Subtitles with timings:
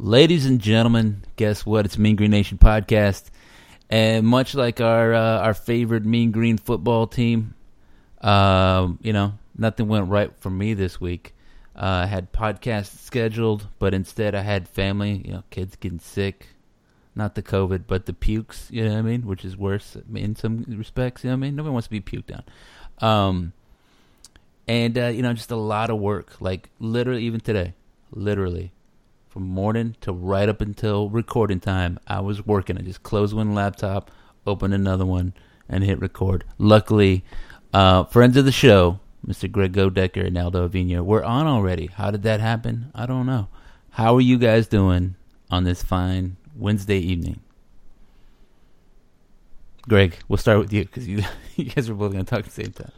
[0.00, 1.84] Ladies and gentlemen, guess what?
[1.84, 3.30] It's Mean Green Nation podcast,
[3.90, 7.54] and much like our uh, our favorite Mean Green football team,
[8.20, 11.34] um, you know, nothing went right for me this week.
[11.74, 16.46] Uh, I had podcasts scheduled, but instead I had family, you know, kids getting sick,
[17.16, 18.68] not the COVID, but the pukes.
[18.70, 19.22] You know what I mean?
[19.22, 21.24] Which is worse in some respects.
[21.24, 21.56] You know what I mean?
[21.56, 22.44] Nobody wants to be puked on.
[23.04, 23.52] Um,
[24.68, 26.40] and uh, you know, just a lot of work.
[26.40, 27.74] Like literally, even today,
[28.12, 28.70] literally
[29.28, 32.78] from morning to right up until recording time, I was working.
[32.78, 34.10] I just closed one laptop,
[34.46, 35.34] opened another one,
[35.68, 36.44] and hit record.
[36.56, 37.24] Luckily,
[37.72, 39.50] uh, friends of the show, Mr.
[39.50, 41.86] Greg Godecker and Aldo Avino, we're on already.
[41.86, 42.90] How did that happen?
[42.94, 43.48] I don't know.
[43.90, 45.16] How are you guys doing
[45.50, 47.40] on this fine Wednesday evening?
[49.88, 51.22] Greg, we'll start with you because you,
[51.56, 52.92] you guys are both going to talk at the same time.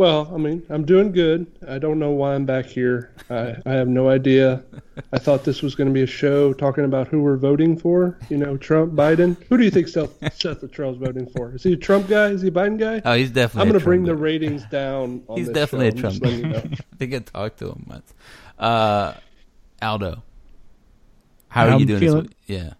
[0.00, 1.46] Well, I mean, I'm doing good.
[1.68, 3.12] I don't know why I'm back here.
[3.28, 4.64] I, I have no idea.
[5.12, 8.18] I thought this was going to be a show talking about who we're voting for.
[8.30, 9.36] You know, Trump, Biden.
[9.50, 11.54] Who do you think Seth, Seth Littrell's voting for?
[11.54, 12.28] Is he a Trump guy?
[12.28, 13.02] Is he a Biden guy?
[13.04, 13.60] Oh, he's definitely.
[13.60, 14.12] I'm going to bring guy.
[14.12, 15.22] the ratings down.
[15.34, 16.18] he's definitely a Trump.
[16.22, 16.30] guy.
[16.30, 16.62] You know.
[16.96, 18.14] they can talk to him once.
[18.58, 19.12] Uh,
[19.82, 20.22] Aldo,
[21.48, 22.00] how are I'm you doing?
[22.00, 22.72] Feeling, yeah.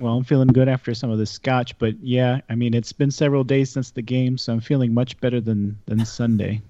[0.00, 3.10] Well, I'm feeling good after some of the scotch, but yeah, I mean it's been
[3.10, 6.62] several days since the game, so I'm feeling much better than than Sunday.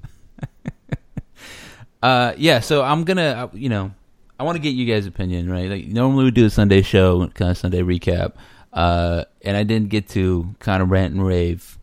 [2.02, 3.92] uh, yeah, so I'm gonna, uh, you know,
[4.40, 5.70] I want to get you guys' opinion, right?
[5.70, 8.32] Like normally we do a Sunday show, kind of Sunday recap,
[8.72, 11.78] uh, and I didn't get to kind of rant and rave,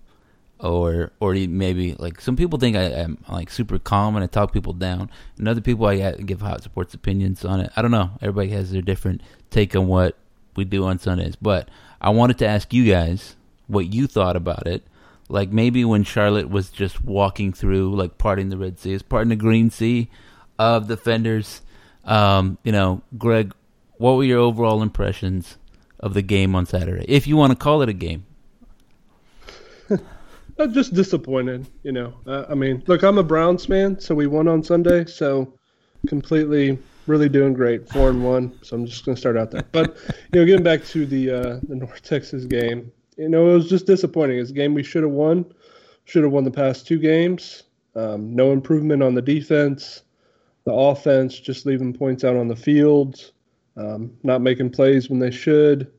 [0.59, 4.52] or or maybe like some people think I am like super calm and I talk
[4.52, 7.72] people down, and other people I give hot sports opinions on it.
[7.78, 8.12] I don't know.
[8.22, 10.18] Everybody has their different take on what
[10.58, 11.36] we do on Sundays.
[11.36, 11.69] But
[12.02, 13.36] I wanted to ask you guys
[13.67, 14.83] what you thought about it.
[15.30, 19.30] Like maybe when Charlotte was just walking through, like parting the Red Sea, is parting
[19.30, 20.09] the Green Sea
[20.58, 21.61] of defenders.
[22.05, 23.53] Um, you know, Greg,
[23.97, 25.58] what were your overall impressions
[26.00, 28.25] of the game on Saturday, if you want to call it a game?
[30.59, 32.13] I'm just disappointed, you know.
[32.25, 35.53] Uh, I mean, look, I'm a Browns fan, so we won on Sunday, so
[36.07, 38.57] completely really doing great, four and one.
[38.63, 39.63] So I'm just going to start out there.
[39.72, 39.97] But
[40.34, 43.69] you know, getting back to the uh, the North Texas game, you know, it was
[43.69, 44.40] just disappointing.
[44.40, 45.46] It's a game we should have won.
[46.06, 47.63] Should have won the past two games.
[47.96, 50.03] Um, no improvement on the defense.
[50.66, 53.31] The offense just leaving points out on the field,
[53.78, 55.91] um, not making plays when they should.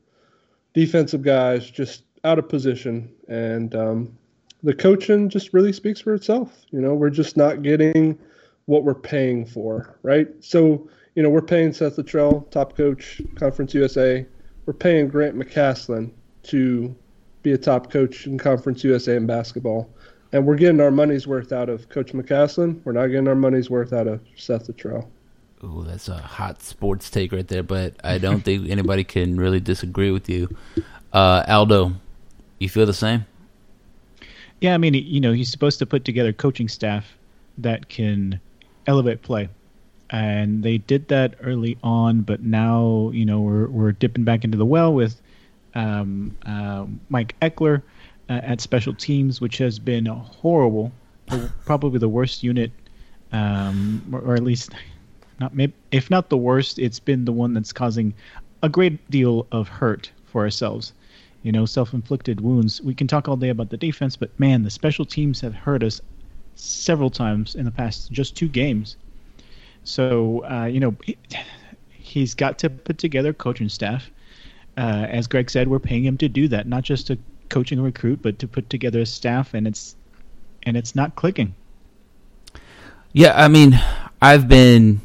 [0.73, 4.17] Defensive guys just out of position, and um,
[4.63, 6.65] the coaching just really speaks for itself.
[6.69, 8.17] You know, we're just not getting
[8.69, 10.27] what we're paying for, right?
[10.41, 14.25] So you know, we're paying Seth Littrell, top coach, Conference USA.
[14.65, 16.11] We're paying Grant McCasland
[16.43, 16.95] to
[17.41, 19.89] be a top coach in Conference USA in basketball.
[20.31, 22.81] And we're getting our money's worth out of Coach McCasland.
[22.85, 25.07] We're not getting our money's worth out of Seth Littrell.
[25.63, 29.59] Oh, that's a hot sports take right there, but I don't think anybody can really
[29.59, 30.47] disagree with you.
[31.11, 31.95] Uh, Aldo,
[32.59, 33.25] you feel the same?
[34.61, 37.17] Yeah, I mean, you know, he's supposed to put together coaching staff
[37.57, 38.39] that can
[38.89, 39.47] elevate play
[40.09, 44.57] and they did that early on, but now you know we're we're dipping back into
[44.57, 45.21] the well with
[45.75, 47.83] um, uh, Mike Ekeler
[48.29, 50.91] uh, at special teams, which has been horrible,
[51.65, 52.71] probably the worst unit,
[53.31, 54.73] um, or, or, at least
[55.39, 58.13] not maybe, if not the worst, it's been the one that's causing
[58.63, 60.93] a great deal of hurt for ourselves.
[61.43, 62.81] You know, self-inflicted wounds.
[62.81, 65.83] We can talk all day about the defense, but man, the special teams have hurt
[65.83, 66.01] us
[66.59, 68.97] several times in the past just two games.
[69.83, 70.95] So uh, you know,
[71.89, 74.09] he's got to put together coaching staff.
[74.77, 77.17] Uh, as Greg said, we're paying him to do that, not just to
[77.49, 79.95] coaching a recruit, but to put together a staff, and it's
[80.63, 81.55] and it's not clicking.
[83.11, 83.79] Yeah, I mean,
[84.21, 85.01] I've been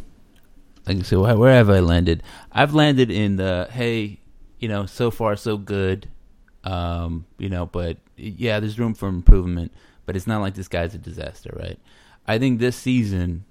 [0.86, 2.22] like said, where have I landed?
[2.52, 4.18] I've landed in the hey,
[4.58, 6.08] you know, so far so good,
[6.64, 9.72] um, you know, but yeah, there's room for improvement,
[10.06, 11.78] but it's not like this guy's a disaster, right?
[12.26, 13.44] I think this season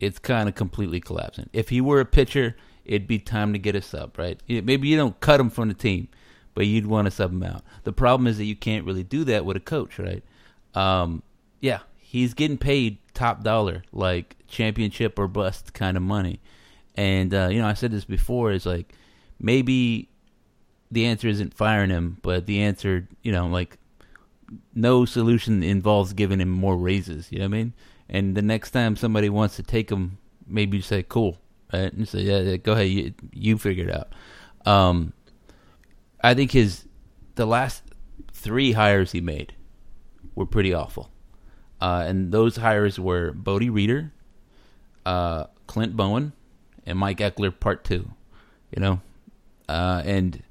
[0.00, 1.48] it's kind of completely collapsing.
[1.52, 4.40] If he were a pitcher, it'd be time to get a sub, right?
[4.48, 6.08] Maybe you don't cut him from the team,
[6.54, 7.62] but you'd want to sub him out.
[7.84, 10.22] The problem is that you can't really do that with a coach, right?
[10.74, 11.22] Um,
[11.60, 16.40] yeah, he's getting paid top dollar, like championship or bust kind of money.
[16.94, 18.52] And uh, you know, I said this before.
[18.52, 18.94] Is like
[19.38, 20.08] maybe
[20.90, 23.78] the answer isn't firing him, but the answer, you know, like
[24.74, 27.30] no solution involves giving him more raises.
[27.30, 27.72] You know what I mean?
[28.08, 31.38] and the next time somebody wants to take him, maybe you say, "Cool,"
[31.72, 31.92] right?
[31.92, 34.12] And say, "Yeah, go ahead, you, you figure it out."
[34.64, 35.12] Um,
[36.22, 36.86] I think his
[37.34, 37.82] the last
[38.32, 39.54] three hires he made
[40.34, 41.10] were pretty awful,
[41.80, 44.12] uh, and those hires were Bodie Reeder,
[45.04, 46.32] uh, Clint Bowen,
[46.84, 48.10] and Mike Ekeler Part Two.
[48.74, 49.00] You know,
[49.68, 50.42] uh, and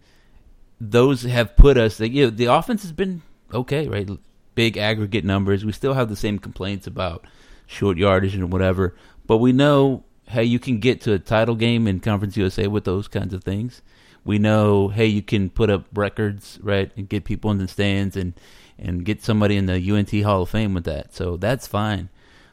[0.81, 2.01] those have put us.
[2.01, 3.21] You know, the offense has been
[3.56, 4.10] okay, right?
[4.54, 5.66] Big aggregate numbers.
[5.66, 7.25] We still have the same complaints about
[7.68, 11.88] short yardage and whatever, but we know hey, you can get to a title game
[11.88, 13.81] in Conference USA with those kinds of things.
[14.24, 18.18] We know, hey, you can put up records, right, and get people in the stands
[18.18, 18.34] and
[18.78, 21.13] and get somebody in the UNT Hall of Fame with that.
[21.13, 22.10] So that's fine,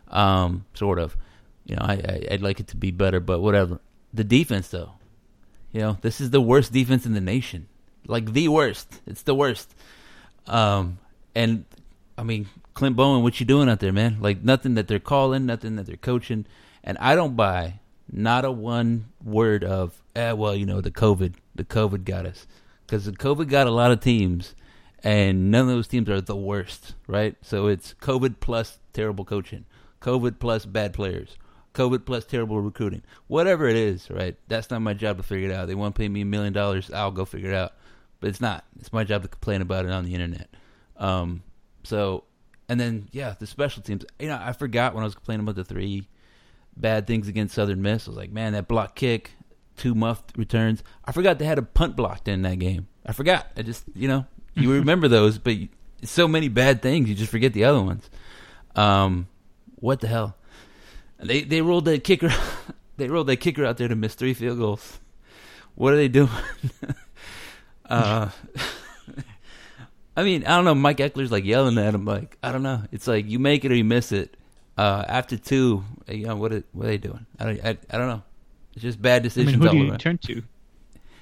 [0.08, 1.16] um, sort of.
[1.64, 3.80] You know, I, I I'd like it to be better, but whatever.
[4.12, 4.92] The defense, though,
[5.72, 7.68] you know, this is the worst defense in the nation,
[8.06, 9.00] like the worst.
[9.06, 9.74] It's the worst.
[10.46, 10.98] Um,
[11.34, 11.64] and
[12.18, 14.18] I mean, Clint Bowen, what you doing out there, man?
[14.20, 16.46] Like nothing that they're calling, nothing that they're coaching,
[16.84, 17.80] and I don't buy
[18.10, 22.46] not a one word of, eh, well, you know, the COVID, the COVID got us,
[22.86, 24.54] because the COVID got a lot of teams,
[25.02, 27.36] and none of those teams are the worst, right?
[27.42, 29.64] So it's COVID plus terrible coaching,
[30.00, 31.36] COVID plus bad players,
[31.74, 34.36] COVID plus terrible recruiting, whatever it is, right?
[34.48, 35.68] That's not my job to figure it out.
[35.68, 37.72] They want to pay me a million dollars, I'll go figure it out,
[38.22, 38.64] but it's not.
[38.78, 40.48] It's my job to complain about it on the internet.
[40.96, 41.42] Um,
[41.82, 42.22] so,
[42.68, 44.04] and then yeah, the special teams.
[44.20, 46.08] You know, I forgot when I was complaining about the three
[46.76, 48.06] bad things against Southern Miss.
[48.06, 49.32] I was like, man, that block kick,
[49.76, 50.84] two muffed returns.
[51.04, 52.86] I forgot they had a punt blocked in that game.
[53.04, 53.48] I forgot.
[53.56, 54.24] I just, you know,
[54.54, 55.56] you remember those, but
[56.04, 58.08] so many bad things, you just forget the other ones.
[58.76, 59.26] Um,
[59.74, 60.36] what the hell?
[61.18, 62.30] They they rolled that kicker.
[62.96, 65.00] they rolled that kicker out there to miss three field goals.
[65.74, 66.30] What are they doing?
[67.92, 68.30] uh,
[70.16, 70.74] I mean, I don't know.
[70.74, 72.82] Mike Ekeler's like yelling at him, like I don't know.
[72.92, 74.36] It's like you make it or you miss it.
[74.76, 76.52] Uh, after two, you know what?
[76.52, 77.24] Are, what are they doing?
[77.38, 77.64] I don't.
[77.64, 78.22] I, I don't know.
[78.74, 79.56] It's just bad I decisions.
[79.58, 79.98] mean, who do you around.
[79.98, 80.42] turn to?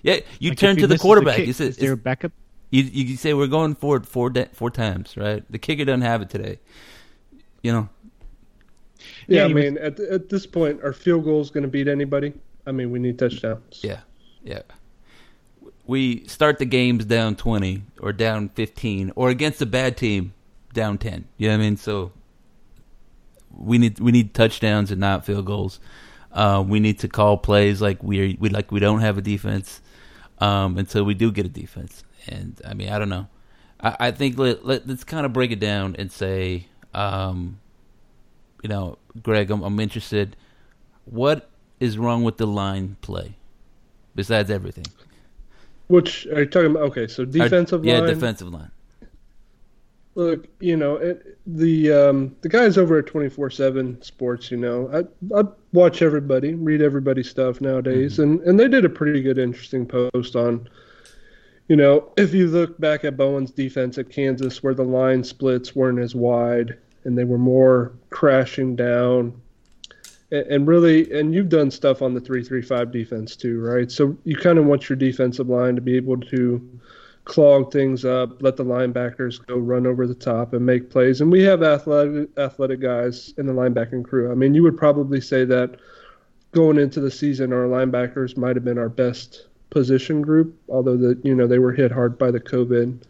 [0.02, 1.36] Yeah, you Like, turn to the misses quarterback.
[1.36, 2.32] kick, you say, is there a backup?
[2.70, 5.44] you you say we're going for it four da- four times, right?
[5.50, 6.58] The kicker doesn't have it today.
[7.62, 7.88] You know,
[9.28, 11.62] Yeah, Yeah, I you would- mean, at at this point, our field goal is going
[11.62, 12.32] to beat anybody.
[12.66, 13.80] I mean, we need touchdowns.
[13.82, 14.00] yeah,
[14.44, 14.62] yeah.
[15.90, 20.34] We start the games down twenty or down fifteen, or against a bad team
[20.72, 21.26] down ten.
[21.36, 21.76] You know what I mean?
[21.76, 22.12] So
[23.50, 25.80] we need we need touchdowns and not field goals.
[26.30, 29.80] Uh, we need to call plays like we we like we don't have a defense
[30.38, 32.04] um, until we do get a defense.
[32.28, 33.26] And I mean, I don't know.
[33.80, 37.58] I, I think let, let us kind of break it down and say, um,
[38.62, 40.36] you know, Greg, I'm, I'm interested.
[41.04, 41.50] What
[41.80, 43.38] is wrong with the line play
[44.14, 44.86] besides everything?
[45.90, 46.84] Which are you talking about?
[46.84, 48.08] Okay, so defensive Our- yeah, line.
[48.14, 48.70] defensive line.
[50.14, 54.56] Look, you know, it, the um, the guys over at twenty four seven Sports, you
[54.56, 59.20] know, I I watch everybody, read everybody's stuff nowadays, and and they did a pretty
[59.22, 60.68] good, interesting post on,
[61.68, 65.74] you know, if you look back at Bowen's defense at Kansas, where the line splits
[65.74, 69.39] weren't as wide and they were more crashing down,
[70.30, 73.90] and, really, and you've done stuff on the three three five defense too, right?
[73.90, 76.80] So you kind of want your defensive line to be able to
[77.24, 81.20] clog things up, let the linebackers go run over the top and make plays.
[81.20, 84.30] And we have athletic athletic guys in the linebacking crew.
[84.30, 85.76] I mean, you would probably say that
[86.52, 91.24] going into the season, our linebackers might have been our best position group, although that
[91.24, 93.02] you know they were hit hard by the COVID.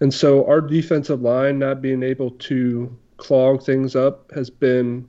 [0.00, 5.06] And so our defensive line not being able to clog things up has been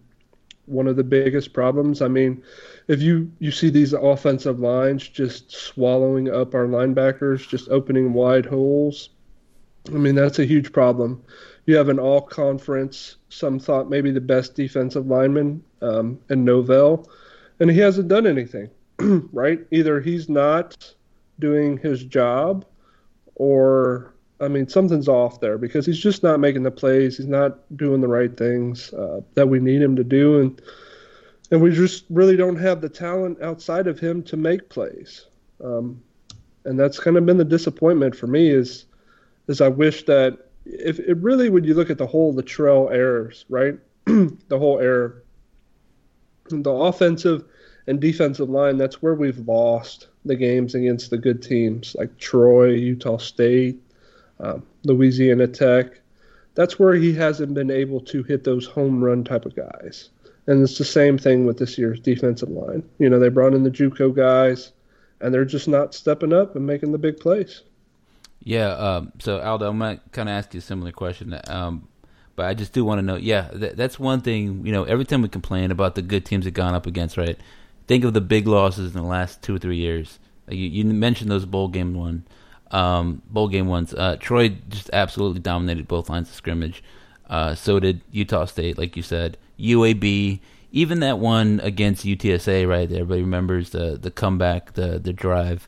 [0.71, 2.01] one of the biggest problems.
[2.01, 2.41] I mean,
[2.87, 8.45] if you you see these offensive lines just swallowing up our linebackers, just opening wide
[8.45, 9.09] holes,
[9.87, 11.21] I mean that's a huge problem.
[11.65, 17.09] You have an all conference, some thought maybe the best defensive lineman, um, in Novil,
[17.59, 18.69] and he hasn't done anything,
[19.31, 19.59] right?
[19.71, 20.93] Either he's not
[21.39, 22.65] doing his job,
[23.35, 27.17] or I mean something's off there because he's just not making the plays.
[27.17, 30.61] He's not doing the right things uh, that we need him to do, and
[31.51, 35.27] and we just really don't have the talent outside of him to make plays.
[35.63, 36.01] Um,
[36.65, 38.85] and that's kind of been the disappointment for me is
[39.47, 42.89] is I wish that if it really when you look at the whole the trail
[42.91, 43.77] errors, right?
[44.05, 45.23] the whole error,
[46.49, 47.43] the offensive
[47.87, 52.69] and defensive line, that's where we've lost the games against the good teams like Troy,
[52.69, 53.81] Utah State,
[54.41, 55.99] um, Louisiana Tech.
[56.55, 60.09] That's where he hasn't been able to hit those home run type of guys.
[60.47, 62.83] And it's the same thing with this year's defensive line.
[62.99, 64.71] You know, they brought in the JUCO guys,
[65.21, 67.61] and they're just not stepping up and making the big plays.
[68.43, 68.71] Yeah.
[68.71, 71.39] Um, so Aldo, I'm gonna kind of ask you a similar question.
[71.47, 71.87] Um,
[72.35, 73.17] but I just do want to know.
[73.17, 74.65] Yeah, th- that's one thing.
[74.65, 77.37] You know, every time we complain about the good teams that gone up against, right?
[77.87, 80.17] Think of the big losses in the last two or three years.
[80.49, 82.25] You, you mentioned those bowl game one,
[82.71, 83.93] um, bowl game ones.
[83.93, 86.83] Uh, Troy just absolutely dominated both lines of scrimmage.
[87.29, 89.37] Uh, so did Utah State, like you said.
[89.59, 90.39] UAB,
[90.71, 92.91] even that one against UTSA, right?
[92.91, 95.67] Everybody remembers the the comeback, the the drive.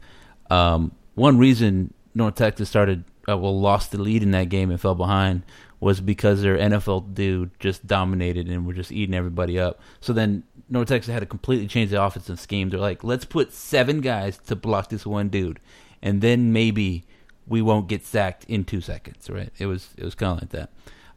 [0.49, 4.79] Um, one reason North Texas started uh, well lost the lead in that game and
[4.79, 5.43] fell behind
[5.79, 9.81] was because their NFL dude just dominated and were just eating everybody up.
[9.99, 12.69] So then North Texas had to completely change the offensive scheme.
[12.69, 15.59] They're like, let's put seven guys to block this one dude,
[16.03, 17.05] and then maybe
[17.47, 19.27] we won't get sacked in two seconds.
[19.29, 19.49] Right?
[19.57, 20.69] It was it was kind of like that.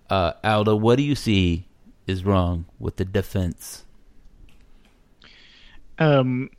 [0.09, 1.67] Uh, Aldo, what do you see
[2.07, 3.85] is wrong with the defense?
[5.99, 6.51] Um,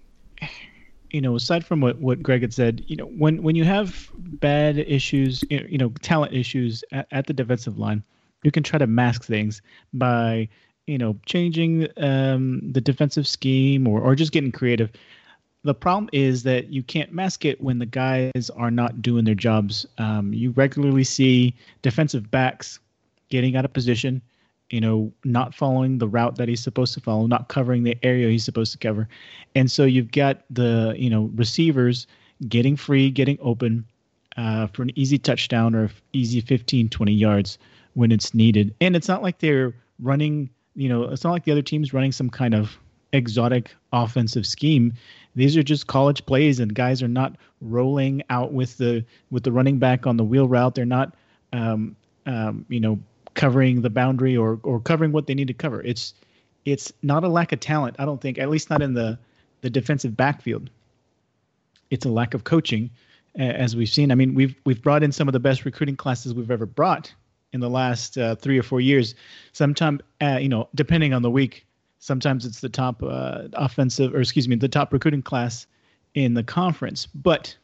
[1.12, 4.10] you know, aside from what, what Greg had said, you know, when when you have
[4.18, 8.04] bad issues, you know, talent issues at, at the defensive line,
[8.44, 9.62] you can try to mask things
[9.94, 10.48] by
[10.86, 14.92] you know changing um, the defensive scheme or or just getting creative.
[15.68, 19.36] The problem is that you can't mask it when the guys are not doing their
[19.36, 19.86] jobs.
[19.98, 22.80] Um, you regularly see defensive backs
[23.28, 24.22] getting out of position
[24.70, 28.30] you know, not following the route that he's supposed to follow, not covering the area
[28.30, 29.10] he's supposed to cover.
[29.56, 32.08] And so you've got the, you know, receivers
[32.48, 33.86] getting free, getting open
[34.38, 37.58] uh, for an easy touchdown or easy 15, 20 yards
[37.94, 38.74] when it's needed.
[38.82, 42.12] And it's not like they're running, you know, it's not like the other team's running
[42.12, 42.78] some kind of
[43.18, 44.94] exotic offensive scheme.
[45.36, 49.52] These are just college plays and guys are not rolling out with the with the
[49.52, 50.76] running back on the wheel route.
[50.76, 51.14] They're not
[51.54, 51.96] um,
[52.26, 53.00] um, you know,
[53.34, 55.82] covering the boundary or or covering what they need to cover.
[55.82, 56.14] It's
[56.66, 57.96] it's not a lack of talent.
[58.00, 59.18] I don't think, at least not in the
[59.62, 60.70] the defensive backfield.
[61.90, 62.90] It's a lack of coaching,
[63.38, 64.12] as we've seen.
[64.12, 67.14] I mean, we've we've brought in some of the best recruiting classes we've ever brought
[67.54, 69.16] in the last uh, three or four years.
[69.54, 71.66] Sometimes, uh, you know, depending on the week,
[72.00, 75.68] sometimes it's the top uh, offensive, or excuse me, the top recruiting class
[76.14, 77.06] in the conference.
[77.06, 77.56] But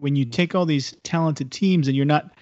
[0.00, 2.32] when you take all these talented teams and you're not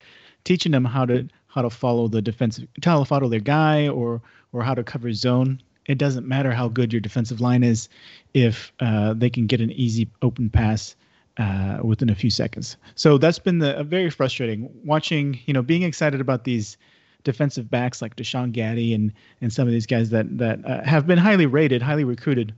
[0.44, 4.20] teaching them how to how to follow the defensive, how to follow their guy, or
[4.52, 5.60] or how to cover zone.
[5.86, 7.88] It doesn't matter how good your defensive line is,
[8.34, 10.96] if uh, they can get an easy open pass
[11.36, 12.76] uh, within a few seconds.
[12.96, 15.38] So that's been the very frustrating watching.
[15.46, 16.76] You know, being excited about these
[17.26, 21.06] defensive backs like Deshaun Gaddie and and some of these guys that that uh, have
[21.06, 22.54] been highly rated, highly recruited.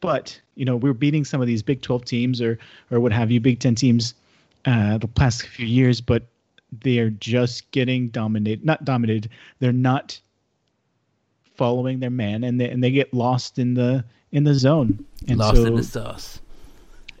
[0.00, 2.58] But you know, we're beating some of these Big 12 teams or
[2.90, 4.14] or what have you, Big 10 teams
[4.64, 6.22] uh, the past few years, but
[6.82, 10.18] they're just getting dominated not dominated they're not
[11.54, 15.38] following their man and they, and they get lost in the in the zone and
[15.38, 16.40] lost so, in the sauce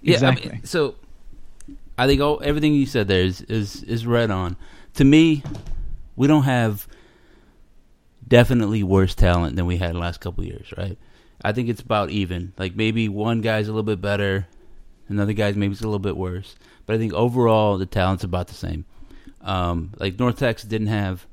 [0.00, 0.50] yeah exactly.
[0.50, 0.96] I mean, so
[1.96, 4.56] i think all everything you said there is is is right on
[4.94, 5.44] to me
[6.16, 6.86] we don't have
[8.26, 10.98] definitely worse talent than we had the last couple years right
[11.42, 14.46] i think it's about even like maybe one guy's a little bit better
[15.08, 16.56] another guy's maybe a little bit worse
[16.86, 18.84] but i think overall the talent's about the same
[19.44, 21.26] um, like North Texas didn't have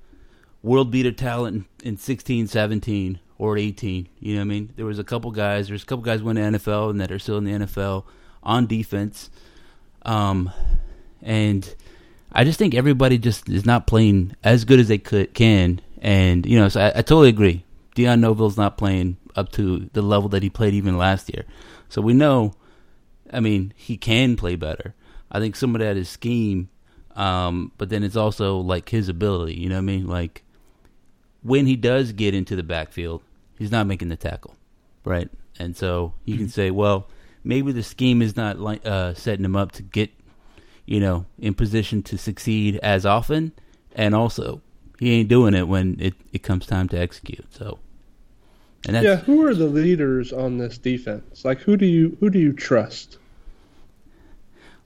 [0.61, 4.09] world beater talent in, in 16, 17, or 18.
[4.19, 4.73] You know what I mean?
[4.75, 5.69] There was a couple guys.
[5.69, 8.03] There's a couple guys went to NFL and that are still in the NFL
[8.43, 9.29] on defense.
[10.03, 10.51] Um,
[11.21, 11.73] and
[12.33, 15.81] I just think everybody just is not playing as good as they could can.
[16.01, 17.65] And you know, so I, I totally agree.
[17.95, 21.45] Deontay Novil's not playing up to the level that he played even last year.
[21.89, 22.53] So we know,
[23.31, 24.95] I mean, he can play better.
[25.31, 26.69] I think some of that is scheme
[27.15, 29.55] um, but then it's also like his ability.
[29.55, 30.07] You know what I mean?
[30.07, 30.43] Like
[31.41, 33.21] when he does get into the backfield,
[33.57, 34.55] he's not making the tackle,
[35.03, 35.29] right?
[35.59, 36.51] And so you can mm-hmm.
[36.51, 37.07] say, well,
[37.43, 40.11] maybe the scheme is not like uh, setting him up to get,
[40.85, 43.51] you know, in position to succeed as often,
[43.95, 44.61] and also
[44.99, 47.45] he ain't doing it when it, it comes time to execute.
[47.53, 47.79] So,
[48.87, 51.45] and yeah, who are the leaders on this defense?
[51.45, 53.17] Like, who do you who do you trust?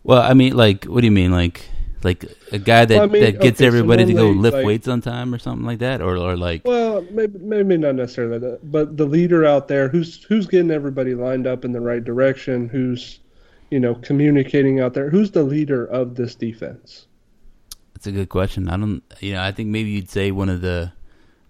[0.03, 1.65] Well, I mean, like, what do you mean, like?
[2.05, 4.55] like a guy that, well, I mean, that gets okay, everybody so to go lift
[4.55, 6.61] like, weights on time or something like that, or or like.
[6.63, 11.15] Well, maybe maybe not necessarily that, but the leader out there who's who's getting everybody
[11.15, 13.19] lined up in the right direction, who's
[13.75, 17.07] you know communicating out there, who's the leader of this defense?
[17.93, 18.69] That's a good question.
[18.69, 20.93] I don't, you know, I think maybe you'd say one of the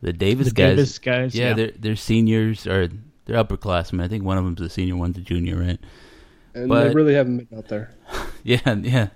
[0.01, 0.75] the Davis the guys.
[0.75, 2.89] Davis guys, yeah, yeah, they're they're seniors or
[3.25, 4.01] they're upperclassmen.
[4.01, 5.79] I think one of them's a senior, one's a junior, right?
[6.55, 7.93] And but, they really haven't been out there.
[8.43, 9.09] yeah, yeah.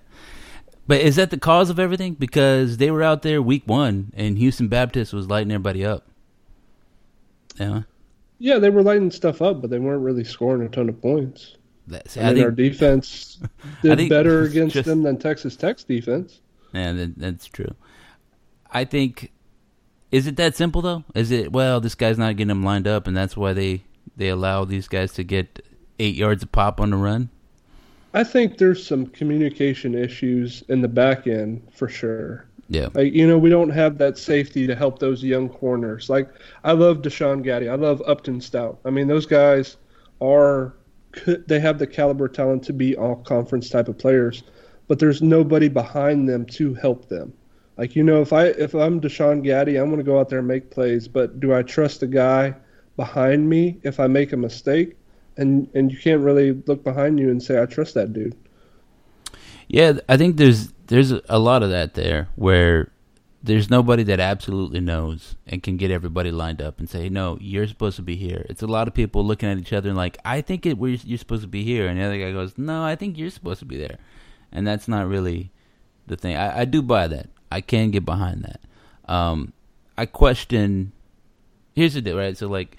[0.85, 2.13] But is that the cause of everything?
[2.13, 6.05] Because they were out there week one, and Houston Baptist was lighting everybody up.
[7.59, 7.81] Yeah.
[8.37, 11.55] Yeah, they were lighting stuff up, but they weren't really scoring a ton of points.
[11.89, 13.39] That's, I, I mean, think, our defense
[13.81, 16.39] did better against just, them than Texas Tech's defense.
[16.73, 17.75] Yeah, that, that's true.
[18.71, 19.31] I think.
[20.11, 21.03] Is it that simple though?
[21.13, 21.79] Is it well?
[21.79, 23.83] This guy's not getting them lined up, and that's why they
[24.17, 25.63] they allow these guys to get
[25.99, 27.29] eight yards a pop on the run.
[28.13, 32.45] I think there's some communication issues in the back end for sure.
[32.69, 32.89] Yeah.
[32.93, 36.09] Like, you know, we don't have that safety to help those young corners.
[36.09, 36.29] Like
[36.63, 37.69] I love Deshaun Gaddie.
[37.69, 38.79] I love Upton Stout.
[38.85, 39.77] I mean, those guys
[40.21, 40.73] are
[41.47, 44.43] they have the caliber talent to be all conference type of players,
[44.87, 47.33] but there's nobody behind them to help them.
[47.77, 50.39] Like you know, if I if I'm Deshaun Gaddie, I'm going to go out there
[50.39, 52.53] and make plays, but do I trust the guy
[52.97, 54.97] behind me if I make a mistake?
[55.37, 58.35] And and you can't really look behind you and say I trust that dude.
[59.69, 62.91] Yeah, I think there's there's a lot of that there where
[63.41, 67.67] there's nobody that absolutely knows and can get everybody lined up and say, "No, you're
[67.67, 70.17] supposed to be here." It's a lot of people looking at each other and like,
[70.25, 72.95] "I think it you're supposed to be here," and the other guy goes, "No, I
[72.95, 73.97] think you're supposed to be there,"
[74.51, 75.51] and that's not really
[76.07, 76.35] the thing.
[76.35, 77.29] I, I do buy that.
[77.51, 78.61] I can get behind that.
[79.11, 79.53] Um,
[79.97, 80.91] I question.
[81.73, 82.35] Here's the deal, right?
[82.35, 82.77] So like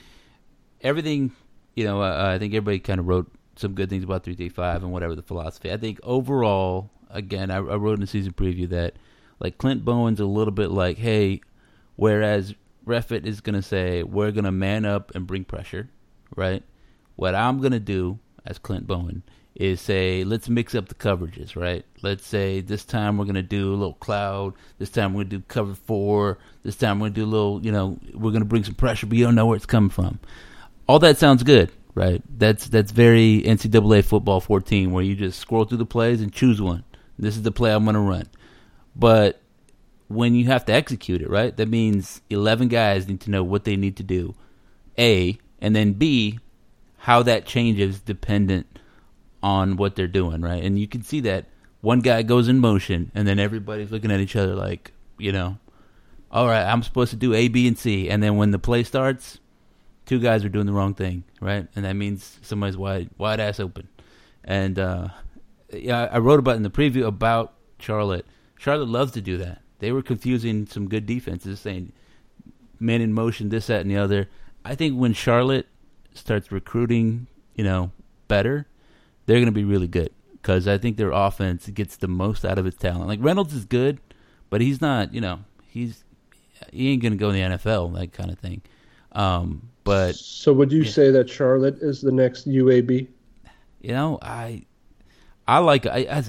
[0.83, 1.33] everything,
[1.75, 4.51] you know, uh, I think everybody kind of wrote some good things about three three
[4.51, 5.73] five and whatever the philosophy.
[5.73, 8.95] I think overall, again, I, I wrote in the season preview that
[9.41, 11.41] like Clint Bowen's a little bit like, hey,
[11.97, 12.55] whereas
[12.87, 15.89] Reffett is gonna say we're gonna man up and bring pressure,
[16.37, 16.63] right?
[17.17, 19.23] What I'm gonna do as Clint Bowen
[19.55, 21.85] is say let's mix up the coverages, right?
[22.03, 24.55] Let's say this time we're gonna do a little cloud.
[24.79, 26.39] This time we're gonna do cover four.
[26.63, 29.19] This time we're gonna do a little, you know, we're gonna bring some pressure, but
[29.19, 30.19] you don't know where it's coming from.
[30.87, 32.23] All that sounds good, right?
[32.39, 36.61] That's that's very NCAA football 14, where you just scroll through the plays and choose
[36.61, 36.85] one.
[37.19, 38.27] This is the play I'm gonna run.
[38.95, 39.41] But
[40.09, 41.57] when you have to execute it, right?
[41.57, 44.35] That means 11 guys need to know what they need to do.
[44.99, 46.39] A, and then B,
[46.99, 48.67] how that changes dependent
[49.43, 50.63] on what they're doing, right?
[50.63, 51.47] And you can see that
[51.81, 55.59] one guy goes in motion and then everybody's looking at each other like, you know,
[56.31, 58.09] all right, I'm supposed to do A, B, and C.
[58.09, 59.39] And then when the play starts,
[60.07, 61.67] two guys are doing the wrong thing, right?
[61.75, 63.89] And that means somebody's wide, wide ass open.
[64.45, 65.09] And uh,
[65.73, 68.27] yeah, I wrote about in the preview about Charlotte.
[68.61, 69.63] Charlotte loves to do that.
[69.79, 71.93] They were confusing some good defenses, saying
[72.79, 74.29] men in motion, this, that, and the other.
[74.67, 75.67] I think when Charlotte
[76.13, 77.91] starts recruiting, you know,
[78.29, 78.67] better,
[79.25, 82.59] they're going to be really good because I think their offense gets the most out
[82.59, 83.09] of its talent.
[83.09, 83.99] Like Reynolds is good,
[84.51, 86.05] but he's not, you know, he's
[86.71, 88.61] he ain't going to go in the NFL, that kind of thing.
[89.13, 90.91] Um, but so would you yeah.
[90.91, 93.09] say that Charlotte is the next UAB?
[93.81, 94.67] You know, I
[95.51, 96.25] I like I, I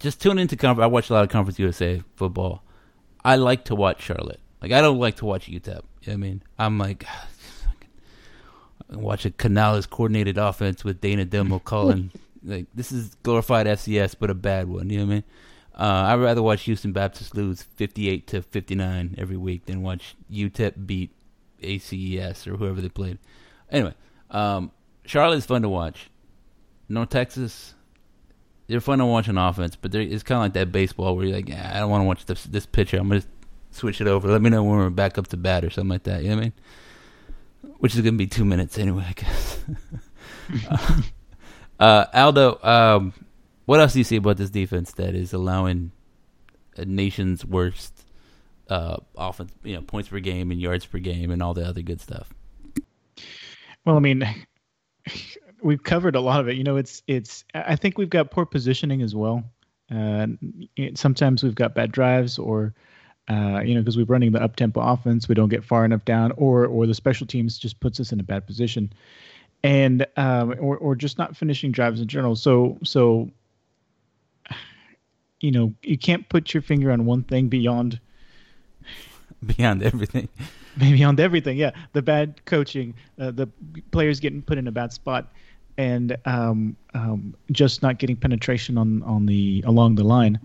[0.00, 0.84] just tune into conference.
[0.84, 2.64] I watch a lot of Conference USA football.
[3.24, 4.40] I like to watch Charlotte.
[4.60, 5.82] Like I don't like to watch UTEP.
[6.02, 7.06] You know I mean, I'm like
[8.90, 12.10] watch a Canales coordinated offense with Dana Dimel calling
[12.44, 14.90] like this is glorified FCS but a bad one.
[14.90, 15.24] You know what I mean?
[15.76, 20.84] Uh, I'd rather watch Houston Baptist lose 58 to 59 every week than watch UTEP
[20.84, 21.12] beat
[21.62, 23.18] ACES or whoever they played.
[23.70, 23.94] Anyway,
[24.32, 24.72] um,
[25.04, 26.10] Charlotte's fun to watch.
[26.88, 27.74] North Texas,
[28.66, 31.36] they're fun to watch on offense, but it's kind of like that baseball where you're
[31.36, 32.96] like, yeah, I don't want to watch this, this pitcher.
[32.96, 33.22] I'm to
[33.70, 34.28] switch it over.
[34.28, 36.22] Let me know when we're back up to bat or something like that.
[36.22, 36.52] You know what I mean?
[37.78, 39.64] Which is to be two minutes anyway, I guess.
[41.80, 43.12] uh, Aldo, um,
[43.66, 45.92] what else do you see about this defense that is allowing
[46.76, 48.04] a nation's worst
[48.68, 51.82] uh, offense, you know, points per game and yards per game and all the other
[51.82, 52.32] good stuff?
[53.84, 54.24] Well, I mean,
[55.64, 56.56] we've covered a lot of it.
[56.56, 57.44] You know, it's it's.
[57.54, 59.42] I think we've got poor positioning as well.
[59.90, 60.28] Uh,
[60.76, 62.74] it, sometimes we've got bad drives, or
[63.28, 66.04] uh, you know, because we're running the up tempo offense, we don't get far enough
[66.04, 68.92] down, or or the special teams just puts us in a bad position,
[69.64, 72.36] and um, or or just not finishing drives in general.
[72.36, 73.30] So so,
[75.40, 77.98] you know, you can't put your finger on one thing beyond
[79.46, 80.28] beyond everything.
[80.76, 81.70] Beyond everything, yeah.
[81.92, 83.48] The bad coaching, uh, the
[83.92, 85.32] players getting put in a bad spot,
[85.76, 90.38] and um, um, just not getting penetration on on the along the line.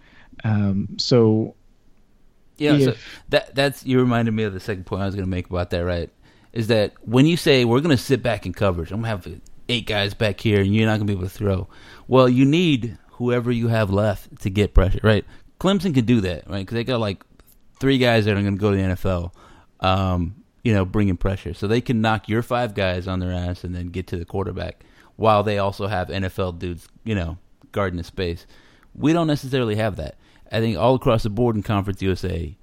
[0.44, 1.56] Um, so
[2.58, 2.96] yeah, if, so
[3.30, 5.70] that that's you reminded me of the second point I was going to make about
[5.72, 5.86] that.
[5.86, 6.10] Right,
[6.54, 9.30] is that when you say we're going to sit back in coverage, I'm going to
[9.30, 11.68] have eight guys back here, and you're not going to be able to throw.
[12.08, 15.00] Well, you need whoever you have left to get pressure.
[15.04, 15.26] Right,
[15.60, 16.50] Clemson can do that.
[16.50, 17.24] Right, because they got like
[17.80, 19.32] three guys that are going to go to the NFL.
[19.82, 23.64] Um, you know, bringing pressure, so they can knock your five guys on their ass
[23.64, 24.84] and then get to the quarterback
[25.20, 27.38] while they also have NFL dudes, you know,
[27.74, 28.48] guarding the space.
[28.96, 30.16] We don't necessarily have that.
[30.50, 32.56] I think all across the board in Conference USA,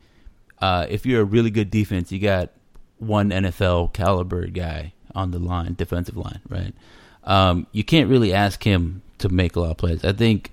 [0.63, 2.51] uh, if you're a really good defense, you got
[2.97, 6.75] one NFL caliber guy on the line, defensive line, right?
[7.25, 10.03] Um, you can't really ask him to make a lot of plays.
[10.03, 10.51] I think,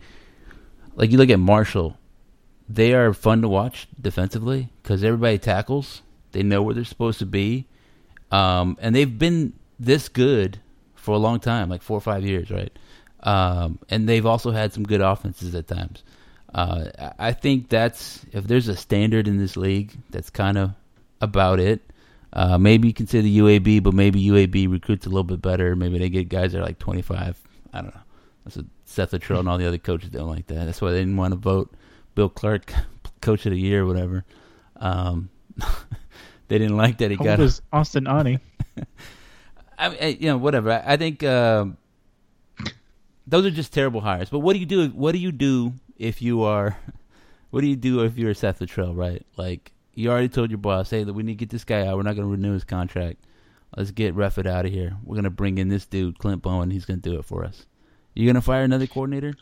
[0.95, 1.97] like you look at Marshall,
[2.67, 6.01] they are fun to watch defensively because everybody tackles.
[6.33, 7.65] They know where they're supposed to be,
[8.29, 10.59] um, and they've been this good
[11.03, 12.71] for a long time, like four or five years, right?
[13.23, 16.01] Um, and they've also had some good offenses at times.
[16.53, 16.85] Uh,
[17.19, 20.71] I think that's if there's a standard in this league, that's kind of
[21.19, 21.81] about it.
[22.31, 25.75] Uh, maybe you consider UAB, but maybe UAB recruits a little bit better.
[25.75, 27.37] Maybe they get guys that are like 25.
[27.73, 28.01] I don't know.
[28.45, 30.65] That's what Seth Littrell and all the other coaches don't like that.
[30.65, 31.73] That's why they didn't want to vote
[32.15, 32.73] Bill Clark
[33.21, 34.23] coach of the year or whatever.
[34.77, 35.29] Um,
[36.47, 37.39] they didn't like that he How got.
[37.39, 38.39] old is Austin Aune?
[39.77, 40.71] I mean, you know, whatever.
[40.71, 41.65] I, I think uh,
[43.27, 44.29] those are just terrible hires.
[44.29, 44.89] But what do you do?
[44.89, 46.77] What do you do if you are?
[47.49, 49.23] What do you do if you're Seth Littrell, right?
[49.37, 51.95] Like you already told your boss, hey, look, we need to get this guy out.
[51.95, 53.27] We're not going to renew his contract.
[53.77, 54.97] Let's get Reffett out of here.
[55.03, 56.71] We're going to bring in this dude, Clint Bowen.
[56.71, 57.67] He's going to do it for us.
[58.15, 59.35] You going to fire another coordinator?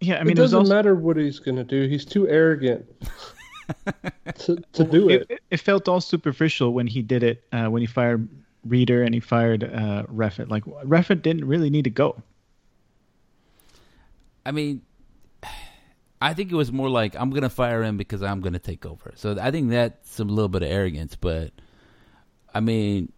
[0.00, 1.88] Yeah, I mean, it doesn't also, matter what he's going to do.
[1.88, 2.84] He's too arrogant
[4.40, 5.26] to, to do it.
[5.30, 7.44] it, it felt all superficial when he did it.
[7.50, 8.28] Uh, when he fired
[8.68, 10.48] Reeder and he fired uh, Reffett.
[10.48, 12.22] Like Reffett didn't really need to go.
[14.44, 14.82] I mean,
[16.20, 19.12] I think it was more like I'm to fire him because I'm to take over.
[19.16, 21.16] So I think that's a little bit of arrogance.
[21.16, 21.52] But
[22.54, 23.12] I mean,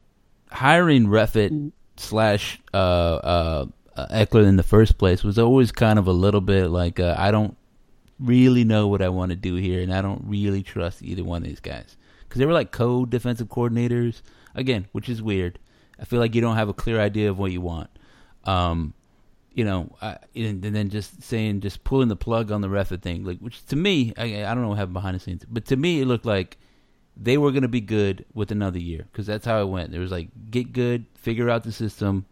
[0.50, 3.66] hiring Reffett slash uh, uh,
[4.10, 7.30] Ekeler in the first place was always kind of a little bit like uh, I
[7.30, 7.56] don't
[8.18, 11.42] really know what I want to do here, and I don't really trust either one
[11.42, 14.22] of these guys because they were like co-defensive coordinators
[14.54, 15.58] again, which is weird.
[16.00, 17.90] I feel like you don't have a clear idea of what you want.
[18.44, 18.94] Um,
[19.52, 23.02] you know, I, and, and then just saying, just pulling the plug on the Reffett
[23.02, 25.64] thing, like, which to me, I, I don't know what happened behind the scenes, but
[25.66, 26.56] to me, it looked like
[27.16, 29.90] they were going to be good with another year because that's how it went.
[29.90, 32.26] There was like, get good, figure out the system.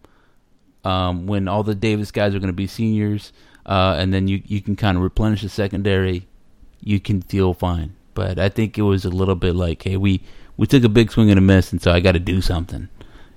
[0.85, 3.33] Um, when all the Davis guys are going to be seniors,
[3.65, 6.29] uh, and then you you can kind of replenish the secondary,
[6.81, 7.97] you can feel fine.
[8.15, 10.21] But I think it was a little bit like, hey, we
[10.57, 12.89] we took a big swing and a miss, and so I got to do something,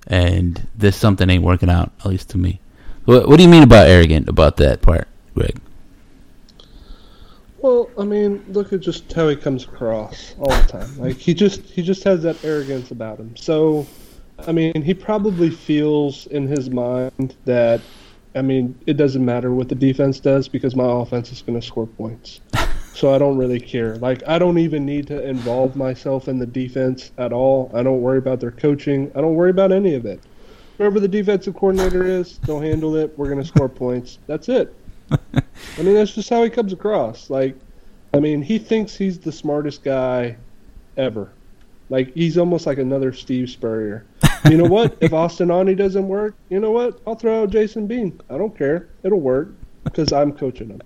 [0.08, 2.60] and this something ain't working out, at least to me.
[3.06, 5.60] What, what do you mean about arrogant about that part, Greg?
[7.58, 10.98] Well, I mean, look at just how he comes across all the time.
[10.98, 13.36] Like he just he just has that arrogance about him.
[13.36, 13.86] So,
[14.48, 17.82] I mean, he probably feels in his mind that
[18.36, 21.66] I mean, it doesn't matter what the defense does because my offense is going to
[21.66, 22.40] score points.
[23.00, 23.96] so I don't really care.
[23.96, 27.72] Like I don't even need to involve myself in the defense at all.
[27.74, 29.10] I don't worry about their coaching.
[29.16, 30.20] I don't worry about any of it.
[30.78, 33.18] Whoever the defensive coordinator is, they'll handle it.
[33.18, 34.20] We're going to score points.
[34.28, 34.74] That's it.
[35.12, 37.30] I mean, that's just how he comes across.
[37.30, 37.56] Like,
[38.14, 40.38] I mean, he thinks he's the smartest guy
[40.96, 41.32] ever.
[41.90, 44.06] Like, he's almost like another Steve Spurrier.
[44.50, 44.98] You know what?
[45.02, 47.02] if Austin Aune doesn't work, you know what?
[47.06, 48.20] I'll throw out Jason Bean.
[48.30, 48.88] I don't care.
[49.04, 49.50] It'll work
[49.84, 50.82] because I'm coaching him.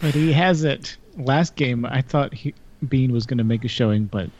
[0.00, 0.96] But he hasn't.
[1.16, 2.54] Last game, I thought he,
[2.86, 4.30] Bean was going to make a showing, but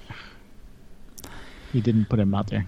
[1.73, 2.67] he didn't put him out there.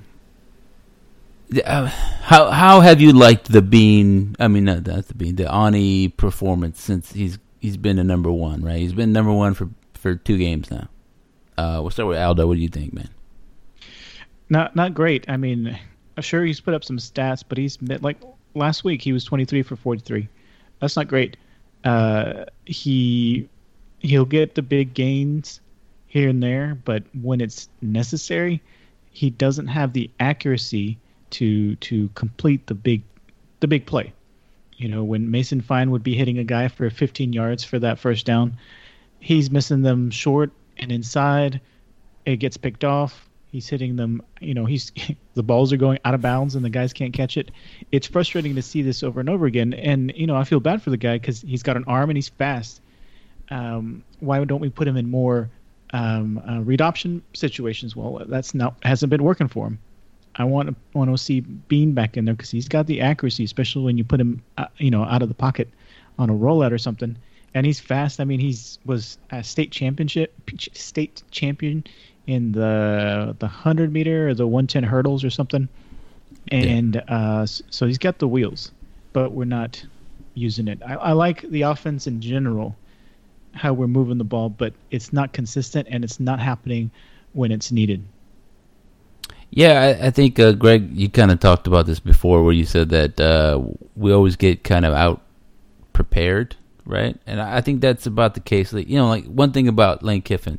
[1.64, 4.36] Uh, how how have you liked the Bean?
[4.38, 8.30] I mean, not that's the Bean, the Aune performance since he's he's been a number
[8.30, 8.78] one, right?
[8.78, 10.88] He's been number one for for two games now.
[11.56, 12.46] Uh, we'll start with Aldo.
[12.46, 13.08] What do you think, man?
[14.50, 15.24] Not not great.
[15.28, 15.78] I mean,
[16.20, 18.18] sure he's put up some stats, but he's like
[18.54, 20.28] last week he was 23 for 43.
[20.80, 21.36] That's not great.
[21.84, 23.48] Uh, he
[24.00, 25.60] he'll get the big gains
[26.06, 28.62] here and there, but when it's necessary,
[29.10, 30.98] he doesn't have the accuracy
[31.30, 33.02] to to complete the big
[33.60, 34.12] the big play.
[34.76, 37.98] You know, when Mason Fine would be hitting a guy for 15 yards for that
[37.98, 38.56] first down,
[39.18, 41.60] he's missing them short and inside.
[42.24, 43.28] It gets picked off.
[43.50, 44.22] He's hitting them.
[44.40, 44.92] You know, he's
[45.34, 47.50] the balls are going out of bounds and the guys can't catch it.
[47.90, 49.74] It's frustrating to see this over and over again.
[49.74, 52.16] And you know, I feel bad for the guy because he's got an arm and
[52.16, 52.80] he's fast.
[53.50, 55.48] Um, why don't we put him in more
[55.92, 57.96] um, uh, read option situations?
[57.96, 59.78] Well, that's not hasn't been working for him.
[60.36, 63.44] I want to want to see Bean back in there because he's got the accuracy,
[63.44, 65.68] especially when you put him, uh, you know, out of the pocket
[66.18, 67.16] on a rollout or something.
[67.54, 68.20] And he's fast.
[68.20, 70.32] I mean, he's was a state championship,
[70.74, 71.84] state champion
[72.26, 75.68] in the the hundred meter or the one ten hurdles or something.
[76.50, 77.14] And yeah.
[77.14, 78.70] uh, so he's got the wheels,
[79.12, 79.84] but we're not
[80.34, 80.80] using it.
[80.86, 82.76] I, I like the offense in general,
[83.52, 86.90] how we're moving the ball, but it's not consistent and it's not happening
[87.32, 88.04] when it's needed.
[89.50, 92.66] Yeah, I, I think uh, Greg, you kind of talked about this before, where you
[92.66, 93.62] said that uh,
[93.96, 95.22] we always get kind of out
[95.92, 97.18] prepared, right?
[97.26, 98.72] And I think that's about the case.
[98.72, 100.58] Like, you know, like one thing about Lane Kiffin,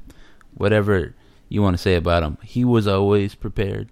[0.56, 1.16] whatever
[1.50, 3.90] you want to say about him, he was always prepared.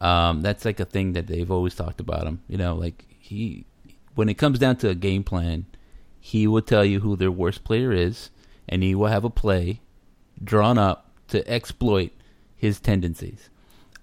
[0.00, 2.42] Um, that's like a thing that they've always talked about him.
[2.48, 3.64] You know, like he,
[4.16, 5.66] when it comes down to a game plan,
[6.24, 8.30] he will tell you who their worst player is,
[8.68, 9.80] and he will have a play
[10.42, 12.12] drawn up to exploit
[12.54, 13.50] his tendencies.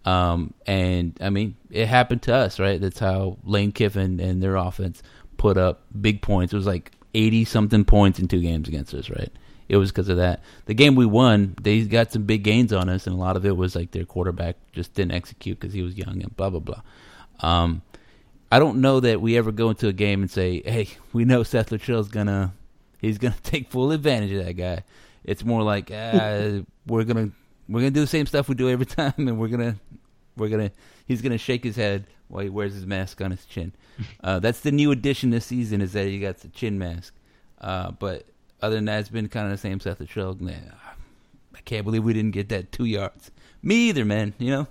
[0.04, 2.80] Um, and I mean, it happened to us, right?
[2.80, 5.02] That's how Lane Kiffin and their offense
[5.38, 6.52] put up big points.
[6.52, 9.32] It was like eighty something points in two games against us, right?
[9.70, 10.44] It was because of that.
[10.66, 13.46] The game we won, they got some big gains on us, and a lot of
[13.46, 16.60] it was like their quarterback just didn't execute because he was young and blah blah
[16.60, 16.82] blah.
[17.40, 17.82] Um,
[18.52, 21.44] I don't know that we ever go into a game and say, "Hey, we know
[21.44, 22.54] Seth Littrell's gonna
[23.00, 24.84] he's gonna take full advantage of that guy."
[25.24, 27.32] It's more like ah, we're gonna
[27.68, 29.76] we're gonna do the same stuff we do every time, and we're gonna
[30.36, 30.72] we're gonna
[31.06, 33.74] he's gonna shake his head while he wears his mask on his chin.
[34.24, 37.14] Uh, that's the new addition this season is that he got the chin mask.
[37.60, 38.26] Uh, but
[38.62, 40.38] other than that, it's been kind of the same Seth Littrell.
[40.50, 43.32] I can't believe we didn't get that two yards.
[43.62, 44.34] Me either, man.
[44.38, 44.68] You know.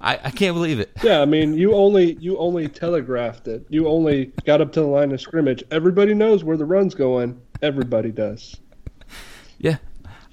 [0.00, 0.90] I, I can't believe it.
[1.02, 3.66] Yeah, I mean, you only you only telegraphed it.
[3.68, 5.64] You only got up to the line of scrimmage.
[5.70, 7.40] Everybody knows where the run's going.
[7.62, 8.56] Everybody does.
[9.58, 9.76] Yeah.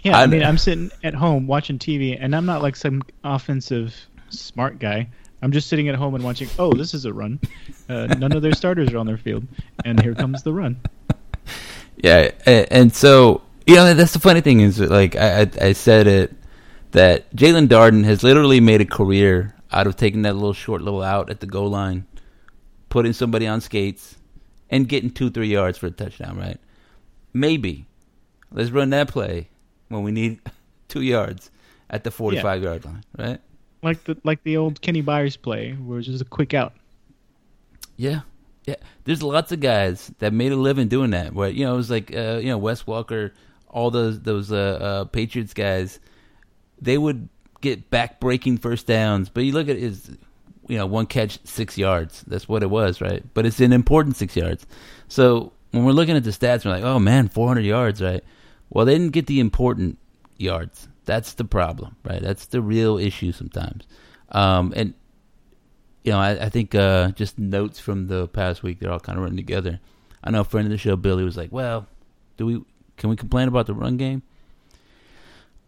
[0.04, 3.02] Yeah, I, I mean, I'm sitting at home watching TV, and I'm not like some
[3.24, 3.96] offensive
[4.30, 5.10] smart guy.
[5.42, 6.48] I'm just sitting at home and watching.
[6.60, 7.40] Oh, this is a run.
[7.90, 9.48] Uh, none of their starters are on their field,
[9.84, 10.80] and here comes the run.
[11.98, 16.08] Yeah, and so you know that's the funny thing is like I I, I said
[16.08, 16.34] it
[16.92, 21.02] that Jaelon Darden has literally made a career out of taking that little short little
[21.02, 22.06] out at the goal line,
[22.90, 24.16] putting somebody on skates,
[24.70, 26.60] and getting two, three yards for a touchdown, right?
[27.34, 27.86] Maybe.
[28.52, 29.50] Let's run that play
[29.90, 30.40] when we need
[30.88, 31.52] two yards
[31.90, 32.70] at the 45 yeah.
[32.70, 33.42] yard line, right?
[33.84, 36.74] Like the like the old Kenny Byers play, where it's just a quick out.
[37.98, 38.22] Yeah,
[38.66, 38.76] yeah.
[39.04, 41.34] There's lots of guys that made a living doing that.
[41.34, 43.32] Where you know it was like uh, you know Wes Welker,
[43.70, 46.00] all those those uh, uh, Patriots guys,
[46.82, 47.30] they would
[47.62, 49.30] get back breaking first downs.
[49.30, 50.18] But you look at his,
[50.68, 52.24] you know, one catch, six yards.
[52.28, 53.24] That's what it was, right?
[53.34, 54.66] But it's an important six yards.
[55.08, 58.24] So when we're looking at the stats, we're like, oh man, 400 yards, right?
[58.70, 60.00] Well, they didn't get the important
[60.38, 60.88] yards.
[61.06, 62.22] That's the problem, right?
[62.22, 63.86] That's the real issue sometimes.
[64.30, 64.94] Um, and
[66.04, 69.18] you know, I, I think uh, just notes from the past week, they're all kind
[69.18, 69.80] of running together.
[70.24, 71.88] I know a friend of the show, Billy, was like, "Well,
[72.38, 72.62] do we
[72.98, 74.22] can we complain about the run game?"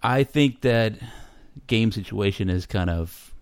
[0.01, 0.93] I think that
[1.67, 3.33] game situation has kind of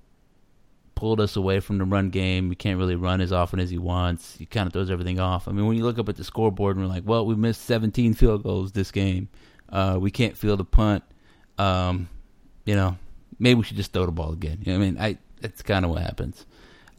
[0.96, 2.50] pulled us away from the run game.
[2.50, 4.38] We can't really run as often as he wants.
[4.38, 5.48] He kind of throws everything off.
[5.48, 7.62] I mean, when you look up at the scoreboard and we're like, well, we missed
[7.64, 9.28] 17 field goals this game.
[9.70, 11.04] Uh, we can't field a punt.
[11.58, 12.10] Um,
[12.66, 12.98] you know,
[13.40, 14.60] maybe we should just throw the ball again.
[14.62, 16.46] You know I mean, I that's kind of what happens.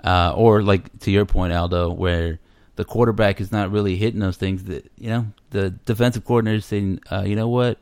[0.04, 2.38] Uh, or like to your point, Aldo, where
[2.76, 6.66] the quarterback is not really hitting those things that you know the defensive coordinator is
[6.66, 7.78] saying, uh, you know what,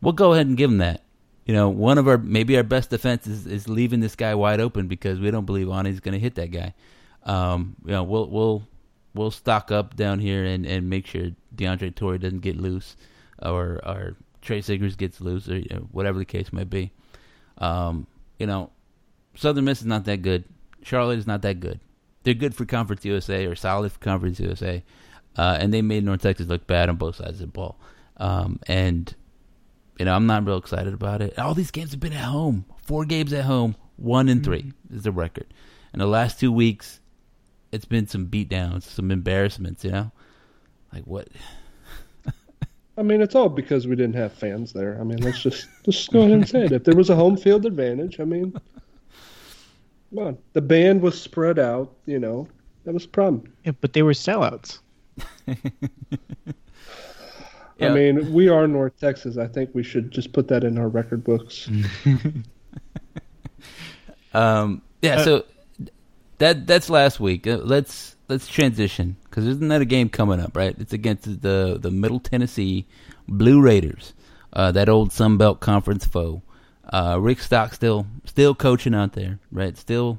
[0.00, 1.02] we'll go ahead and give him that
[1.44, 4.60] you know, one of our maybe our best defense is, is leaving this guy wide
[4.60, 6.74] open because we don't believe Aune's going to hit that guy.
[7.24, 8.62] Um, you know, we'll we'll
[9.14, 12.96] we'll stock up down here and, and make sure DeAndre Torrey doesn't get loose,
[13.42, 16.92] or or Tre Siggers gets loose, or you know, whatever the case may be.
[17.58, 18.06] Um,
[18.38, 18.70] you know,
[19.34, 20.44] Southern Miss is not that good.
[20.82, 21.80] Charlotte is not that good.
[22.22, 24.82] They're good for Conference USA or solid for Conference USA,
[25.36, 27.78] uh, and they made North Texas look bad on both sides of the ball.
[28.18, 29.14] Um, and
[30.00, 31.38] you know, I'm not real excited about it.
[31.38, 32.64] All these games have been at home.
[32.84, 34.96] Four games at home, one and 3 mm-hmm.
[34.96, 35.52] is the record.
[35.92, 37.00] And the last two weeks,
[37.70, 39.84] it's been some beatdowns, some embarrassments.
[39.84, 40.12] You know,
[40.90, 41.28] like what?
[42.96, 44.96] I mean, it's all because we didn't have fans there.
[44.98, 46.72] I mean, let's just just go ahead and say it.
[46.72, 48.52] If there was a home field advantage, I mean,
[50.14, 50.38] come on.
[50.54, 51.94] The band was spread out.
[52.06, 52.48] You know,
[52.84, 53.52] that was a problem.
[53.66, 54.78] Yeah, but they were sellouts.
[57.80, 57.90] Yeah.
[57.90, 59.38] I mean, we are North Texas.
[59.38, 61.68] I think we should just put that in our record books.
[64.34, 65.16] um, yeah.
[65.16, 65.44] Uh, so
[66.38, 67.46] that that's last week.
[67.46, 70.56] Uh, let's let's transition because isn't that a game coming up?
[70.56, 70.74] Right.
[70.78, 72.86] It's against the the Middle Tennessee
[73.28, 74.12] Blue Raiders,
[74.52, 76.42] uh, that old Sun Belt Conference foe.
[76.92, 79.76] Uh, Rick Stockstill still coaching out there, right?
[79.78, 80.18] Still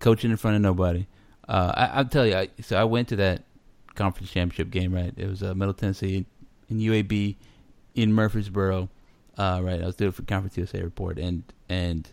[0.00, 1.06] coaching in front of nobody.
[1.48, 2.34] Uh, I, will tell you.
[2.34, 3.44] I, so I went to that
[3.94, 4.92] conference championship game.
[4.92, 5.14] Right.
[5.16, 6.26] It was uh, Middle Tennessee
[6.74, 7.36] in UAB
[7.94, 8.88] in Murfreesboro.
[9.36, 12.08] Uh, right, I was doing it for Conference USA report, and and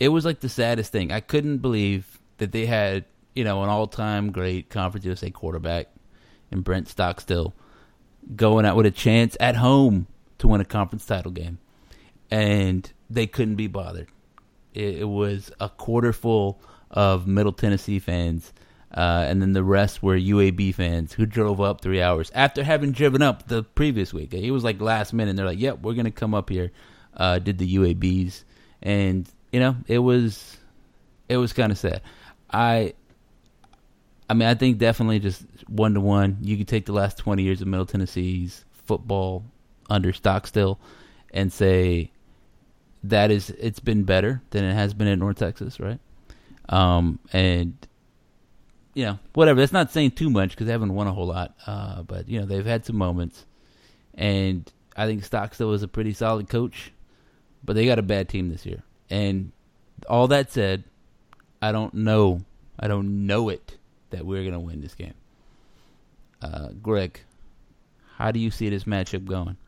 [0.00, 1.12] it was like the saddest thing.
[1.12, 5.88] I couldn't believe that they had you know an all time great Conference USA quarterback
[6.50, 7.54] in Brent Stockstill
[8.34, 10.06] going out with a chance at home
[10.38, 11.58] to win a conference title game,
[12.30, 14.08] and they couldn't be bothered.
[14.74, 18.52] It, it was a quarter full of Middle Tennessee fans
[18.96, 22.92] uh, and then the rest were UAB fans who drove up three hours after having
[22.92, 24.32] driven up the previous week.
[24.32, 25.30] It was like last minute.
[25.30, 26.72] And they're like, "Yep, we're gonna come up here."
[27.14, 28.44] Uh, did the UABs,
[28.82, 30.56] and you know, it was
[31.28, 32.00] it was kind of sad.
[32.50, 32.94] I
[34.30, 36.38] I mean, I think definitely just one to one.
[36.40, 39.44] You could take the last twenty years of Middle Tennessee's football
[39.90, 40.80] under Stockstill
[41.32, 42.10] and say
[43.04, 46.00] that is it's been better than it has been at North Texas, right?
[46.68, 47.76] Um, and
[48.96, 49.60] you know, whatever.
[49.60, 51.54] That's not saying too much because they haven't won a whole lot.
[51.66, 53.44] Uh, but you know, they've had some moments,
[54.14, 56.92] and I think Stockstill is a pretty solid coach,
[57.62, 58.82] but they got a bad team this year.
[59.10, 59.52] And
[60.08, 60.82] all that said,
[61.60, 62.40] I don't know,
[62.80, 63.76] I don't know it
[64.10, 65.14] that we're gonna win this game.
[66.40, 67.20] Uh, Greg,
[68.16, 69.58] how do you see this matchup going?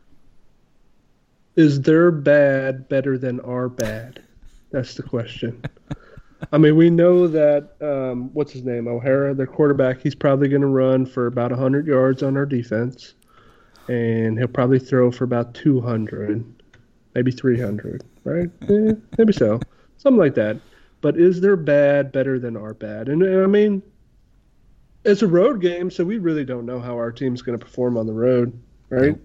[1.55, 4.23] Is their bad better than our bad?
[4.71, 5.63] That's the question.
[6.53, 10.01] I mean, we know that um, what's his name, O'Hara, their quarterback.
[10.01, 13.15] He's probably going to run for about 100 yards on our defense,
[13.89, 16.45] and he'll probably throw for about 200,
[17.15, 18.49] maybe 300, right?
[18.63, 19.61] Eh, maybe so,
[19.97, 20.59] something like that.
[21.01, 23.09] But is their bad better than our bad?
[23.09, 23.83] And I mean,
[25.05, 27.97] it's a road game, so we really don't know how our team's going to perform
[27.97, 28.59] on the road,
[28.91, 29.17] right?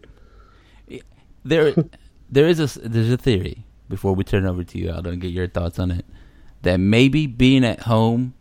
[1.45, 1.73] There,
[2.29, 3.65] there is a there's a theory.
[3.89, 6.05] Before we turn it over to you, and get your thoughts on it
[6.63, 8.33] that maybe being at home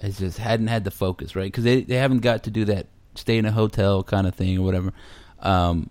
[0.00, 1.44] has just hadn't had the focus, right?
[1.50, 4.58] Because they they haven't got to do that stay in a hotel kind of thing
[4.58, 4.92] or whatever.
[5.40, 5.88] Um,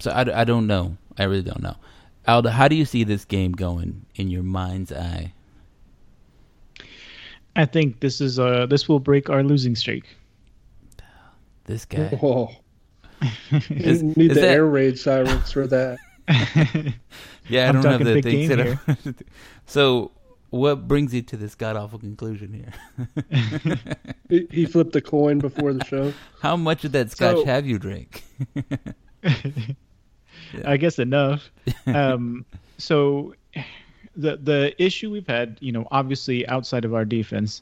[0.00, 0.96] so I, I don't know.
[1.18, 1.76] I really don't know.
[2.26, 5.32] Aldo, how do you see this game going in your mind's eye?
[7.54, 10.04] I think this is uh this will break our losing streak.
[11.64, 12.18] This guy.
[12.22, 12.50] Oh,
[13.70, 15.98] Is- you need is the that- air raid sirens for that.
[17.48, 18.60] Yeah, I I'm don't have the things game that
[19.08, 19.14] are-
[19.66, 20.12] So,
[20.52, 22.72] what brings you to this god awful conclusion here?
[24.28, 26.10] He, he flipped a coin before the show.
[26.40, 28.22] How much of that scotch So- have you drank?
[30.64, 31.50] I guess enough.
[31.86, 32.44] Um,
[32.78, 33.34] so
[34.16, 37.60] the the issue we've had, you know, obviously outside of our defense,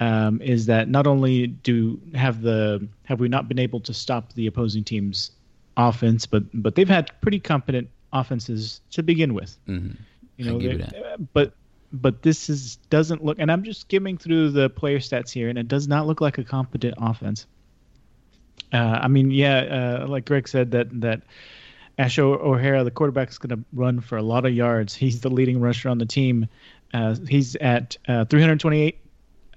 [0.00, 4.32] um, is that not only do have the have we not been able to stop
[4.34, 5.30] the opposing team's
[5.76, 9.56] offense, but but they've had pretty competent offenses to begin with.
[9.66, 9.90] hmm
[10.36, 11.52] You I know, give you they- but
[12.00, 15.58] but this is doesn't look, and I'm just skimming through the player stats here, and
[15.58, 17.46] it does not look like a competent offense.
[18.72, 21.22] Uh, I mean, yeah, uh, like Greg said that that
[21.98, 24.94] Asher O'Hara, the quarterback, is going to run for a lot of yards.
[24.94, 26.46] He's the leading rusher on the team.
[26.92, 28.98] Uh, he's at uh, 328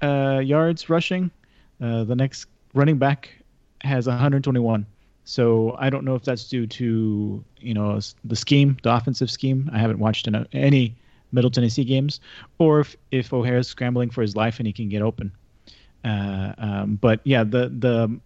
[0.02, 1.32] uh, yards rushing.
[1.82, 3.30] Uh, the next running back
[3.82, 4.86] has 121.
[5.26, 9.70] So I don't know if that's due to you know the scheme, the offensive scheme.
[9.72, 10.96] I haven't watched any
[11.32, 12.20] Middle Tennessee games,
[12.58, 15.32] or if if O'Hara's scrambling for his life and he can get open.
[16.04, 18.20] Uh, um, but yeah, the the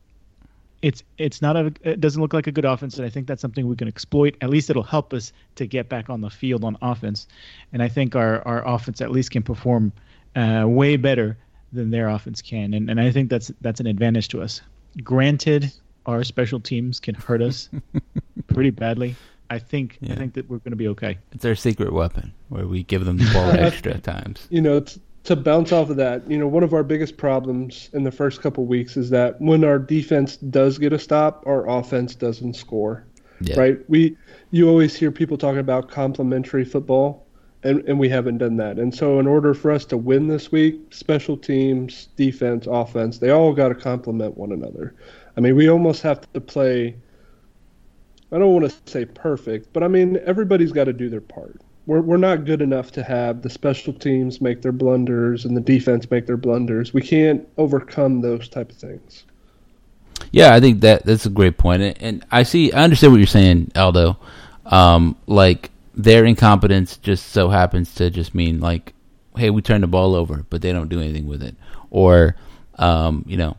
[0.83, 3.41] it's it's not a it doesn't look like a good offense, and I think that's
[3.41, 4.35] something we can exploit.
[4.41, 7.25] At least it'll help us to get back on the field on offense,
[7.71, 9.93] and I think our our offense at least can perform
[10.35, 11.37] uh, way better
[11.71, 14.61] than their offense can, and and I think that's that's an advantage to us.
[15.03, 15.71] Granted,
[16.05, 17.69] our special teams can hurt us
[18.47, 19.15] pretty badly.
[19.49, 20.13] I think Yeah.
[20.13, 21.17] I think that we're going to be okay.
[21.31, 24.47] It's our secret weapon where we give them the ball extra times.
[24.49, 27.89] you know, t- to bounce off of that, you know, one of our biggest problems
[27.93, 31.67] in the first couple weeks is that when our defense does get a stop, our
[31.69, 33.05] offense doesn't score.
[33.39, 33.59] Yeah.
[33.59, 33.89] Right?
[33.89, 34.17] We
[34.51, 37.25] you always hear people talking about complementary football
[37.63, 38.77] and, and we haven't done that.
[38.77, 43.29] And so in order for us to win this week, special teams, defense, offense, they
[43.29, 44.93] all got to complement one another.
[45.37, 46.95] I mean, we almost have to play
[48.33, 51.61] I don't want to say perfect, but I mean everybody's got to do their part.
[51.85, 55.61] We're we're not good enough to have the special teams make their blunders and the
[55.61, 56.93] defense make their blunders.
[56.93, 59.25] We can't overcome those type of things.
[60.31, 63.17] Yeah, I think that that's a great point, and, and I see, I understand what
[63.17, 64.17] you're saying, Aldo.
[64.65, 68.93] Um, like their incompetence just so happens to just mean like,
[69.35, 71.55] hey, we turn the ball over, but they don't do anything with it,
[71.91, 72.35] or,
[72.79, 73.57] um, you know,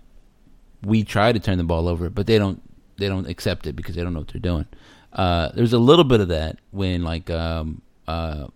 [0.82, 2.60] we try to turn the ball over, but they don't
[2.96, 4.66] they don't accept it because they don't know what they're doing.
[5.12, 8.46] Uh, there's a little bit of that when like um, uh,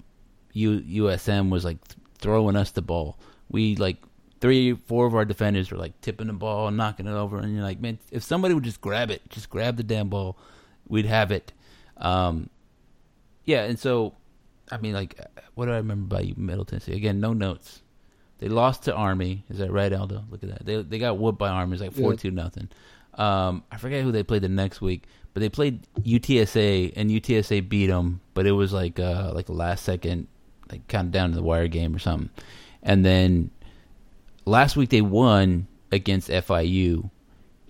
[0.53, 3.18] U, USM was like th- throwing us the ball.
[3.51, 3.98] We like
[4.40, 7.55] three, four of our defenders were like tipping the ball and knocking it over, and
[7.55, 10.37] you're like, man, if somebody would just grab it, just grab the damn ball,
[10.88, 11.53] we'd have it.
[11.96, 12.51] Um,
[13.44, 14.14] yeah, and so,
[14.70, 15.18] I mean, like,
[15.55, 16.94] what do I remember about Middle Tennessee?
[16.94, 17.83] Again, no notes.
[18.38, 19.44] They lost to Army.
[19.48, 20.24] Is that right, Aldo?
[20.31, 20.66] Look at that.
[20.66, 21.72] They they got whooped by Army.
[21.72, 22.68] It's like four two nothing.
[23.18, 25.04] Um, I forget who they played the next week,
[25.35, 28.20] but they played UTSA and UTSA beat them.
[28.35, 30.28] But it was like uh like last second,
[30.70, 32.30] like kind of down to the wire game or something.
[32.82, 33.51] And then
[34.45, 37.11] last week they won against FIU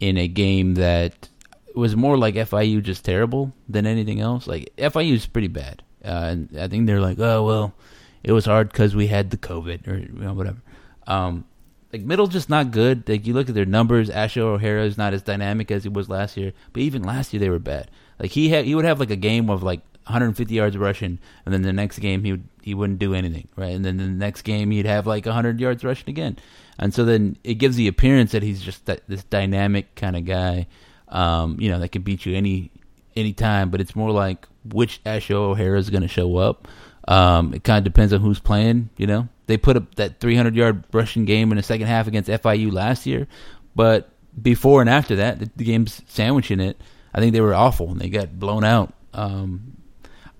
[0.00, 1.28] in a game that
[1.74, 4.46] was more like FIU just terrible than anything else.
[4.46, 7.74] Like FIU is pretty bad, uh, and I think they're like, oh well,
[8.22, 10.58] it was hard because we had the COVID or you know, whatever.
[11.06, 11.44] Um,
[11.92, 13.08] like middle just not good.
[13.08, 16.08] Like you look at their numbers, Asher O'Hara is not as dynamic as he was
[16.08, 16.52] last year.
[16.72, 17.90] But even last year they were bad.
[18.18, 21.52] Like he had he would have like a game of like 150 yards rushing, and
[21.52, 23.74] then the next game he would, he wouldn't do anything, right?
[23.74, 26.38] And then the next game he'd have like 100 yards rushing again,
[26.78, 30.24] and so then it gives the appearance that he's just that, this dynamic kind of
[30.24, 30.66] guy,
[31.08, 32.70] um, you know, that can beat you any
[33.16, 33.70] any time.
[33.70, 36.66] But it's more like which Asher O'Hara is going to show up.
[37.06, 38.88] Um, it kind of depends on who's playing.
[38.96, 42.28] You know, they put up that 300 yard rushing game in the second half against
[42.28, 43.26] FIU last year,
[43.74, 46.80] but before and after that, the, the game's sandwiching it.
[47.14, 48.92] I think they were awful and they got blown out.
[49.14, 49.78] Um,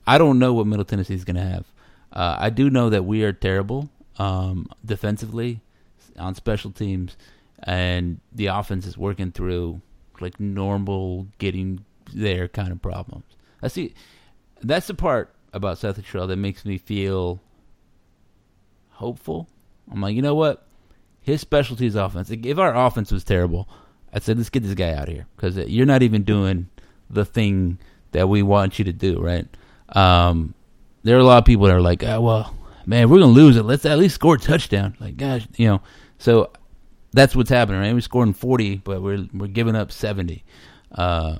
[0.06, 1.64] I don't know what Middle Tennessee is going to have.
[2.12, 3.88] Uh, I do know that we are terrible
[4.18, 5.60] um, defensively
[6.18, 7.16] on special teams,
[7.62, 9.80] and the offense is working through
[10.20, 13.24] like normal getting there kind of problems.
[13.62, 13.94] I see.
[14.60, 17.40] That's the part about Seth Littrell that makes me feel
[18.98, 19.48] hopeful.
[19.90, 20.66] I'm like, you know what?
[21.20, 22.30] His specialty is offense.
[22.30, 23.68] If our offense was terrible,
[24.12, 26.68] I said, let's get this guy out of here because you're not even doing
[27.08, 27.78] the thing
[28.12, 29.46] that we want you to do, right?
[29.90, 30.54] Um,
[31.04, 32.54] there are a lot of people that are like, oh, well,
[32.86, 33.62] man, we're gonna lose it.
[33.62, 34.96] Let's at least score a touchdown.
[34.98, 35.82] Like, gosh, you know.
[36.18, 36.50] So
[37.12, 37.94] that's what's happening, right?
[37.94, 40.44] We're scoring 40, but we're we're giving up 70.
[40.90, 41.36] Uh,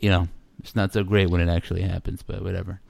[0.00, 0.26] you know,
[0.58, 2.80] it's not so great when it actually happens, but whatever.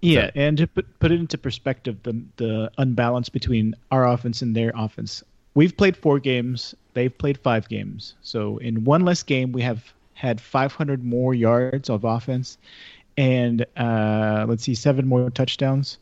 [0.00, 4.42] Yeah, So- and to put, put it into perspective, the the unbalance between our offense
[4.42, 5.22] and their offense.
[5.54, 6.74] We've played four games.
[6.94, 8.14] They've played five games.
[8.22, 12.58] So in one less game, we have had 500 more yards of offense,
[13.16, 15.98] and uh, let's see, seven more touchdowns.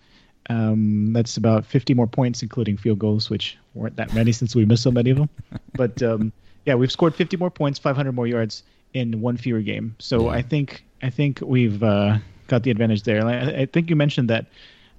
[0.48, 4.64] Um, that's about 50 more points, including field goals, which weren't that many since we
[4.64, 5.28] missed so many of them.
[5.74, 6.32] But um,
[6.66, 8.62] yeah, we've scored 50 more points, 500 more yards
[8.94, 9.94] in one fewer game.
[9.98, 10.28] So.
[10.28, 13.18] I think I think we've uh, got the advantage there.
[13.18, 14.46] And I, I think you mentioned that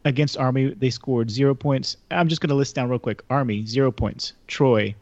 [0.05, 1.97] against Army they scored zero points.
[2.11, 4.95] I'm just going to list down real quick: Army zero points, Troy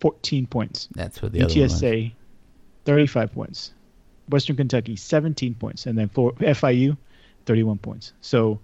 [0.00, 1.82] 14 points, That's what the other one was.
[1.82, 2.12] UTSA
[2.84, 3.72] 35 points,
[4.28, 6.96] Western Kentucky 17 points, and then for FIU
[7.46, 8.12] 31 points.
[8.20, 8.60] So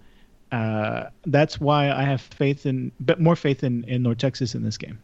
[0.51, 4.63] uh, that's why I have faith in, but more faith in in North Texas in
[4.63, 4.99] this game.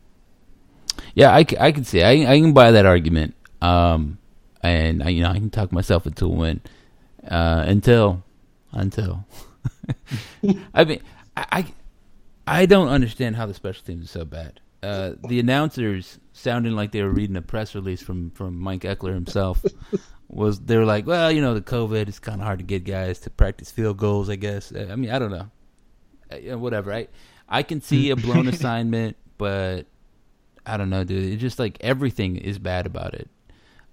[1.15, 2.03] Yeah, I, I can see.
[2.03, 3.35] I, I can buy that argument.
[3.61, 4.17] Um,
[4.61, 6.61] and I, you know, I can talk myself into a win.
[7.27, 8.23] Uh, until,
[8.71, 9.25] until.
[10.73, 11.01] I mean,
[11.35, 11.73] I, I,
[12.61, 14.59] I don't understand how the special teams are so bad.
[14.81, 19.13] Uh, the announcers sounding like they were reading a press release from from Mike Ekeler
[19.13, 19.63] himself.
[20.29, 22.85] was they were like, well, you know, the COVID it's kind of hard to get
[22.85, 24.29] guys to practice field goals.
[24.29, 24.73] I guess.
[24.73, 25.49] I mean, I don't know.
[26.31, 26.93] Uh, whatever.
[26.93, 27.07] I
[27.47, 29.85] I can see a blown assignment, but
[30.65, 31.33] I don't know, dude.
[31.33, 33.29] It's just like everything is bad about it.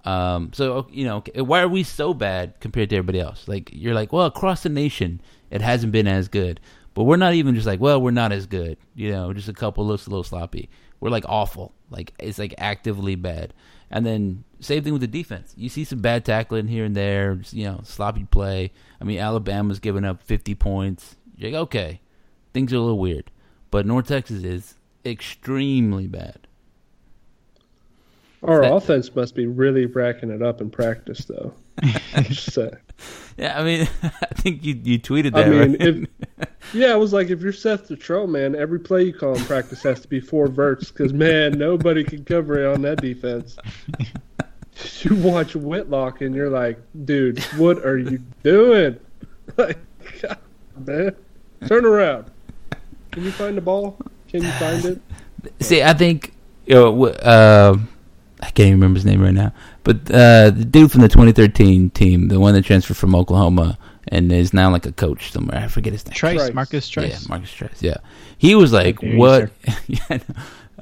[0.07, 3.47] Um, so you know, why are we so bad compared to everybody else?
[3.49, 6.61] Like you're like, well, across the nation, it hasn't been as good,
[6.95, 8.79] but we're not even just like, well, we're not as good.
[8.95, 10.71] You know, just a couple looks a little sloppy.
[11.01, 11.75] We're like awful.
[11.91, 13.53] Like it's like actively bad.
[13.91, 15.53] And then same thing with the defense.
[15.57, 17.41] You see some bad tackling here and there.
[17.51, 18.73] You know, sloppy play.
[19.01, 21.17] I mean, Alabama's giving up 50 points.
[21.37, 22.01] You're like, okay,
[22.55, 23.31] things are a little weird,
[23.71, 26.46] but North Texas is extremely bad.
[28.43, 31.53] Our That- offense must be really racking it up in practice, though.
[33.39, 35.47] Yeah, I mean, I think you you tweeted that.
[35.47, 35.77] I mean, right?
[35.81, 36.09] if
[36.75, 39.83] yeah, it was like if you're Seth Littrell, man, every play you call in practice
[39.83, 43.57] has to be four verts because man, nobody can cover it on that defense.
[45.01, 48.99] You watch Whitlock and you're like, dude, what are you doing?
[49.57, 49.79] Like,
[50.23, 50.39] God,
[50.87, 51.15] man,
[51.67, 52.31] turn around.
[53.13, 53.97] Can you find the ball?
[54.29, 55.01] Can you find it?
[55.61, 56.33] See, I think
[56.67, 57.79] you know, uh,
[58.47, 61.91] I can't even remember his name right now, but uh, the dude from the 2013
[61.91, 63.77] team, the one that transferred from Oklahoma
[64.09, 65.59] and is now like a coach somewhere.
[65.59, 66.15] I forget his name.
[66.15, 66.55] Trice, Trice.
[66.55, 67.23] Marcus Trice.
[67.23, 67.83] Yeah, Marcus Trice.
[67.83, 67.97] Yeah,
[68.39, 69.51] he was like, There "What?"
[69.89, 70.19] yeah,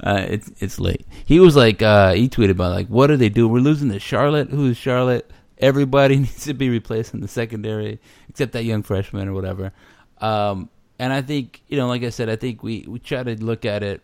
[0.03, 1.07] uh, it's it's late.
[1.25, 3.47] He was like, uh, he tweeted about like, "What do they do?
[3.47, 4.49] We're losing to Charlotte.
[4.49, 5.29] Who is Charlotte?
[5.57, 7.99] Everybody needs to be replaced in the secondary,
[8.29, 9.73] except that young freshman or whatever."
[10.19, 13.43] Um, and I think you know, like I said, I think we we try to
[13.43, 14.01] look at it,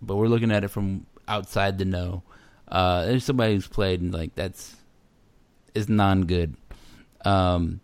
[0.00, 2.22] but we're looking at it from outside the know.
[2.70, 4.76] Uh, there's somebody who's played and like that's
[5.74, 6.56] is non good.
[7.24, 7.80] Um,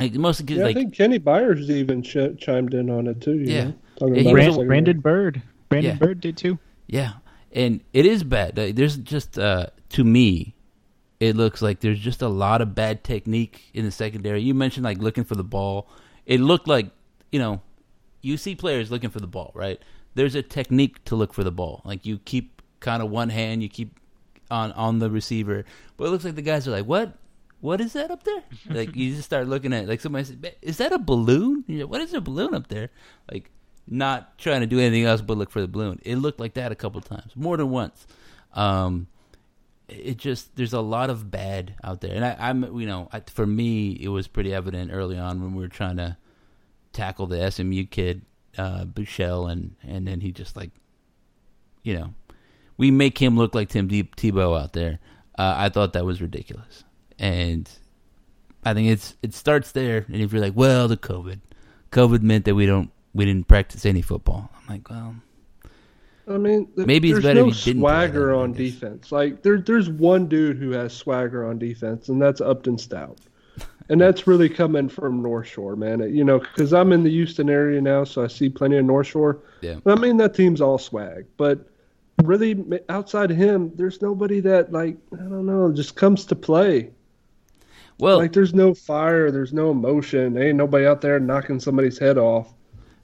[0.00, 3.20] like mostly 'cause, Yeah, like I think Kenny Byers even ch- chimed in on it
[3.20, 3.34] too.
[3.38, 3.64] you Yeah.
[3.64, 4.64] know, talking Yeah, he about Brand, the.
[4.64, 5.42] Brandon Bird.
[5.68, 5.98] Brandon Yeah.
[5.98, 6.58] Bird did too.
[6.86, 7.12] Yeah,
[7.52, 8.56] and it is bad.
[8.58, 10.54] Like, There's just uh, to me,
[11.20, 14.42] it looks like there's just a lot of bad technique in the secondary.
[14.42, 15.88] You mentioned like looking for the ball.
[16.26, 16.90] It looked like
[17.30, 17.60] you know,
[18.20, 19.80] you see players looking for the ball, right?
[20.14, 21.80] There's a technique to look for the ball.
[21.84, 22.51] Like you keep
[22.82, 23.98] kind of one hand, you keep
[24.50, 25.64] on on the receiver,
[25.96, 27.14] but it looks like the guys are like, what?
[27.60, 28.42] What is that up there?
[28.70, 31.64] like you just start looking at it, like somebody said, is that a balloon?
[31.68, 32.90] Like, what is a balloon up there?
[33.30, 33.50] Like
[33.88, 36.00] not trying to do anything else but look for the balloon.
[36.04, 38.06] It looked like that a couple times, more than once.
[38.52, 39.06] Um,
[39.88, 43.20] it just there's a lot of bad out there, and I, I'm you know I,
[43.20, 46.16] for me it was pretty evident early on when we were trying to
[46.92, 48.22] tackle the SMU kid
[48.58, 50.70] uh, Buechele, and and then he just like
[51.82, 52.14] you know
[52.82, 54.98] we make him look like Tim De- Tebow out there.
[55.38, 56.82] Uh, I thought that was ridiculous,
[57.16, 57.70] and
[58.64, 60.04] I think it's it starts there.
[60.08, 61.38] And if you're like, well, the COVID,
[61.92, 64.50] COVID meant that we don't we didn't practice any football.
[64.56, 65.14] I'm like, well,
[66.26, 69.12] I mean, th- Maybe it's there's better no if he didn't swagger on defense.
[69.12, 73.20] Like there, there's one dude who has swagger on defense, and that's Upton Stout,
[73.90, 76.00] and that's really coming from North Shore, man.
[76.12, 79.06] You know, because I'm in the Houston area now, so I see plenty of North
[79.06, 79.38] Shore.
[79.60, 79.76] Yeah.
[79.86, 81.68] I mean, that team's all swag, but
[82.26, 86.92] really outside of him, there's nobody that like I don't know, just comes to play.
[87.98, 90.34] well, Like there's no fire, there's no emotion.
[90.34, 92.54] There Ain't nobody out there knocking somebody's head off.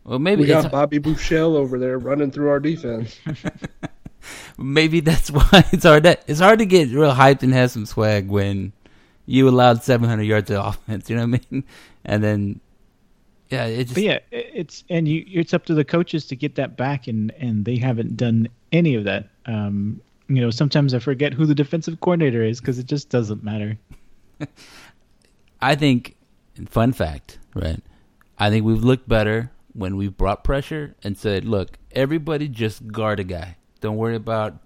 [0.04, 3.20] well, maybe We it's, got Bobby Buechele over there running through our defense.
[4.58, 6.04] maybe that's why it's hard.
[6.04, 8.72] To, it's hard to get real hyped and have some swag when
[9.26, 11.08] you allowed 700 yards of offense.
[11.10, 11.64] You know what I mean?
[12.04, 12.60] And then,
[13.50, 16.56] yeah, it just But yeah, it's and you it's up to the coaches to get
[16.56, 19.28] that back, and and they haven't done any of that.
[19.46, 23.42] Um, you know, sometimes I forget who the defensive coordinator is because it just doesn't
[23.42, 23.78] matter.
[25.60, 26.16] I think,
[26.68, 27.80] fun fact, right?
[28.38, 33.20] I think we've looked better when we've brought pressure and said, look, everybody just guard
[33.20, 33.56] a guy.
[33.80, 34.60] Don't worry about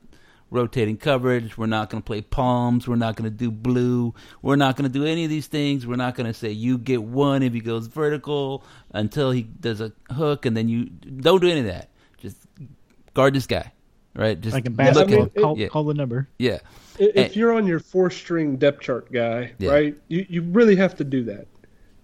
[0.51, 1.57] rotating coverage.
[1.57, 2.87] We're not going to play palms.
[2.87, 4.15] We're not going to do blue.
[4.43, 5.87] We're not going to do any of these things.
[5.87, 9.81] We're not going to say you get one if he goes vertical until he does
[9.81, 11.89] a hook, and then you don't do any of that.
[12.19, 12.37] Just
[13.15, 13.73] guard this guy,
[14.15, 14.41] right?
[14.41, 16.29] Just Like in look basketball, at- call, yeah, call the number.
[16.39, 16.59] yeah.
[16.99, 19.71] If And- you're on your four string depth chart guy, Yeah.
[19.71, 21.47] right, you, you really have to do that.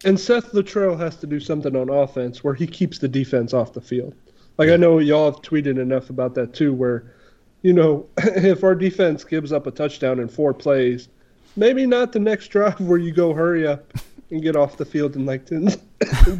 [0.04, 3.72] And Seth Littrell has to do something on offense where he keeps the defense off
[3.72, 4.14] the field.
[4.56, 7.12] Like I know y'all have tweeted enough about that too, where,
[7.62, 11.08] you know, if our defense gives up a touchdown in four plays,
[11.56, 13.92] maybe not the next drive where you go hurry up
[14.30, 15.68] and get off the field in like 10,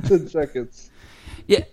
[0.07, 0.91] 10 seconds.
[1.47, 1.65] Yeah,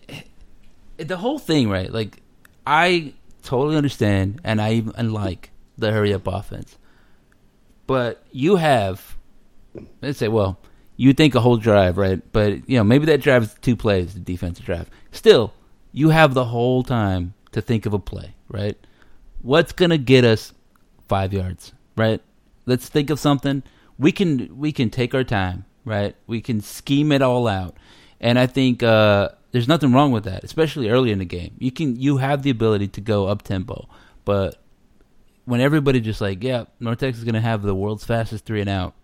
[0.97, 1.91] the whole thing, right?
[1.91, 2.21] Like,
[2.65, 3.13] I
[3.45, 6.77] totally understand, and I even like the hurry up offense.
[7.87, 9.15] But you have,
[10.01, 10.59] let's say, well,
[10.97, 12.21] you think a whole drive, right?
[12.31, 14.89] But you know, maybe that drive is two plays, the defensive drive.
[15.11, 15.53] Still,
[15.91, 18.77] you have the whole time to think of a play, right?
[19.41, 20.53] What's gonna get us
[21.07, 22.21] five yards, right?
[22.65, 23.63] Let's think of something.
[23.99, 26.15] We can we can take our time, right?
[26.25, 27.77] We can scheme it all out,
[28.19, 31.55] and I think uh, there's nothing wrong with that, especially early in the game.
[31.59, 33.87] You can you have the ability to go up tempo,
[34.25, 34.61] but
[35.45, 38.69] when everybody just like, yeah, North Texas is gonna have the world's fastest three and
[38.69, 38.95] out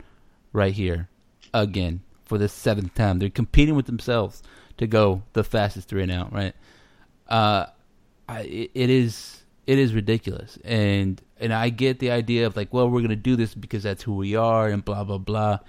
[0.51, 1.07] right here
[1.53, 3.19] again for the seventh time.
[3.19, 4.43] They're competing with themselves
[4.77, 6.53] to go the fastest three and out, right?
[7.29, 7.67] Uh,
[8.27, 12.73] I, it, it is it is ridiculous, and and I get the idea of like,
[12.73, 15.59] well, we're gonna do this because that's who we are, and blah blah blah.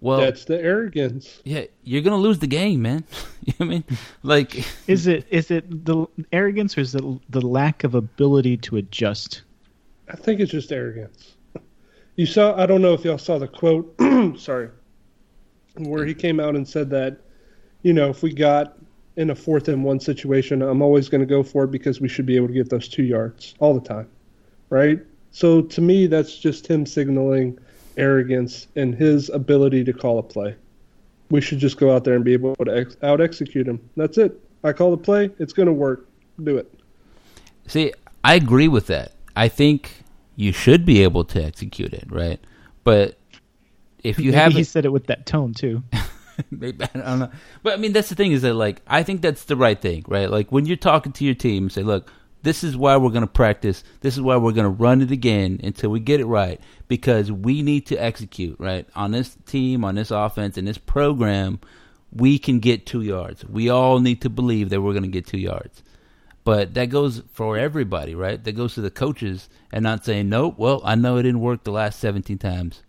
[0.00, 1.40] Well, That's the arrogance.
[1.44, 3.04] yeah, you're gonna lose the game, man.
[3.44, 3.84] you know I mean?
[4.22, 8.76] Like, Is it is it the arrogance or is it the lack of ability to
[8.76, 9.42] adjust?
[10.08, 11.34] I think it's just arrogance.
[12.16, 13.94] You saw, I don't know if y'all saw the quote,
[14.38, 14.70] sorry,
[15.76, 17.18] where he came out and said that,
[17.82, 18.76] you know, if we got
[19.16, 22.08] in a fourth and one situation, I'm always going to go for it because we
[22.08, 24.08] should be able to get those two yards all the time.
[24.70, 25.00] Right?
[25.30, 27.58] So to me, that's just him signaling
[27.98, 30.54] arrogance and his ability to call a play.
[31.30, 33.80] We should just go out there and be able to ex- out execute him.
[33.96, 34.40] That's it.
[34.64, 36.08] I call the play, it's going to work.
[36.42, 36.72] Do it.
[37.66, 37.92] See,
[38.24, 39.12] I agree with that.
[39.36, 40.02] I think
[40.36, 42.40] you should be able to execute it, right?
[42.84, 43.18] But
[44.02, 45.82] if you Maybe have he said it with that tone too.
[46.50, 47.30] Maybe I don't know,
[47.64, 50.04] but I mean that's the thing is that like I think that's the right thing,
[50.06, 50.30] right?
[50.30, 52.12] Like when you're talking to your team, say, look,
[52.42, 53.82] this is why we're going to practice.
[54.00, 57.32] This is why we're going to run it again until we get it right because
[57.32, 61.60] we need to execute right on this team, on this offense, in this program.
[62.12, 63.44] We can get two yards.
[63.44, 65.82] We all need to believe that we're going to get two yards.
[66.44, 68.42] But that goes for everybody, right?
[68.42, 71.64] That goes to the coaches and not saying, nope, well, I know it didn't work
[71.64, 72.82] the last 17 times,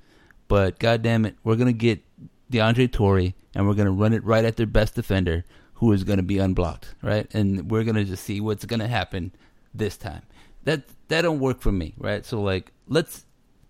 [0.47, 2.02] but God damn it, we're going to get
[2.50, 5.43] DeAndre Torrey and we're going to run it right at their best defender
[5.80, 7.34] who is going to be unblocked, right?
[7.34, 9.32] And we're going to just see what's going to happen
[9.73, 10.23] this time.
[10.65, 12.25] That that don't work for me, right?
[12.25, 13.25] So like, let's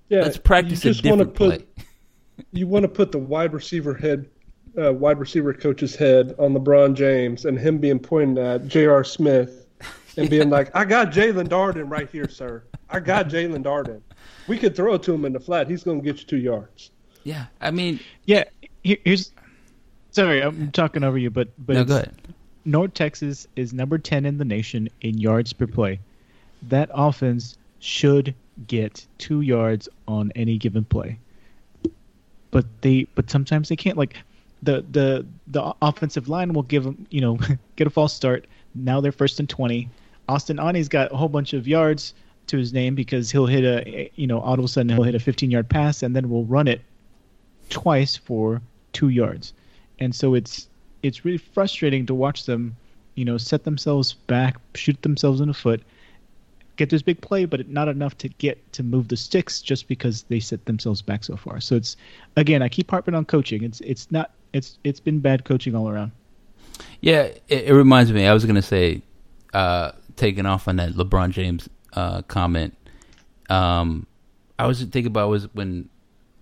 [0.09, 1.85] Yeah, let's practice you a just wanna different put, play.
[2.51, 4.27] you want to put the wide receiver head,
[4.81, 9.03] uh, wide receiver coach's head on LeBron James and him being pointed at J.R.
[9.03, 9.67] Smith
[10.17, 12.63] and being like, "I got Jalen Darden right here, sir.
[12.89, 14.01] I got Jalen Darden.
[14.47, 15.69] We could throw it to him in the flat.
[15.69, 16.89] He's going to get you two yards."
[17.23, 18.45] Yeah, I mean, Yeah,
[18.81, 19.31] here, here's.
[20.11, 22.15] Sorry, I'm talking over you, but but no, go ahead.
[22.65, 25.99] North Texas is number 10 in the nation in yards per play.
[26.63, 28.35] That offense should
[28.67, 31.17] get two yards on any given play.
[32.51, 33.97] But they, but sometimes they can't.
[33.97, 34.15] Like
[34.61, 37.39] the the the offensive line will give them, you know,
[37.75, 38.45] get a false start.
[38.75, 39.89] Now they're first and twenty.
[40.27, 42.13] Austin Aune's got a whole bunch of yards
[42.47, 45.15] to his name because he'll hit a, you know, all of a sudden he'll hit
[45.15, 46.81] a 15 yard pass and then we'll run it
[47.69, 48.61] twice for
[48.93, 49.53] two yards.
[49.99, 50.67] And so it's
[51.03, 52.75] it's really frustrating to watch them,
[53.15, 55.81] you know, set themselves back, shoot themselves in the foot,
[56.75, 60.23] get this big play, but not enough to get to move the sticks just because
[60.23, 61.59] they set themselves back so far.
[61.59, 61.97] So it's
[62.35, 63.63] again, I keep harping on coaching.
[63.63, 66.11] It's it's not it's it's been bad coaching all around.
[67.01, 68.25] Yeah, it, it reminds me.
[68.25, 69.01] I was gonna say,
[69.53, 72.75] uh, taking off on that LeBron James uh, comment.
[73.49, 74.07] Um,
[74.57, 75.89] I was thinking about was when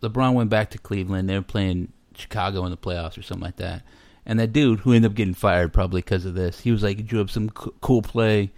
[0.01, 1.29] LeBron went back to Cleveland.
[1.29, 3.83] They were playing Chicago in the playoffs or something like that.
[4.25, 7.05] And that dude who ended up getting fired probably because of this, he was like,
[7.05, 8.51] drew up some co- cool play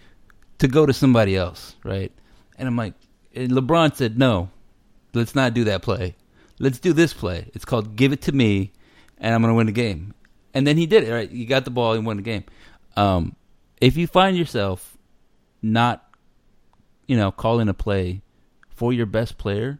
[0.58, 2.12] to go to somebody else, right?
[2.58, 2.96] And I'm like,
[3.36, 4.50] and LeBron said, no,
[5.14, 6.16] let's not do that play.
[6.60, 7.50] Let's do this play.
[7.54, 8.74] It's called give it to me,
[9.18, 10.14] and I'm going to win the game.
[10.54, 11.30] And then he did it, right?
[11.30, 12.44] You got the ball and won the game.
[12.98, 13.36] Um,
[13.80, 14.98] if you find yourself
[15.62, 16.06] not,
[17.08, 18.22] you know, calling a play
[18.70, 19.80] for your best player,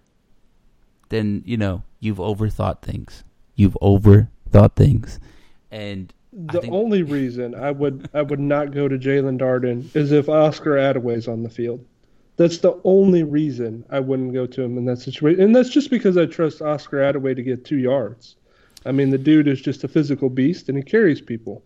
[1.10, 3.24] then, you know, you've overthought things.
[3.60, 5.20] You've overthought things.
[5.70, 10.14] And The think- only reason I would I would not go to Jalen Darden is
[10.14, 11.84] if Oscar Adaway's on the field.
[12.38, 15.90] That's the only reason I wouldn't go to him in that situation, and that's just
[15.90, 18.38] because I trust Oscar Adaway to get two yards.
[18.86, 21.62] I mean, the dude is just a physical beast, and he carries people.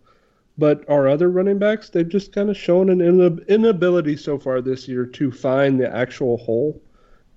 [0.58, 4.62] But our other running backs, they've just kind of shown an inab- inability so far
[4.62, 6.82] this year to find the actual hole,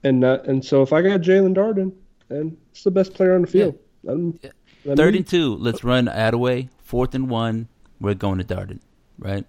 [0.02, 0.46] and not.
[0.46, 1.92] And so, if I got Jalen Darden,
[2.28, 3.74] then it's the best player on the field.
[3.74, 4.38] Let him-
[4.84, 5.56] let Third and two.
[5.56, 6.68] Let's run Adaway.
[6.82, 7.68] Fourth and one.
[8.00, 8.80] We're going to Darden,
[9.18, 9.44] right?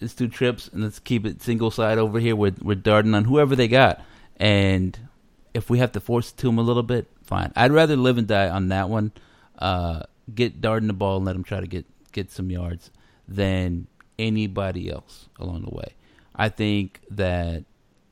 [0.00, 2.34] Let's do trips and let's keep it single side over here.
[2.34, 4.02] We're we're darting on whoever they got,
[4.36, 4.98] and
[5.54, 7.52] if we have to force it to them a little bit, fine.
[7.54, 9.12] I'd rather live and die on that one.
[9.58, 10.02] Uh,
[10.34, 12.90] get Darden the ball and let him try to get get some yards
[13.28, 13.86] than
[14.18, 15.94] anybody else along the way.
[16.34, 17.64] I think that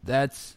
[0.02, 0.56] that's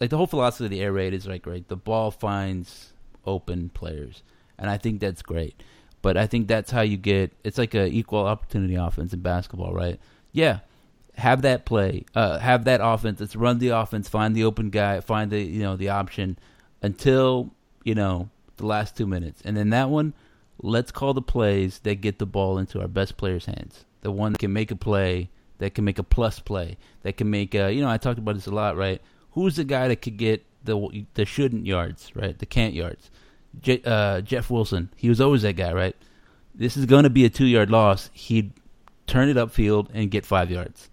[0.00, 1.66] like the whole philosophy of the air raid is like right.
[1.66, 2.91] The ball finds
[3.26, 4.22] open players,
[4.58, 5.62] and I think that's great.
[6.02, 7.32] But I think that's how you get.
[7.44, 10.00] It's like a equal opportunity offense in basketball, right?
[10.32, 10.60] Yeah,
[11.16, 13.20] have that play, uh, have that offense.
[13.20, 16.38] Let's run the offense, find the open guy, find the you know the option
[16.82, 17.50] until
[17.84, 20.14] you know the last two minutes, and then that one,
[20.60, 23.84] let's call the plays that get the ball into our best players' hands.
[24.00, 27.30] The one that can make a play, that can make a plus play, that can
[27.30, 29.00] make a you know I talked about this a lot, right?
[29.32, 32.38] Who's the guy that could get the the shouldn't yards, right?
[32.38, 33.10] The can't yards.
[33.84, 35.96] Uh, Jeff Wilson, he was always that guy, right?
[36.54, 38.10] This is going to be a two yard loss.
[38.12, 38.52] He'd
[39.06, 40.88] turn it upfield and get five yards.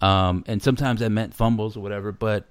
[0.00, 2.46] Um, and sometimes that meant fumbles or whatever, but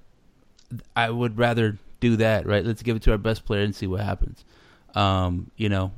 [0.96, 2.66] I would rather do that, right?
[2.66, 4.44] Let's give it to our best player and see what happens.
[4.96, 5.94] Um, you know,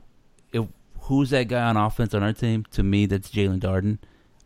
[0.51, 0.65] if,
[1.01, 2.65] who's that guy on offense on our team?
[2.71, 3.97] To me, that's Jalen Darden.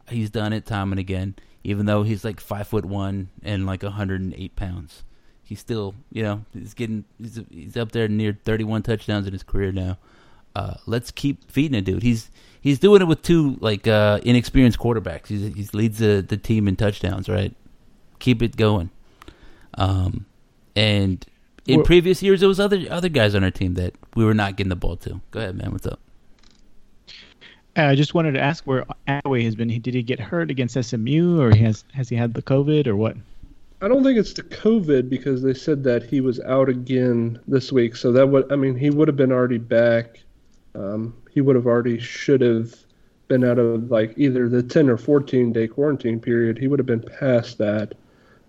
[0.10, 3.84] He's done it time and again, even though he's like five foot one and like
[3.84, 5.04] 108 pounds.
[5.54, 9.44] He's still, you know, he's getting, he's, he's up there near 31 touchdowns in his
[9.44, 10.00] career now.
[10.56, 12.02] Uh, let's keep feeding it, dude.
[12.02, 15.28] He's he's doing it with two like uh, inexperienced quarterbacks.
[15.28, 17.54] He's, he leads the, the team in touchdowns, right?
[18.18, 18.90] Keep it going.
[19.76, 20.26] Um,
[20.76, 21.24] and
[21.68, 24.34] in Well- previous years, there was other other guys on our team that we were
[24.34, 25.22] not getting the ball to.
[25.30, 25.72] Go ahead, man.
[25.72, 26.00] What's up?
[27.76, 29.68] I just wanted to ask where Adaway has been.
[29.68, 32.96] Did he get hurt against SMU, or he has has he had the COVID, or
[32.96, 33.18] what?
[33.84, 37.70] I don't think it's the COVID because they said that he was out again this
[37.70, 37.98] week.
[37.98, 40.22] So that would, I mean, he would have been already back.
[40.74, 42.74] Um, he would have already should have
[43.28, 46.58] been out of like either the 10 or 14 day quarantine period.
[46.58, 47.94] He would have been past that.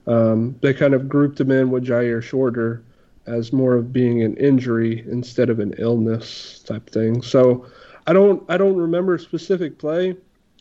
[0.06, 2.84] Um, they kind of grouped him in with Jyaire Shorter
[3.26, 7.22] as more of being an injury instead of an illness type thing.
[7.22, 7.66] So
[8.06, 10.14] I don't, I don't remember a specific play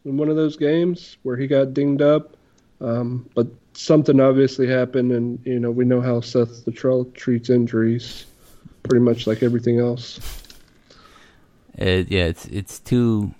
[0.03, 2.35] in one of those games where he got dinged up.
[2.81, 8.25] Um, but something obviously happened, and you know we know how Seth Littrell treats injuries,
[8.83, 10.19] pretty much like everything else.
[11.79, 13.33] Uh, yeah, it's it's too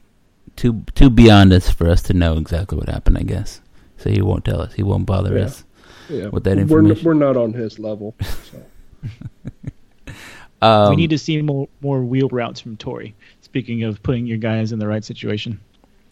[0.56, 3.18] too too beyond us for us to know exactly what happened.
[3.18, 3.62] I guess
[3.98, 4.10] so.
[4.10, 4.74] He won't tell us.
[4.74, 5.46] He won't bother Yeah.
[5.46, 5.64] us.
[6.10, 7.04] Yeah, With that information.
[7.06, 8.16] we're, we're not on his level.
[8.52, 8.64] So.
[10.62, 13.14] Um, we need to see more more wheel routes from Torrey.
[13.42, 15.60] Speaking of putting your guys in the right situation.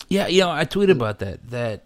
[0.09, 1.39] Yeah, you know, I tweeted about that.
[1.51, 1.83] That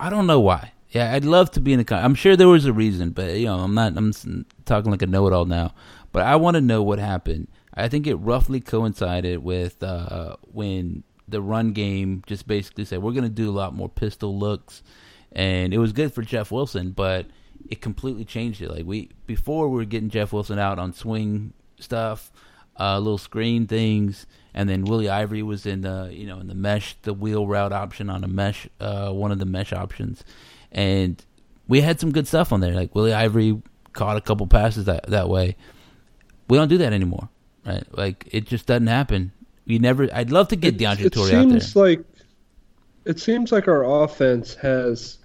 [0.00, 0.72] I don't know why.
[0.94, 1.84] Yeah, I'd love to be in the.
[1.84, 3.96] Con- I'm sure there was a reason, but you know, I'm not.
[3.96, 5.74] I'm talking like a know-it-all now.
[6.12, 7.48] But I want to know what happened.
[7.74, 13.12] I think it roughly coincided with uh, when the run game just basically said we're
[13.12, 14.84] going to do a lot more pistol looks,
[15.32, 16.92] and it was good for Jeff Wilson.
[16.92, 17.26] But
[17.68, 18.70] it completely changed it.
[18.70, 22.30] Like we before we were getting Jeff Wilson out on swing stuff,
[22.78, 26.54] uh, little screen things, and then Willie Ivory was in the you know in the
[26.54, 30.24] mesh, the wheel route option on a mesh, uh, one of the mesh options,
[30.74, 31.24] and
[31.68, 32.72] we had some good stuff on there.
[32.74, 33.60] Like Willie Ivory
[33.92, 35.56] caught a couple passes that that way.
[36.48, 37.28] We don't do that anymore,
[37.66, 37.84] right?
[37.96, 39.32] Like it just doesn't happen.
[39.66, 40.08] We never.
[40.12, 41.60] I'd love to get It- DeAndre it Torrey out there.
[41.60, 42.04] seems like
[43.06, 45.18] it seems like our offense has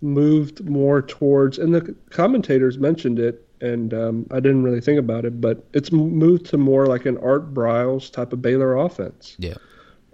[0.00, 5.24] moved more towards, and the commentators mentioned it, and um, I didn't really think about
[5.24, 9.36] it, but it's moved to more like an Art Briles type of Baylor offense.
[9.38, 9.54] Yeah.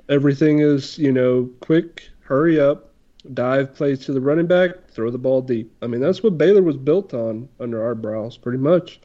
[0.08, 2.92] Everything is, you know, quick, hurry up,
[3.34, 5.72] dive plays to the running back, throw the ball deep.
[5.82, 9.00] I mean, that's what Baylor was built on under Art Briles, pretty much.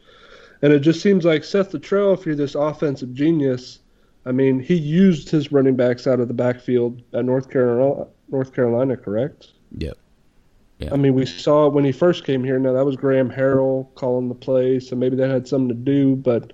[0.61, 3.79] And it just seems like Seth Littrell, if you're this offensive genius,
[4.25, 8.53] I mean, he used his running backs out of the backfield at North Carolina, North
[8.53, 9.47] Carolina, correct?
[9.77, 9.97] Yep.
[10.77, 10.93] Yeah.
[10.93, 12.59] I mean, we saw it when he first came here.
[12.59, 16.15] Now that was Graham Harrell calling the plays, so maybe that had something to do.
[16.15, 16.53] But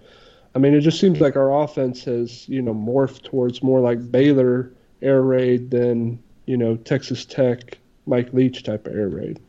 [0.55, 4.11] I mean, it just seems like our offense has, you know, morphed towards more like
[4.11, 7.77] Baylor air raid than you know Texas Tech
[8.07, 9.39] Mike Leach type of air raid.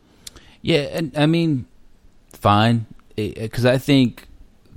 [0.60, 1.64] Yeah, and I mean,
[2.34, 2.84] fine,
[3.16, 4.28] because I think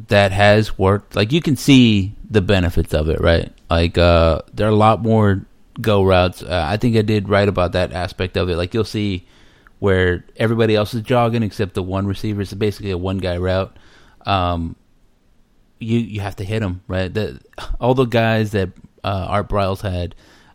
[0.07, 1.15] that has worked.
[1.15, 3.51] Like you can see the benefits of it, right?
[3.69, 5.45] Like uh, there are a lot more
[5.81, 6.41] go routes.
[6.43, 8.55] Uh, I think I did write about that aspect of it.
[8.55, 9.27] Like you'll see
[9.79, 12.41] where everybody else is jogging except the one receiver.
[12.41, 13.75] It's basically a one guy route.
[14.25, 14.75] Um,
[15.79, 17.11] you you have to hit them right.
[17.11, 17.41] The,
[17.79, 18.69] all the guys that
[19.03, 20.13] uh, Art Briles had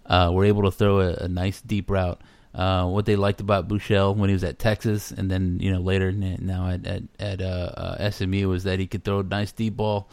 [0.09, 2.21] uh, were able to throw a, a nice deep route.
[2.55, 5.81] Uh, what they liked about Buechele when he was at Texas, and then you know
[5.81, 9.53] later now at at, at uh, uh, SMU was that he could throw a nice
[9.53, 10.09] deep ball.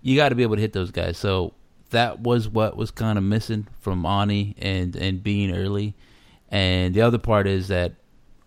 [0.00, 1.18] You got to be able to hit those guys.
[1.18, 1.52] So
[1.90, 5.94] that was what was kind of missing from Aune and and being early.
[6.48, 7.94] And the other part is that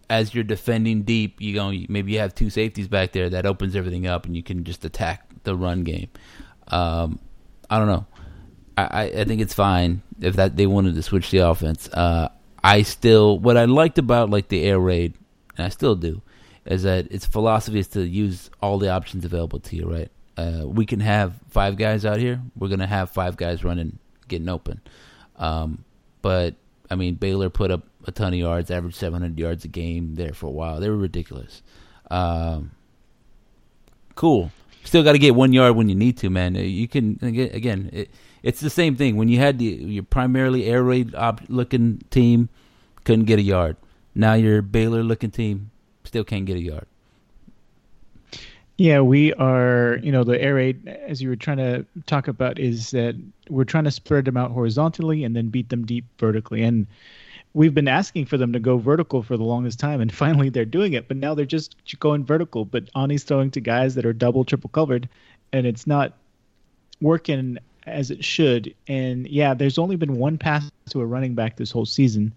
[0.10, 3.76] as you're defending deep, you go maybe you have two safeties back there that opens
[3.76, 6.10] everything up, and you can just attack the run game.
[6.70, 7.20] Um,
[7.70, 8.06] I don't know.
[8.78, 11.90] I, I, think it's fine if that they wanted to switch the offense.
[11.90, 12.30] Uh,
[12.64, 15.16] I still what I liked about like the air raid,
[15.58, 16.22] and I still do,
[16.66, 19.90] is that its philosophy is to use all the options available to you.
[19.90, 20.12] Right?
[20.38, 22.40] Uh, we can have five guys out here.
[22.56, 23.98] We're gonna have five guys running,
[24.28, 24.82] getting open.
[25.38, 25.84] Um,
[26.22, 26.56] but
[26.90, 30.34] I mean, Baylor put up a ton of yards, averaged 700 yards a game there
[30.34, 30.80] for a while.
[30.80, 31.62] They were ridiculous.
[32.10, 32.72] Um,
[34.16, 34.52] cool.
[34.84, 36.56] Still got to get one yard when you need to, man.
[36.56, 38.10] Uh, You can again it,
[38.44, 39.16] it's the same thing.
[39.16, 42.50] When you had the, your primarily air raid op- looking team,
[43.04, 43.78] couldn't get a yard.
[44.16, 45.72] Now your Baylor looking team
[46.04, 46.88] still can't get a yard.
[48.78, 52.60] Yeah, we are, you know, the air raid, as you were trying to talk about,
[52.60, 53.16] is that
[53.50, 56.62] we're trying to spread them out horizontally and then beat them deep vertically.
[56.62, 56.86] And
[57.56, 60.64] we've been asking for them to go vertical for the longest time, and finally they're
[60.66, 61.08] doing it.
[61.08, 62.66] But now they're just going vertical.
[62.66, 65.10] But Aune's throwing to guys that are double, triple covered,
[65.52, 66.14] and it's not
[67.02, 67.58] working
[67.88, 68.74] as it should.
[68.88, 72.34] And yeah, there's only been one pass to a running back this whole season,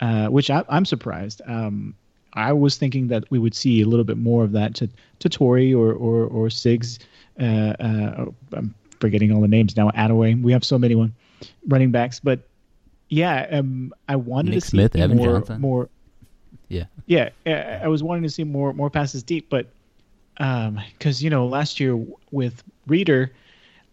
[0.00, 1.42] uh, which I, I'm surprised.
[1.46, 1.94] Um,
[2.34, 4.88] I was thinking that we would see a little bit more of that to
[5.18, 6.98] to Torrey or or or Sigs.
[7.40, 9.90] Uh, uh, I'm forgetting all the names now.
[9.90, 10.40] Adaway.
[10.40, 11.12] We have so many one
[11.66, 12.40] running backs, but
[13.08, 15.60] yeah, um, I wanted Nick to see Smith, Evan more Johnson.
[15.60, 15.88] more.
[16.68, 16.84] Yeah.
[17.06, 17.50] Yeah, I
[17.84, 19.66] I was wanting to see more more passes deep, but
[20.36, 21.98] because you know last year
[22.30, 23.32] with Reeder,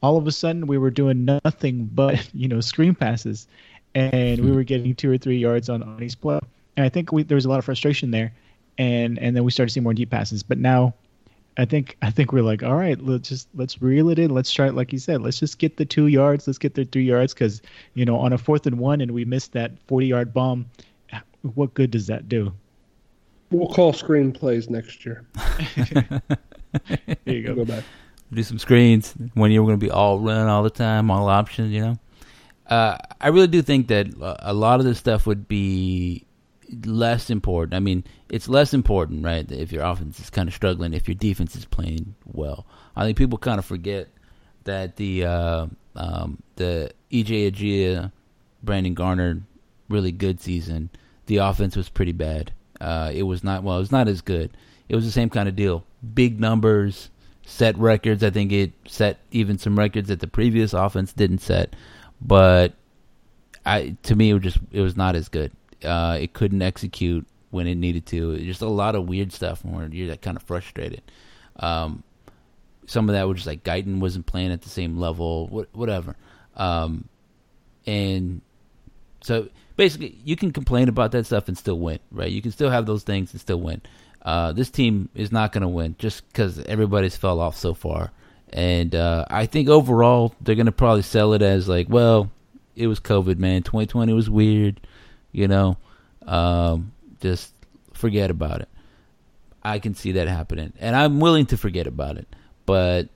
[0.01, 3.47] all of a sudden we were doing nothing but you know screen passes,
[3.95, 4.55] and we hmm.
[4.55, 6.39] were getting two or three yards on on each play.
[6.75, 8.33] And I think we, there was a lot of frustration there,
[8.77, 10.43] and and then we started seeing more deep passes.
[10.43, 10.93] But now,
[11.57, 14.31] I think I think we're like, all right, let's just let's reel it in.
[14.31, 15.21] Let's try it like you said.
[15.21, 16.45] Let's just get the two yards.
[16.47, 17.61] Let's get the three yards because
[17.95, 20.67] you know on a fourth and one and we missed that forty yard bomb.
[21.55, 22.53] What good does that do?
[23.51, 25.25] We'll call screen plays next year.
[27.25, 27.65] There you We'll go.
[27.65, 27.83] go back.
[28.31, 29.13] Do some screens.
[29.33, 31.71] One year we're going to be all run all the time, all options.
[31.71, 31.99] You know,
[32.67, 34.07] uh, I really do think that
[34.39, 36.25] a lot of this stuff would be
[36.85, 37.73] less important.
[37.73, 39.49] I mean, it's less important, right?
[39.49, 42.65] If your offense is kind of struggling, if your defense is playing well.
[42.95, 44.09] I think people kind of forget
[44.65, 48.11] that the uh, um, the EJ Ejiya,
[48.63, 49.41] Brandon Garner,
[49.89, 50.89] really good season.
[51.27, 52.53] The offense was pretty bad.
[52.79, 53.77] Uh, it was not well.
[53.77, 54.55] It was not as good.
[54.89, 55.85] It was the same kind of deal.
[56.13, 57.09] Big numbers,
[57.47, 58.23] set records.
[58.23, 61.75] I think it set even some records that the previous offense didn't set.
[62.21, 62.73] But
[63.65, 65.51] I, to me, it was just it was not as good.
[65.83, 68.31] Uh, it couldn't execute when it needed to.
[68.31, 71.01] It just a lot of weird stuff where you're like, kind of frustrated.
[71.55, 72.03] Um,
[72.85, 76.15] some of that was just like Guyton wasn't playing at the same level, wh- whatever.
[76.55, 77.07] Um,
[77.85, 78.41] and
[79.21, 82.31] so basically, you can complain about that stuff and still win, right?
[82.31, 83.81] You can still have those things and still win.
[84.27, 88.11] Uh, this team is not going to win just because everybody's fell off so far.
[88.51, 92.29] And uh, I think overall they're going to probably sell it as like, well,
[92.75, 93.63] it was COVID, man.
[93.63, 94.81] 2020 was weird,
[95.31, 95.77] you know.
[96.23, 97.53] Um, just
[97.93, 98.67] forget about it.
[99.63, 102.27] I can see that happening, and I'm willing to forget about it.
[102.65, 103.07] But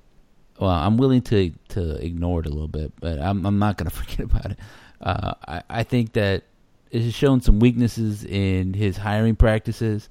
[0.59, 3.89] well, I'm willing to to ignore it a little bit, but I'm I'm not going
[3.91, 4.59] to forget about it.
[5.01, 6.43] Uh, I I think that
[6.89, 10.07] it has shown some weaknesses in his hiring practices.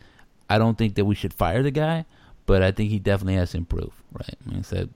[0.50, 2.04] I don't think that we should fire the guy,
[2.44, 4.02] but I think he definitely has to improve.
[4.12, 4.36] Right?
[4.52, 4.90] I said,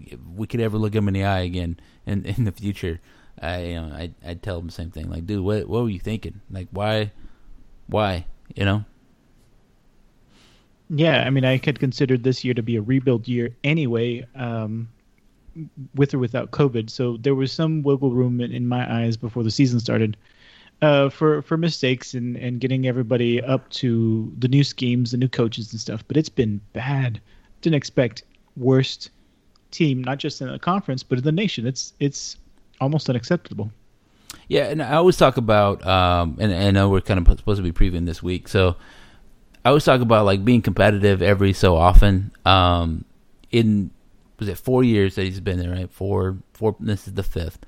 [0.00, 3.00] if we could ever look him in the eye again in in the future,
[3.42, 5.10] I you know I I'd tell him the same thing.
[5.10, 6.40] Like, dude, what what were you thinking?
[6.48, 7.10] Like, why,
[7.88, 8.26] why?
[8.54, 8.84] You know?
[10.88, 14.88] Yeah, I mean, I had considered this year to be a rebuild year anyway, um,
[15.96, 16.88] with or without COVID.
[16.90, 20.16] So there was some wiggle room in, in my eyes before the season started
[20.82, 25.28] uh, for for mistakes and and getting everybody up to the new schemes, the new
[25.28, 26.04] coaches and stuff.
[26.06, 27.20] But it's been bad.
[27.62, 28.24] Didn't expect
[28.56, 29.10] worst
[29.70, 31.66] team, not just in the conference, but in the nation.
[31.66, 32.36] It's it's
[32.80, 33.70] almost unacceptable.
[34.48, 37.62] Yeah, and I always talk about, um, and, and I know we're kind of supposed
[37.62, 38.76] to be previewing this week, so
[39.64, 42.30] I always talk about like being competitive every so often.
[42.44, 43.04] Um,
[43.50, 43.90] in
[44.38, 45.90] was it four years that he's been there, right?
[45.90, 46.76] Four, four.
[46.78, 47.58] This is the fifth.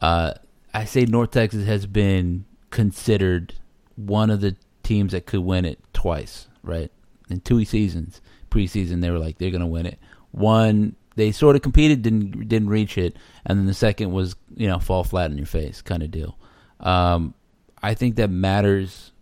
[0.00, 0.34] Uh,
[0.74, 3.54] I say North Texas has been considered
[3.94, 6.90] one of the teams that could win it twice, right?
[7.30, 8.20] In two seasons,
[8.50, 9.98] preseason, they were like they're going to win it.
[10.32, 13.16] One, they sort of competed, didn't didn't reach it,
[13.46, 16.36] and then the second was you know fall flat in your face kind of deal.
[16.80, 17.34] Um,
[17.80, 19.12] I think that matters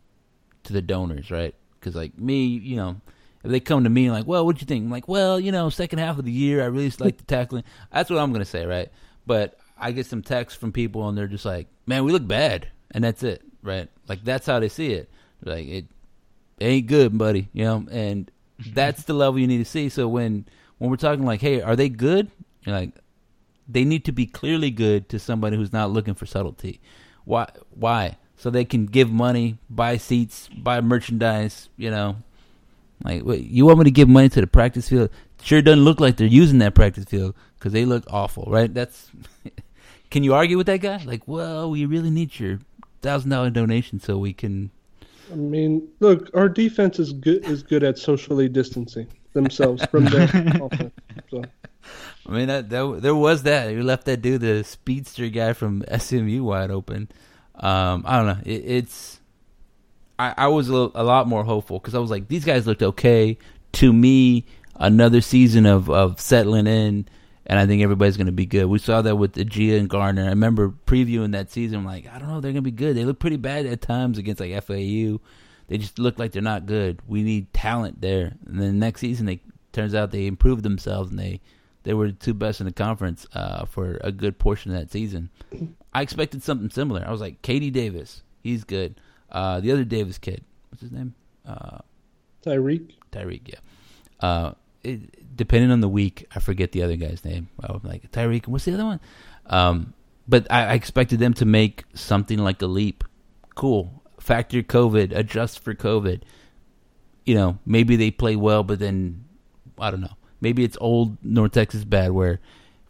[0.64, 1.55] to the donors, right?
[1.78, 3.00] Because like me, you know,
[3.44, 4.84] if they come to me like, well, what do you think?
[4.84, 7.64] I'm like, well, you know, second half of the year, I really like the tackling.
[7.92, 8.88] That's what I'm gonna say, right?
[9.26, 12.68] But I get some texts from people, and they're just like, man, we look bad,
[12.93, 13.89] and that's it, right?
[14.09, 15.11] Like that's how they see it.
[15.45, 15.87] Like it,
[16.61, 18.30] ain't good, buddy, you know, and
[18.68, 19.89] that's the level you need to see.
[19.89, 20.47] So when
[20.78, 22.30] when we're talking like, hey, are they good?
[22.64, 22.93] You're like,
[23.68, 26.80] they need to be clearly good to somebody who's not looking for subtlety.
[27.24, 27.49] Why?
[27.70, 28.18] Why?
[28.37, 31.68] So they can give money, buy seats, buy merchandise.
[31.76, 32.16] You know,
[33.03, 35.11] like wait, you want me to give money to the practice field?
[35.43, 38.72] Sure doesn't look like they're using that practice field because they look awful, right?
[38.72, 39.11] That's.
[40.12, 41.02] can you argue with that guy?
[41.06, 42.60] Like, well, we really need your
[43.00, 44.70] thousand dollar donation so we can.
[45.32, 50.24] I mean, look, our defense is good is good at socially distancing themselves from their
[50.60, 50.92] offense.
[51.30, 51.42] So.
[52.26, 53.72] I mean, that, that there was that.
[53.72, 57.08] You left that dude, the speedster guy from SMU, wide open.
[57.54, 58.38] Um, I don't know.
[58.44, 59.18] It, it's
[60.18, 62.66] I, I was a, little, a lot more hopeful because I was like, these guys
[62.66, 63.38] looked okay.
[63.72, 64.44] To me,
[64.76, 67.08] another season of of settling in,
[67.47, 68.66] and I think everybody's going to be good.
[68.66, 70.24] We saw that with Gia and Gardner.
[70.24, 71.78] I remember previewing that season.
[71.78, 72.97] I'm like, I don't know, they're going to be good.
[72.97, 75.20] They look pretty bad at times against like FAU.
[75.68, 77.01] They just look like they're not good.
[77.07, 78.34] We need talent there.
[78.47, 79.40] And then next season, they
[79.72, 81.40] turns out they improved themselves and they
[81.84, 84.93] they were the two best in the conference uh, for a good portion of that
[84.93, 85.30] season.
[85.93, 87.05] I expected something similar.
[87.07, 89.01] I was like, KD Davis, he's good.
[89.30, 91.14] Uh, the other Davis kid, what's his name?
[91.47, 91.78] Uh,
[92.45, 92.93] Tyreek.
[93.11, 93.59] Tyreek, yeah.
[94.20, 94.53] Uh,
[94.84, 95.01] it,
[95.35, 97.49] depending on the week, I forget the other guy's name.
[97.61, 99.01] I was like Tyreek, what's the other one?
[99.47, 99.95] Um,
[100.28, 103.05] but I, I expected them to make something like a leap.
[103.55, 104.03] Cool.
[104.20, 106.22] Factor COVID, adjust for COVID.
[107.24, 109.24] You know, maybe they play well, but then
[109.78, 110.16] I don't know.
[110.41, 112.41] Maybe it's old North Texas bad where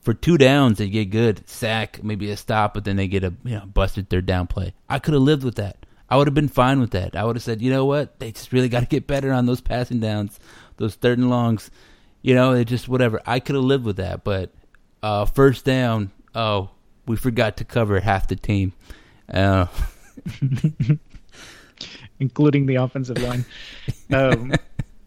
[0.00, 3.34] for two downs they get good sack, maybe a stop, but then they get a
[3.44, 4.74] you know busted third down play.
[4.88, 5.86] I could have lived with that.
[6.12, 7.16] I would have been fine with that.
[7.16, 9.46] I would have said, you know what, they just really got to get better on
[9.46, 10.38] those passing downs,
[10.76, 11.70] those third and longs.
[12.22, 13.20] You know, it just whatever.
[13.26, 14.50] I could have lived with that, but
[15.02, 16.70] uh, first down, oh,
[17.06, 18.72] we forgot to cover half the team.
[19.32, 19.66] Uh,
[22.20, 23.44] including the offensive line.
[24.12, 24.52] Um,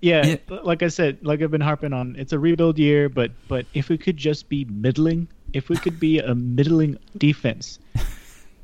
[0.02, 3.68] yeah, like I said, like I've been harping on, it's a rebuild year, but but
[3.76, 7.78] if we could just be middling, if we could be a middling defense,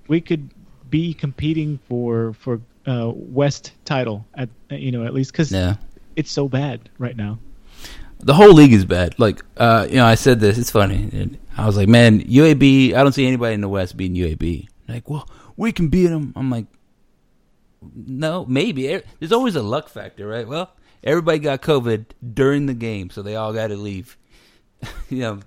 [0.07, 0.49] we could
[0.89, 5.75] be competing for for uh, West title at you know at least because yeah.
[6.15, 7.37] it's so bad right now.
[8.23, 9.17] The whole league is bad.
[9.19, 10.57] Like uh, you know, I said this.
[10.57, 11.37] It's funny.
[11.57, 12.93] I was like, man, UAB.
[12.93, 14.67] I don't see anybody in the West beating UAB.
[14.87, 16.33] Like, well, we can beat them.
[16.35, 16.65] I'm like,
[17.95, 19.01] no, maybe.
[19.19, 20.47] There's always a luck factor, right?
[20.47, 20.71] Well,
[21.03, 24.17] everybody got COVID during the game, so they all got to leave.
[25.09, 25.39] you know,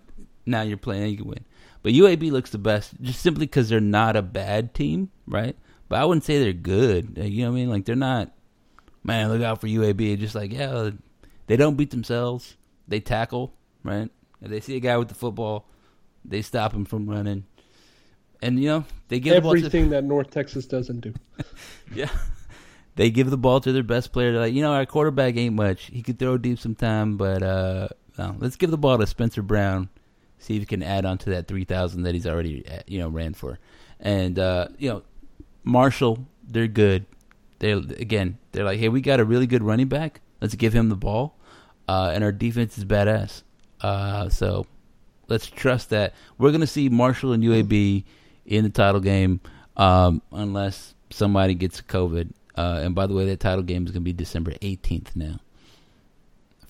[0.47, 1.45] now you're playing, you can win.
[1.83, 5.57] But UAB looks the best just simply because they're not a bad team, right?
[5.89, 7.19] But I wouldn't say they're good.
[7.19, 7.71] You know what I mean?
[7.71, 8.33] Like they're not.
[9.03, 10.19] Man, look out for UAB.
[10.19, 10.91] Just like yeah,
[11.47, 12.57] they don't beat themselves.
[12.89, 14.11] They tackle, right?
[14.41, 15.67] If they see a guy with the football,
[16.25, 17.45] they stop him from running.
[18.43, 21.15] And you know they get everything that North Texas doesn't do.
[21.95, 22.11] yeah,
[22.97, 24.33] they give the ball to their best player.
[24.33, 25.85] They're like, you know, our quarterback ain't much.
[25.87, 29.89] He could throw deep sometime, but uh, no, let's give the ball to Spencer Brown.
[30.39, 32.99] See if he can add on to that three thousand that he's already uh, you
[32.99, 33.59] know ran for.
[33.99, 35.03] And uh, you know,
[35.63, 37.07] Marshall, they're good.
[37.61, 40.21] They again, they're like, hey, we got a really good running back.
[40.43, 41.39] Let's give him the ball.
[41.89, 43.43] Uh, and our defense is badass.
[43.81, 44.67] Uh, so
[45.29, 48.05] let's trust that we're going to see Marshall and UAB
[48.47, 49.41] in the title game
[49.77, 52.33] um, unless somebody gets COVID.
[52.57, 55.41] Uh, and by the way, that title game is going to be December 18th now.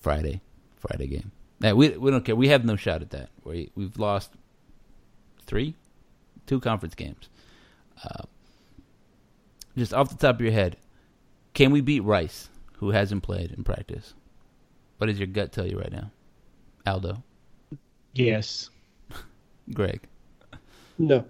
[0.01, 0.41] Friday.
[0.79, 1.31] Friday game.
[1.61, 2.37] Now, we, we don't care.
[2.37, 3.31] We have no shot at that.
[3.45, 4.33] We, we've lost
[5.47, 5.75] three?
[6.47, 7.29] Two conference games.
[8.03, 8.25] Uh,
[9.77, 10.77] just off the top of your head,
[11.55, 12.49] can we beat Rice,
[12.79, 14.15] who hasn't played in practice?
[15.05, 16.11] What does your gut tell you right now,
[16.87, 17.23] Aldo?
[18.15, 18.71] Yes.
[19.75, 20.01] Greg.
[20.97, 21.27] No.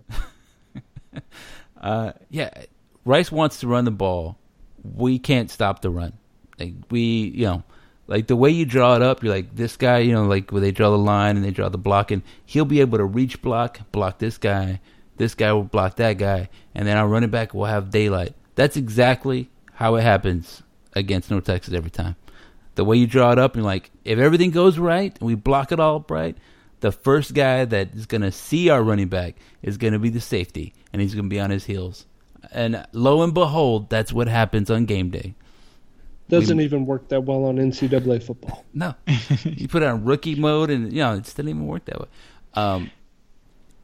[1.82, 2.66] uh, yeah,
[3.04, 4.38] Rice wants to run the ball.
[4.84, 6.12] We can't stop the run.
[6.56, 7.64] Like we, you know,
[8.06, 10.60] like the way you draw it up, you're like this guy, you know, like where
[10.60, 13.42] they draw the line and they draw the block, and he'll be able to reach
[13.42, 14.78] block, block this guy.
[15.16, 18.36] This guy will block that guy, and then our running back will have daylight.
[18.54, 20.62] That's exactly how it happens
[20.92, 22.14] against North Texas every time.
[22.74, 25.70] The way you draw it up, and like if everything goes right and we block
[25.72, 26.36] it all up right,
[26.80, 30.10] the first guy that is going to see our running back is going to be
[30.10, 32.06] the safety, and he's going to be on his heels.
[32.52, 35.34] And lo and behold, that's what happens on game day.
[36.28, 38.64] Doesn't we, even work that well on NCAA football.
[38.74, 38.94] No,
[39.44, 42.08] you put it on rookie mode, and you know it doesn't even work that way.
[42.54, 42.90] Um,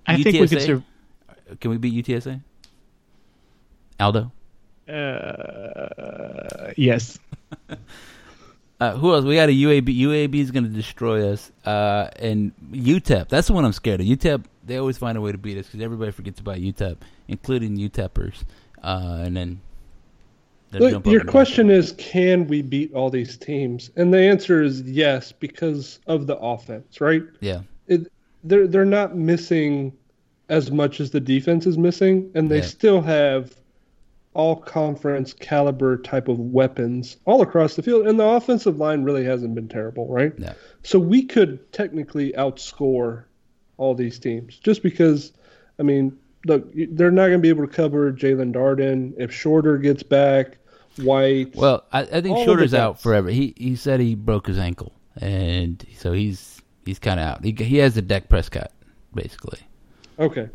[0.06, 0.62] I UTSA, think we could.
[0.62, 0.84] Sur-
[1.60, 2.42] can we beat UTSA?
[4.00, 4.32] Aldo.
[4.88, 7.18] Uh, yes.
[8.80, 9.24] Uh, who else?
[9.24, 9.94] We got a UAB.
[10.00, 11.52] UAB is going to destroy us.
[11.64, 13.28] Uh, and UTEP.
[13.28, 14.06] That's the one I'm scared of.
[14.06, 14.44] UTEP.
[14.64, 16.96] They always find a way to beat us because everybody forgets about UTEP,
[17.28, 18.44] including UTEPers.
[18.82, 19.60] Uh, and then
[20.72, 23.90] Look, your question is, can we beat all these teams?
[23.96, 27.22] And the answer is yes, because of the offense, right?
[27.40, 27.62] Yeah.
[27.88, 28.10] It,
[28.44, 29.92] they're they're not missing
[30.48, 32.64] as much as the defense is missing, and they yeah.
[32.64, 33.54] still have
[34.34, 38.06] all conference caliber type of weapons all across the field.
[38.06, 40.32] And the offensive line really hasn't been terrible, right?
[40.38, 40.54] Yeah.
[40.82, 43.24] So we could technically outscore
[43.76, 45.32] all these teams just because,
[45.78, 46.16] I mean,
[46.46, 49.14] look, they're not going to be able to cover Jaelon Darden.
[49.18, 50.58] If Shorter gets back,
[50.96, 51.54] White.
[51.54, 53.30] Well, I, I think Shorter's out forever.
[53.30, 57.44] He he said he broke his ankle, and so he's he's kind of out.
[57.44, 58.72] He, he has a Dak Prescott,
[59.14, 59.60] basically.
[60.18, 60.48] Okay.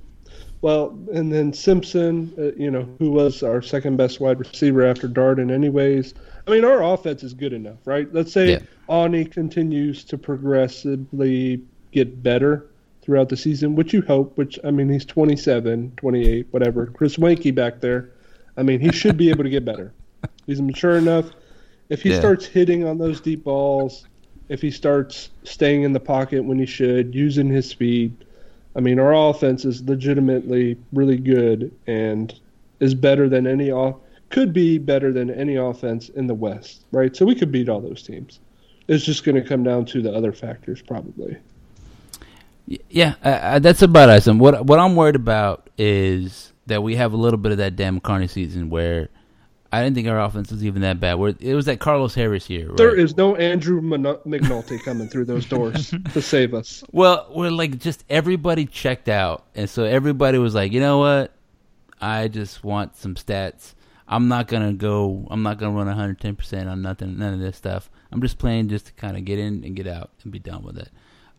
[0.66, 5.08] Well, and then Simpson, uh, you know, who was our second best wide receiver after
[5.08, 6.16] Darden, anyways.
[6.48, 8.12] I mean, our offense is good enough, right?
[8.12, 8.60] Let's say yeah.
[8.88, 11.62] Aune continues to progressively
[11.92, 12.66] get better
[13.04, 16.88] throughout the season, which you hope, which, I mean, he's 27, 28, whatever.
[16.88, 18.10] Chris Weinke back there,
[18.58, 19.94] I mean, he should be able to get better.
[20.48, 21.30] He's mature enough.
[21.90, 22.18] If he yeah.
[22.18, 24.08] starts hitting on those deep balls,
[24.50, 28.25] if he starts staying in the pocket when he should, using his speed,
[28.76, 32.38] I mean, our offense is legitimately really good and
[32.80, 33.96] is better than any off
[34.30, 37.16] could be better than any offense in the West, right?
[37.16, 38.40] So we could beat all those teams.
[38.88, 41.38] It's just going to come down to the other factors, probably.
[42.90, 44.28] Yeah, uh, that's about us.
[44.28, 47.76] And what what I'm worried about is that we have a little bit of that
[47.76, 49.10] Dan McCarney season where
[49.72, 51.20] I didn't think our offense was even that bad.
[51.40, 52.68] It was that Carlos Harris year.
[52.70, 52.78] Right?
[52.78, 56.84] There is no Andrew McNulty coming through those doors to save us.
[56.92, 61.34] Well, we're like just everybody checked out, and so everybody was like, you know what?
[62.00, 63.74] I just want some stats.
[64.08, 65.28] I'm not gonna go.
[65.32, 67.90] I'm not gonna run 110 percent on nothing, none of this stuff.
[68.12, 70.64] I'm just playing just to kind of get in and get out and be done
[70.64, 70.90] with it.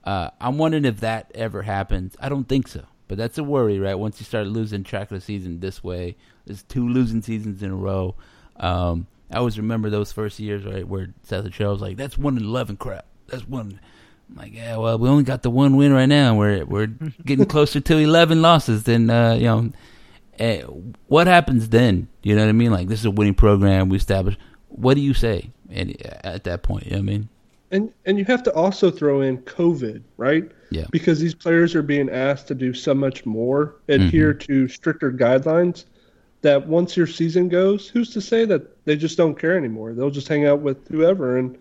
[0.05, 2.17] Uh, I'm wondering if that ever happens.
[2.21, 3.95] I don't think so, but that's a worry, right?
[3.95, 7.71] Once you start losing track of the season this way, there's two losing seasons in
[7.71, 8.15] a row.
[8.57, 12.37] Um, I always remember those first years, right, where Seth Littrell was like, "That's one
[12.37, 13.07] in eleven crap.
[13.29, 13.81] That's one."
[14.29, 16.35] I'm like, yeah, well, we only got the one win right now.
[16.35, 16.87] We're we're
[17.25, 19.73] getting closer to eleven losses than uh, you know.
[20.39, 20.59] Uh,
[21.07, 22.09] what happens then?
[22.23, 22.71] You know what I mean?
[22.71, 24.39] Like this is a winning program we established.
[24.69, 26.85] What do you say and, at that point?
[26.85, 27.29] You know what I mean?
[27.71, 30.51] And and you have to also throw in COVID, right?
[30.71, 30.87] Yeah.
[30.91, 34.53] Because these players are being asked to do so much more, adhere mm-hmm.
[34.53, 35.85] to stricter guidelines
[36.43, 39.93] that once your season goes, who's to say that they just don't care anymore?
[39.93, 41.59] They'll just hang out with whoever, and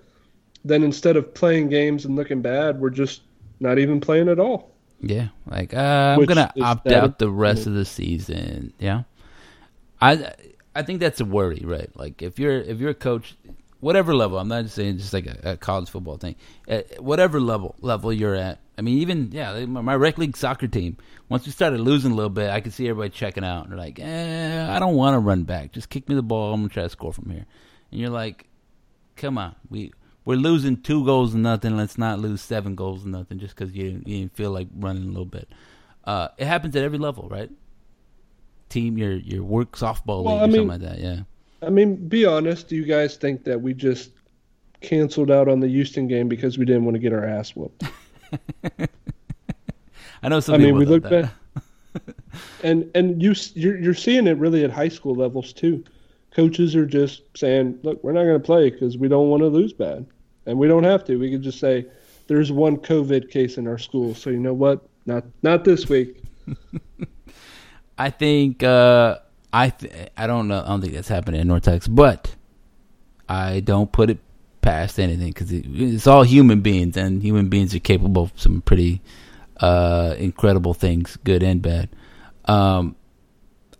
[0.63, 3.21] then instead of playing games and looking bad, we're just
[3.59, 4.71] not even playing at all.
[5.01, 8.73] Yeah, like uh, I'm gonna opt out the rest of the season.
[8.79, 9.03] Yeah,
[10.01, 10.33] I
[10.75, 11.89] I think that's a worry, right?
[11.95, 13.35] Like if you're if you're a coach,
[13.79, 16.35] whatever level, I'm not just saying just like a, a college football thing,
[16.67, 20.97] at whatever level level you're at, I mean, even yeah, my, rec league soccer team.
[21.29, 23.63] Once we started losing a little bit, I could see everybody checking out.
[23.63, 25.71] And they're like, eh, I don't want to run back.
[25.71, 26.53] Just kick me the ball.
[26.53, 27.45] I'm gonna try to score from here.
[27.91, 28.47] And you're like,
[29.15, 29.93] come on, we
[30.25, 31.77] we're losing two goals to nothing.
[31.77, 35.03] Let's not lose seven goals to nothing just because you you didn't feel like running
[35.03, 35.47] a little bit.
[36.03, 37.49] Uh, it happens at every level, right?
[38.69, 40.99] Team, your your work softball Well, league I or mean- something like that.
[40.99, 41.19] Yeah.
[41.61, 42.67] I mean, be honest.
[42.67, 44.11] Do you guys think that we just
[44.81, 47.83] canceled out on the Houston game because we didn't want to get our ass whooped?
[50.23, 51.31] I know some I mean, we look back,
[52.63, 55.83] and and you you're you're seeing it really at high school levels too.
[56.31, 59.47] Coaches are just saying, "Look, we're not going to play because we don't want to
[59.47, 60.05] lose bad,
[60.45, 61.17] and we don't have to.
[61.17, 61.85] We can just say
[62.27, 64.87] there's one COVID case in our school, so you know what?
[65.05, 66.23] Not not this week.
[67.97, 69.19] I think uh,
[69.53, 70.61] I th- I don't know.
[70.61, 72.35] I don't think that's happening in North Texas, but
[73.29, 74.19] I don't put it
[74.65, 78.61] past anything because it, it's all human beings, and human beings are capable of some
[78.61, 79.01] pretty
[79.61, 81.89] uh, incredible things, good and bad.
[82.45, 82.95] Um,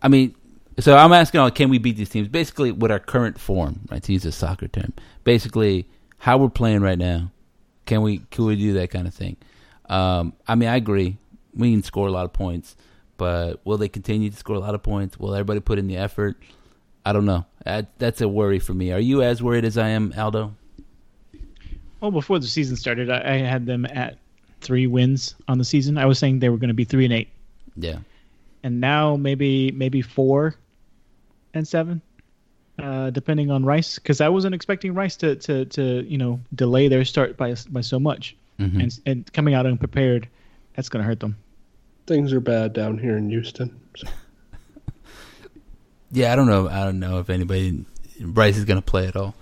[0.02, 0.36] I mean,
[0.80, 2.28] so I'm asking, all, can we beat these teams?
[2.28, 4.02] Basically, with our current form, right?
[4.04, 7.32] To use a soccer term, basically how we're playing right now.
[7.86, 9.38] Can we can we do that kind of thing?
[9.90, 11.18] Um, I mean, I agree.
[11.54, 12.76] We can score a lot of points,
[13.18, 15.20] but will they continue to score a lot of points?
[15.20, 16.38] Will everybody put in the effort?
[17.06, 17.46] I don't know.
[17.64, 18.92] That, that's a worry for me.
[18.92, 20.56] Are you as worried as I am, Aldo?
[22.06, 24.20] Well, before the season started, I, I had them at
[24.62, 25.98] three wins on the season.
[25.98, 27.30] I was saying they were going to be three and eight,
[27.76, 27.98] Yeah.
[28.62, 30.54] and now maybe maybe four
[31.56, 32.04] and seven,
[32.78, 33.98] uh, depending on Rice.
[33.98, 37.82] Because I wasn't expecting Rice to, to, to you know delay their start by by
[37.82, 38.84] so much, Mhm.
[38.84, 40.28] and and coming out unprepared,
[40.76, 41.36] that's going to hurt them.
[42.06, 43.76] Things are bad down here in Houston.
[43.98, 44.08] So,
[46.12, 46.70] Yeah, I don't know.
[46.70, 47.84] I don't know if anybody
[48.22, 49.34] Bryce is going to play at all.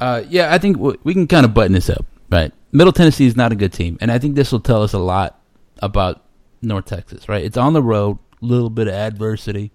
[0.00, 2.52] Uh, yeah, I think w- we can kind of button this up, right?
[2.72, 4.98] Middle Tennessee is not a good team, and I think this will tell us a
[4.98, 5.38] lot
[5.82, 6.24] about
[6.62, 7.44] North Texas, right?
[7.44, 9.70] It's on the road, a little bit of adversity.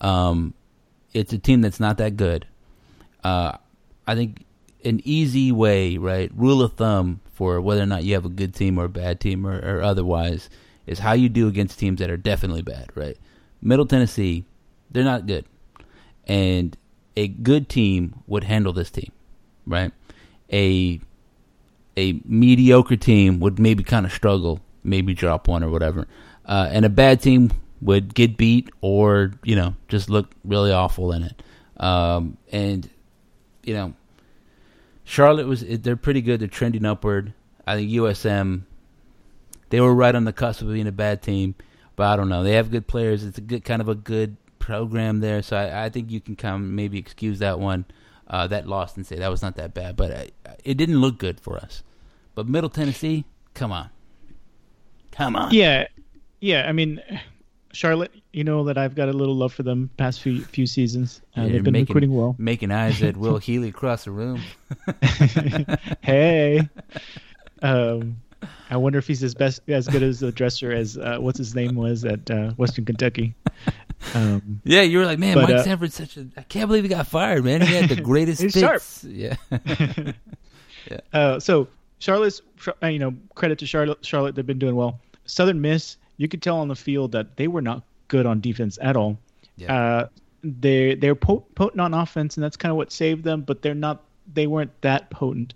[0.00, 0.54] Um,
[1.12, 2.46] it's a team that's not that good.
[3.24, 3.56] Uh,
[4.06, 4.44] I think
[4.84, 8.54] an easy way, right, rule of thumb for whether or not you have a good
[8.54, 10.48] team or a bad team or, or otherwise
[10.86, 13.16] is how you do against teams that are definitely bad, right?
[13.60, 14.44] Middle Tennessee,
[14.90, 15.44] they're not good
[16.28, 16.76] and
[17.16, 19.10] a good team would handle this team,
[19.68, 19.92] right?
[20.52, 21.00] A
[21.96, 26.06] a mediocre team would maybe kind of struggle, maybe drop one or whatever,
[26.46, 27.50] uh, and a bad team
[27.80, 31.42] would get beat or you know just look really awful in it.
[31.76, 32.88] Um, and
[33.62, 33.94] you know,
[35.04, 36.40] Charlotte was they're pretty good.
[36.40, 37.32] They're trending upward.
[37.66, 38.62] I think USM
[39.70, 41.54] they were right on the cusp of being a bad team,
[41.96, 42.42] but I don't know.
[42.42, 43.24] They have good players.
[43.24, 46.36] It's a good kind of a good program there, so I, I think you can
[46.36, 47.84] kind of maybe excuse that one,
[48.28, 49.96] uh, that loss, and say that was not that bad.
[49.96, 50.10] But
[50.46, 51.82] uh, it didn't look good for us.
[52.34, 53.24] But Middle Tennessee,
[53.54, 53.90] come on,
[55.12, 55.52] come on.
[55.52, 55.86] Yeah,
[56.40, 56.66] yeah.
[56.68, 57.00] I mean,
[57.72, 61.20] Charlotte, you know that I've got a little love for them past few few seasons.
[61.36, 62.36] Uh, You're they've been making- recruiting well.
[62.38, 64.40] Making eyes at Will Healy across the room.
[66.02, 66.68] hey.
[67.60, 68.18] Um,
[68.70, 71.54] I wonder if he's as best as good as a dresser as uh, what's his
[71.54, 73.34] name was at uh, Western Kentucky.
[74.14, 76.26] Um, Yeah, you were like, man, But, Mike uh, Sanford's such a.
[76.36, 77.60] I can't believe he got fired, man.
[77.62, 78.80] He had the greatest He's sharp.
[78.82, 79.04] spits.
[80.90, 81.00] Yeah.
[81.12, 81.68] uh, so
[81.98, 82.40] Charlotte's,
[82.82, 84.04] uh, you know, credit to Charlotte.
[84.06, 85.00] Charlotte, they've been doing well.
[85.26, 88.78] Southern Miss, you could tell on the field that they were not good on defense
[88.80, 89.18] at all.
[89.56, 89.74] Yeah.
[89.74, 90.08] Uh,
[90.42, 93.42] they they're potent on offense, and that's kind of what saved them.
[93.42, 94.04] But they're not.
[94.32, 95.54] They weren't that potent.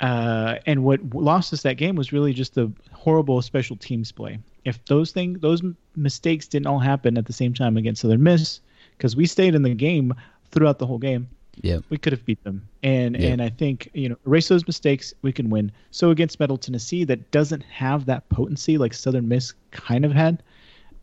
[0.00, 4.38] Uh, and what lost us that game was really just the horrible special teams play.
[4.64, 5.62] If those things, those
[5.94, 8.60] mistakes didn't all happen at the same time against Southern Miss,
[8.96, 10.12] because we stayed in the game
[10.50, 11.28] throughout the whole game,
[11.62, 11.78] yeah.
[11.88, 12.68] we could have beat them.
[12.82, 13.28] And Yeah.
[13.28, 15.72] and I think you know erase those mistakes, we can win.
[15.90, 20.42] So against Middle Tennessee, that doesn't have that potency like Southern Miss kind of had.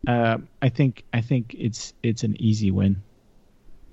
[0.08, 3.02] Uh, I think I think it's it's an easy win.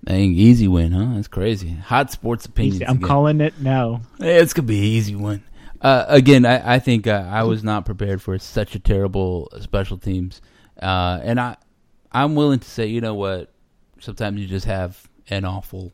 [0.05, 1.14] Dang, easy win, huh?
[1.14, 1.70] That's crazy.
[1.74, 2.82] Hot sports opinions.
[2.82, 3.09] I'm again.
[3.09, 4.01] calling it now.
[4.18, 5.43] It's gonna be an easy one.
[5.81, 9.98] Uh, again, I, I think uh, I was not prepared for such a terrible special
[9.98, 10.40] teams,
[10.81, 11.56] uh, and I
[12.12, 13.52] I'm willing to say, you know what?
[13.98, 15.93] Sometimes you just have an awful,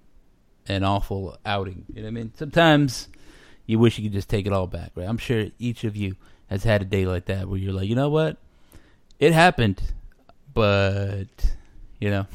[0.68, 1.84] an awful outing.
[1.88, 2.32] You know what I mean?
[2.36, 3.08] Sometimes
[3.66, 5.08] you wish you could just take it all back, right?
[5.08, 6.16] I'm sure each of you
[6.48, 8.38] has had a day like that where you're like, you know what?
[9.18, 9.82] It happened,
[10.54, 11.26] but
[12.00, 12.26] you know,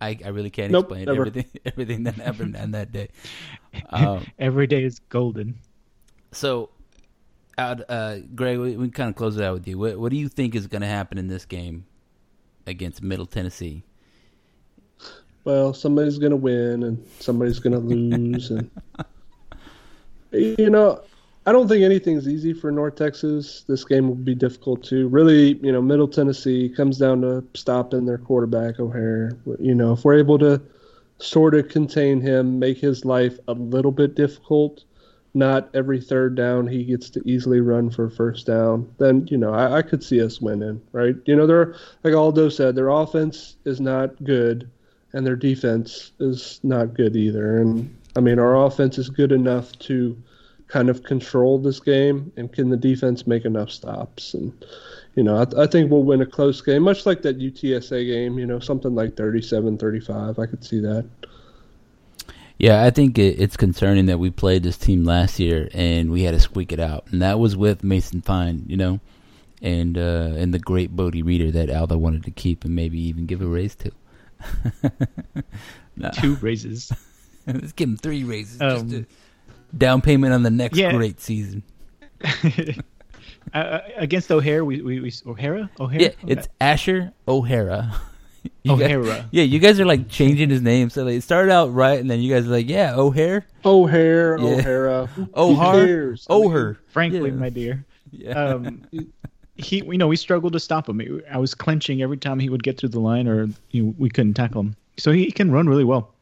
[0.00, 1.26] I I really can't Nope, explain never.
[1.26, 3.08] everything everything that happened on that day.
[3.90, 5.56] Um, Every day is golden.
[6.32, 6.70] so,
[7.58, 9.78] out, uh, Greg, we, we kind of close it out with you.
[9.78, 11.84] What, what do you think is going to happen in this game
[12.66, 13.84] against Middle Tennessee?
[15.44, 18.70] well, somebody's going to win and somebody's going to lose, and
[20.32, 21.02] you know,
[21.48, 23.64] I don't think anything's easy for North Texas.
[23.66, 25.08] This game will be difficult too.
[25.08, 29.32] Really, you know, Middle Tennessee comes down to stopping their quarterback O'Hare.
[29.58, 30.60] You know, if we're able to
[31.20, 34.84] sort of contain him, make his life a little bit difficult,
[35.32, 39.54] not every third down he gets to easily run for first down, then you know
[39.54, 41.16] I, I could see us winning, right?
[41.24, 44.68] You know, they're like Aldo said, their offense is not good,
[45.14, 47.56] and their defense is not good either.
[47.56, 50.14] And I mean, our offense is good enough to
[50.68, 54.34] kind of control this game, and can the defense make enough stops?
[54.34, 54.52] And
[55.14, 58.38] you know, I, I think we'll win a close game, much like that UTSA game.
[58.38, 60.38] You know, something like 37-35.
[60.38, 61.08] I could see that.
[62.58, 66.22] Yeah, I think it, it's concerning that we played this team last year and we
[66.22, 69.00] had to squeak it out, and that was with Mason Fine, you know,
[69.62, 73.26] and uh, and the great Bodie Reeder that Aldo wanted to keep and maybe even
[73.26, 73.92] give a raise to.
[75.96, 76.10] no.
[76.10, 76.92] Two raises.
[77.46, 78.60] Let's give him three raises.
[78.60, 79.04] Um, just
[79.76, 80.92] down payment on the next yeah.
[80.92, 81.62] great season.
[83.54, 86.02] Uh, uh, against O'Hare, we, we, we O'Hara, O'Hara.
[86.02, 86.16] Yeah, okay.
[86.26, 87.94] it's Asher O'Hara.
[88.62, 89.04] You O'Hara.
[89.04, 90.90] Guys, yeah, you guys are like changing his name.
[90.90, 93.44] So they started out right, and then you guys are like, yeah, O'Hare.
[93.64, 94.44] O'Hare, yeah.
[94.44, 95.08] O'Hara.
[95.36, 96.16] O'Hare.
[96.30, 96.78] O'Hare.
[96.86, 97.36] Frankly, yeah.
[97.36, 97.84] my dear.
[98.10, 98.32] Yeah.
[98.32, 98.86] Um,
[99.56, 101.22] he, you know, we struggled to stop him.
[101.30, 104.08] I was clenching every time he would get through the line, or you know, we
[104.08, 104.76] couldn't tackle him.
[104.98, 106.14] So he can run really well.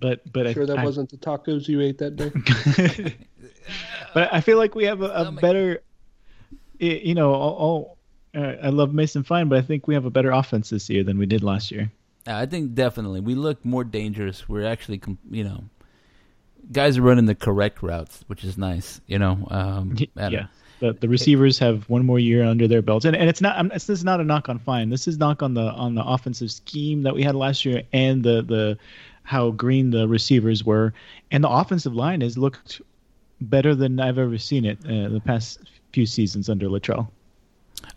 [0.00, 3.16] But but I sure I, that I, wasn't the tacos you ate that day.
[4.14, 5.82] but I feel like we have a, a better,
[6.78, 7.98] you know, all, all
[8.36, 11.02] uh, I love Mason Fine, but I think we have a better offense this year
[11.02, 11.90] than we did last year.
[12.26, 14.48] I think definitely we look more dangerous.
[14.48, 15.00] We're actually,
[15.30, 15.64] you know,
[16.72, 19.00] guys are running the correct routes, which is nice.
[19.06, 20.46] You know, um, yeah.
[20.78, 23.72] The, the receivers have one more year under their belts, and, and it's not.
[23.72, 24.90] This is not a knock on Fine.
[24.90, 28.22] This is knock on the on the offensive scheme that we had last year, and
[28.22, 28.78] the the
[29.26, 30.94] how green the receivers were,
[31.32, 32.80] and the offensive line has looked
[33.40, 35.58] better than I've ever seen it uh, the past
[35.92, 37.08] few seasons under Littrell.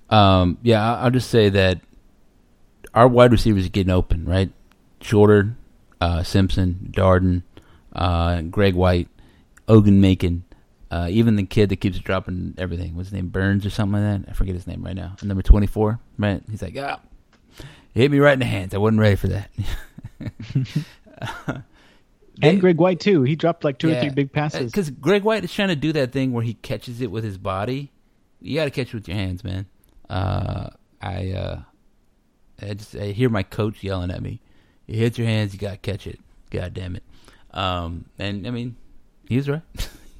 [0.10, 1.82] Um, yeah, I'll just say that
[2.96, 4.52] our wide receivers are getting open, right?
[5.02, 5.56] Shorter,
[6.02, 7.44] uh, Simpson, Darden,
[7.94, 9.08] uh, Greg White,
[9.68, 10.44] Ogun Macon,
[10.90, 12.96] uh, even the kid that keeps dropping everything.
[12.96, 13.28] What's his name?
[13.28, 14.32] Burns or something like that?
[14.32, 15.16] I forget his name right now.
[15.22, 16.42] Number 24, right?
[16.50, 17.00] He's like, ah,
[17.94, 18.74] hit me right in the hands.
[18.74, 19.52] I wasn't ready for that.
[22.42, 23.24] and Greg White too.
[23.24, 23.98] He dropped like two yeah.
[23.98, 24.72] or three big passes.
[24.72, 27.38] Because Greg White is trying to do that thing where he catches it with his
[27.38, 27.92] body.
[28.42, 29.66] You got to catch it with your hands, man.
[30.10, 30.70] Uh,
[31.02, 31.62] I uh,
[32.62, 34.42] I just I hear my coach yelling at me.
[34.88, 36.20] You hit your hands, you got to catch it.
[36.50, 37.04] God damn it.
[37.52, 38.76] Um, and I mean,
[39.28, 39.62] he's right.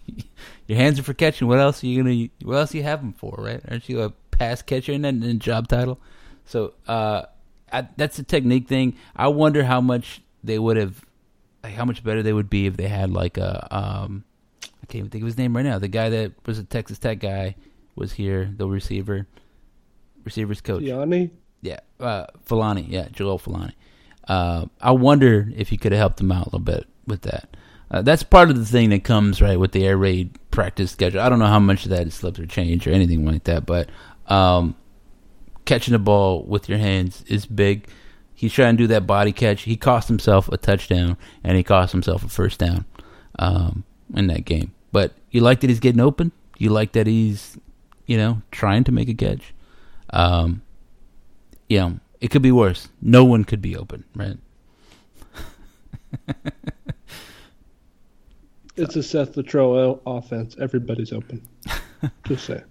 [0.68, 1.48] your hands are for catching.
[1.48, 2.30] What else are you gonna?
[2.44, 3.62] What else you have them for, right?
[3.70, 6.00] Aren't you a pass catcher in that job title?
[6.46, 7.24] So uh,
[7.72, 8.96] I, that's a technique thing.
[9.16, 11.04] I wonder how much they would have,
[11.64, 14.24] like how much better they would be if they had like a, um,
[14.64, 15.80] I can't even think of his name right now.
[15.80, 17.56] The guy that was a Texas Tech guy
[17.96, 19.28] was here, the receiver,
[20.24, 20.84] receivers coach.
[20.84, 21.32] Yanni?
[21.62, 22.86] Yeah, uh, Falani.
[22.88, 23.74] Yeah, Joel Filani.
[24.28, 27.58] Uh, I wonder if he could have helped him out a little bit with that.
[27.92, 31.22] Uh, that's part of the thing that comes right with the air raid practice schedule.
[31.22, 33.66] I don't know how much of that is slipped or changed or anything like that,
[33.66, 33.90] but
[34.28, 34.76] um,
[35.66, 37.88] catching the ball with your hands is big.
[38.40, 39.64] He's trying to do that body catch.
[39.64, 42.86] He cost himself a touchdown and he cost himself a first down
[43.38, 43.84] um,
[44.16, 44.72] in that game.
[44.94, 46.32] But you like that he's getting open.
[46.58, 47.58] You like that he's,
[48.06, 49.54] you know, trying to make a catch.
[50.12, 50.62] Um,
[51.68, 52.88] you know, it could be worse.
[53.02, 54.38] No one could be open, right?
[58.78, 60.56] it's a Seth Littrell offense.
[60.62, 61.46] Everybody's open.
[62.26, 62.64] Just say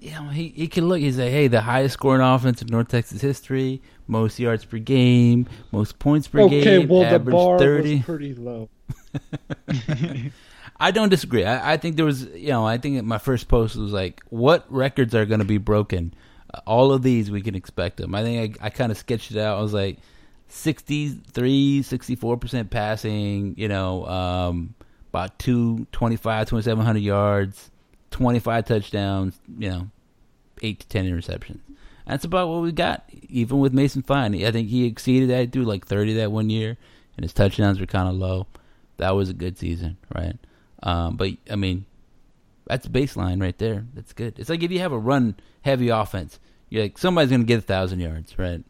[0.00, 0.98] you know, he, he can look.
[0.98, 5.48] He's like, hey, the highest scoring offense in North Texas history, most yards per game,
[5.72, 6.78] most points per okay, game.
[6.82, 7.94] Okay, well, the bar 30.
[7.96, 8.68] was pretty low.
[10.80, 11.44] I don't disagree.
[11.44, 14.64] I, I, think there was, you know, I think my first post was like, what
[14.72, 16.14] records are going to be broken?
[16.52, 18.14] Uh, all of these, we can expect them.
[18.14, 19.58] I think I, I kind of sketched it out.
[19.58, 19.98] I was like,
[20.48, 24.74] 63, 64% passing, you know, um,
[25.10, 27.70] about 225, 2700 yards
[28.10, 29.90] 25 touchdowns, you know,
[30.62, 31.60] eight to 10 interceptions.
[32.06, 34.34] That's about what we got, even with Mason Fine.
[34.44, 36.76] I think he exceeded that, through like 30 that one year,
[37.16, 38.46] and his touchdowns were kind of low.
[38.96, 40.36] That was a good season, right?
[40.82, 41.84] Um, but, I mean,
[42.66, 43.86] that's baseline right there.
[43.94, 44.38] That's good.
[44.38, 47.58] It's like if you have a run heavy offense, you're like, somebody's going to get
[47.58, 48.64] a 1,000 yards, right?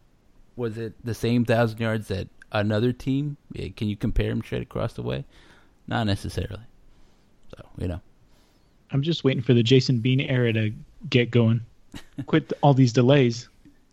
[0.56, 3.36] Was it the same 1,000 yards that another team?
[3.54, 5.24] Can you compare them straight across the way?
[5.86, 6.62] Not necessarily.
[7.56, 8.00] So, you know.
[8.92, 10.72] I'm just waiting for the Jason Bean era to
[11.08, 11.60] get going.
[12.26, 13.48] Quit all these delays.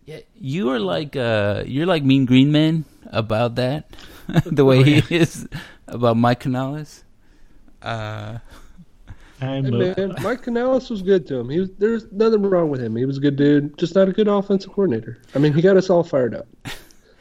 [0.06, 3.90] Yeah, you are like uh, you're like Mean Green Man about that,
[4.45, 5.02] the way oh, yeah.
[5.02, 5.48] he is
[5.88, 7.03] about Mike Canales.
[7.82, 8.38] Uh,
[9.41, 11.49] I'm Hey, a- man, Mike Canales was good to him.
[11.49, 12.95] He was, there's nothing wrong with him.
[12.95, 15.19] He was a good dude, just not a good offensive coordinator.
[15.36, 16.48] I mean, he got us all fired up.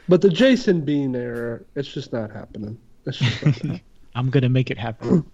[0.09, 2.79] But the Jason Bean era, it's just not happening.
[3.05, 3.81] It's just not happening.
[4.15, 5.25] I'm gonna make it happen.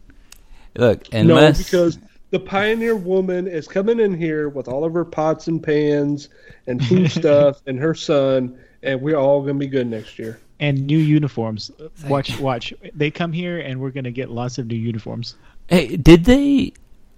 [0.75, 1.99] Look, no, unless because
[2.33, 6.29] the pioneer woman is coming in here with all of her pots and pans
[6.65, 10.39] and food stuff and her son, and we're all gonna be good next year.
[10.59, 11.69] and new uniforms.
[12.07, 12.73] Watch, watch.
[12.95, 15.35] They come here, and we're gonna get lots of new uniforms.
[15.69, 16.73] hey, did they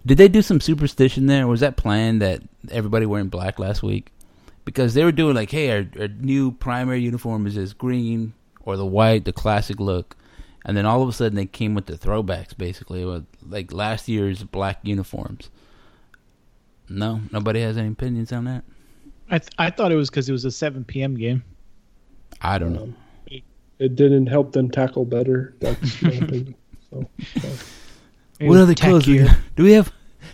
[0.06, 1.48] did they do some superstition there?
[1.48, 4.12] Was that planned that everybody wearing black last week?
[4.66, 8.34] Because they were doing like, hey, our, our new primary uniform is this green
[8.66, 10.18] or the white, the classic look,
[10.66, 14.10] and then all of a sudden they came with the throwbacks, basically, with like last
[14.10, 15.50] year's black uniforms.
[16.90, 18.64] No, nobody has any opinions on that.
[19.30, 21.16] I th- I thought it was because it was a 7 p.m.
[21.16, 21.44] game.
[22.42, 22.84] I don't know.
[22.84, 22.96] Um,
[23.78, 25.56] it didn't help them tackle better.
[25.60, 26.56] That's my opinion.
[26.90, 27.50] So, so.
[28.40, 29.26] What was other clothes we
[29.56, 29.92] Do we have?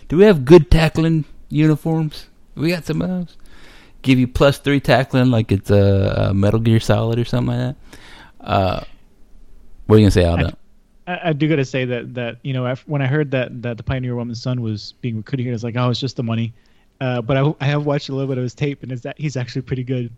[0.08, 2.26] Do we have good tackling uniforms?
[2.54, 3.36] We got some of those.
[4.02, 7.76] Give you plus three tackling like it's a, a Metal Gear Solid or something like
[8.40, 8.46] that.
[8.46, 8.84] Uh,
[9.86, 10.50] what are you gonna say, Aldo?
[11.06, 13.82] I, I do gotta say that that you know when I heard that that the
[13.82, 16.52] Pioneer Woman's son was being recruited here, I was like, oh, it's just the money.
[17.00, 19.18] Uh, but I, I have watched a little bit of his tape, and is that
[19.18, 20.10] he's actually pretty good.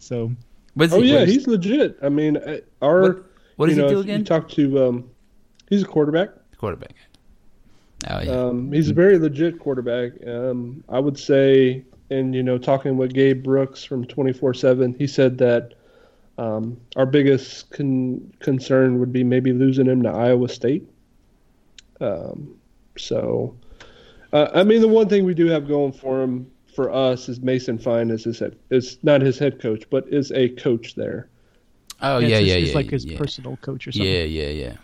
[0.00, 0.32] So
[0.74, 1.96] What's Oh he- yeah, he's legit.
[2.02, 3.24] I mean, uh, our What-
[3.56, 4.18] what does you he know, do again?
[4.20, 5.10] You talk to um,
[5.70, 6.30] he's a quarterback.
[6.58, 6.94] quarterback.
[8.10, 8.30] Oh yeah.
[8.32, 10.12] Um, he's a very legit quarterback.
[10.26, 14.94] Um, I would say, and you know, talking with Gabe Brooks from twenty four seven,
[14.98, 15.74] he said that
[16.38, 20.88] um, our biggest con- concern would be maybe losing him to Iowa State.
[22.00, 22.56] Um,
[22.98, 23.56] so,
[24.32, 27.40] uh, I mean, the one thing we do have going for him for us is
[27.40, 31.28] Mason Fine is his head, is not his head coach, but is a coach there.
[32.02, 32.74] oh it's yeah, just- yeah, it's yeah.
[32.76, 33.18] like his yeah.
[33.18, 34.10] personal coach or something.
[34.10, 34.76] Yeah, yeah, yeah.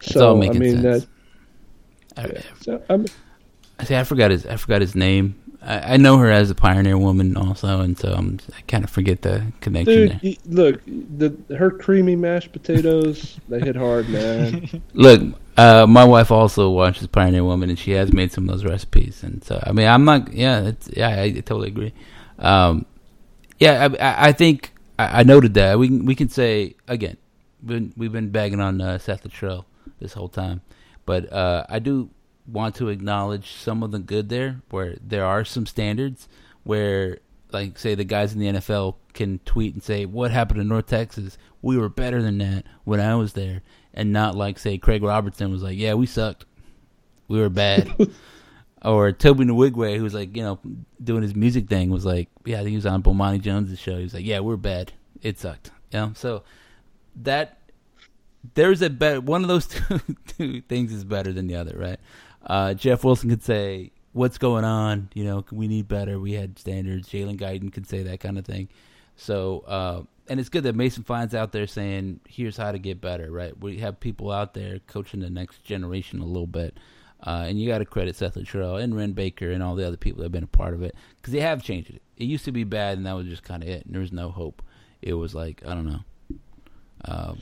[0.00, 1.06] It's so all I making mean sense.
[2.16, 2.20] that.
[2.20, 2.42] I, Yeah.
[2.60, 3.06] So, I'm,
[3.78, 3.96] I see.
[3.96, 4.44] I forgot his.
[4.46, 5.40] I forgot his name.
[5.64, 8.38] I, I know her as a pioneer woman also, and so I'm.
[8.56, 10.34] I kind of forget the connection Dude, there.
[10.46, 14.82] look, the her creamy mashed potatoes, they hit hard, man.
[14.94, 15.22] Look,
[15.56, 19.22] uh, my wife also watches Pioneer Woman, and she has made some of those recipes.
[19.22, 20.32] And so, I mean, I'm not.
[20.32, 21.92] Yeah, it's, yeah, I, I totally agree.
[22.38, 22.86] Um,
[23.58, 27.16] yeah, I, I, I think I, I noted that we can, we can say again,
[27.64, 29.64] been, we've been bagging on uh, Seth Littrell
[30.00, 30.62] this whole time,
[31.06, 32.10] but uh, I do
[32.46, 36.28] want to acknowledge some of the good there, where there are some standards
[36.64, 37.18] where.
[37.52, 40.86] Like say the guys in the NFL can tweet and say what happened to North
[40.86, 41.36] Texas.
[41.60, 43.62] We were better than that when I was there,
[43.94, 46.44] and not like say Craig Robertson was like, "Yeah, we sucked,
[47.28, 47.92] we were bad,"
[48.84, 50.58] or Tobe Nwigwe who was like, you know,
[51.02, 53.96] doing his music thing was like, "Yeah, I think he was on Bomani Jones' show."
[53.96, 56.12] He was like, "Yeah, we're bad, it sucked," you know.
[56.14, 56.42] So
[57.16, 57.58] that
[58.54, 62.00] there's a better one of those two, two things is better than the other, right?
[62.46, 66.18] Uh, Jeff Wilson could say, "What's going on?" You know, we need better.
[66.18, 67.08] We had standards.
[67.08, 68.68] Jalen Guyton could say that kind of thing.
[69.16, 73.00] So, uh, and it's good that Mason Fine's out there saying, "Here's how to get
[73.00, 73.58] better." Right?
[73.58, 76.78] We have people out there coaching the next generation a little bit,
[77.24, 79.96] uh, and you got to credit Seth Littrell and Wren Baker and all the other
[79.96, 82.02] people that have been a part of it because they have changed it.
[82.16, 83.84] It used to be bad, and that was just kind of it.
[83.84, 84.62] And there was no hope.
[85.00, 86.00] It was like I don't know.
[87.04, 87.34] Uh,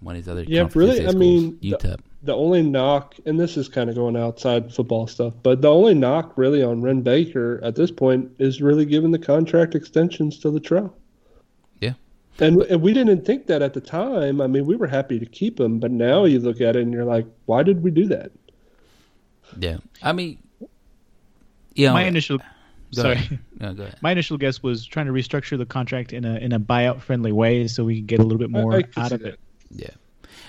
[0.00, 2.00] one of these other Yeah, really, I schools, mean, UTEP.
[2.26, 5.94] The only knock, and this is kind of going outside football stuff, but the only
[5.94, 10.48] knock really on Wren Baker at this point is really giving the contract extensions to
[10.48, 10.92] Littrell.
[11.80, 11.92] Yeah.
[12.40, 14.40] And, and we didn't think that at the time.
[14.40, 16.92] I mean, we were happy to keep him, but now you look at it and
[16.92, 18.32] you're like, why did we do that?
[19.58, 20.38] Yeah, I mean,
[21.74, 21.92] yeah.
[21.92, 22.44] my initial, go
[22.90, 23.38] sorry, ahead.
[23.60, 23.98] No, go ahead.
[24.00, 27.30] my initial guess was trying to restructure the contract in a in a buyout friendly
[27.32, 29.34] way, so we could get a little bit more I can out of that.
[29.34, 29.40] it.
[29.70, 29.90] Yeah,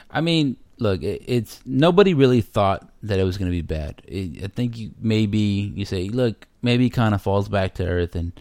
[0.10, 4.02] I mean, look, it, it's nobody really thought that it was going to be bad.
[4.08, 5.38] It, I think you maybe
[5.76, 8.32] you say, look, maybe he kind of falls back to earth, and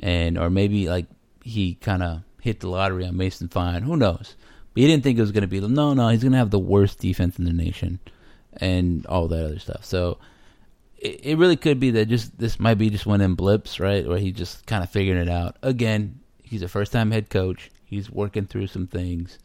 [0.00, 1.06] and or maybe like
[1.42, 3.82] he kind of hit the lottery on Mason Fine.
[3.82, 4.36] Who knows?
[4.74, 5.60] But he didn't think it was going to be.
[5.60, 7.98] No, no, he's going to have the worst defense in the nation,
[8.56, 9.84] and all that other stuff.
[9.84, 10.18] So.
[10.98, 14.06] It, it really could be that just this might be just one them blips, right?
[14.06, 15.56] Where he just kind of figuring it out.
[15.60, 17.72] Again, he's a first time head coach.
[17.84, 19.36] He's working through some things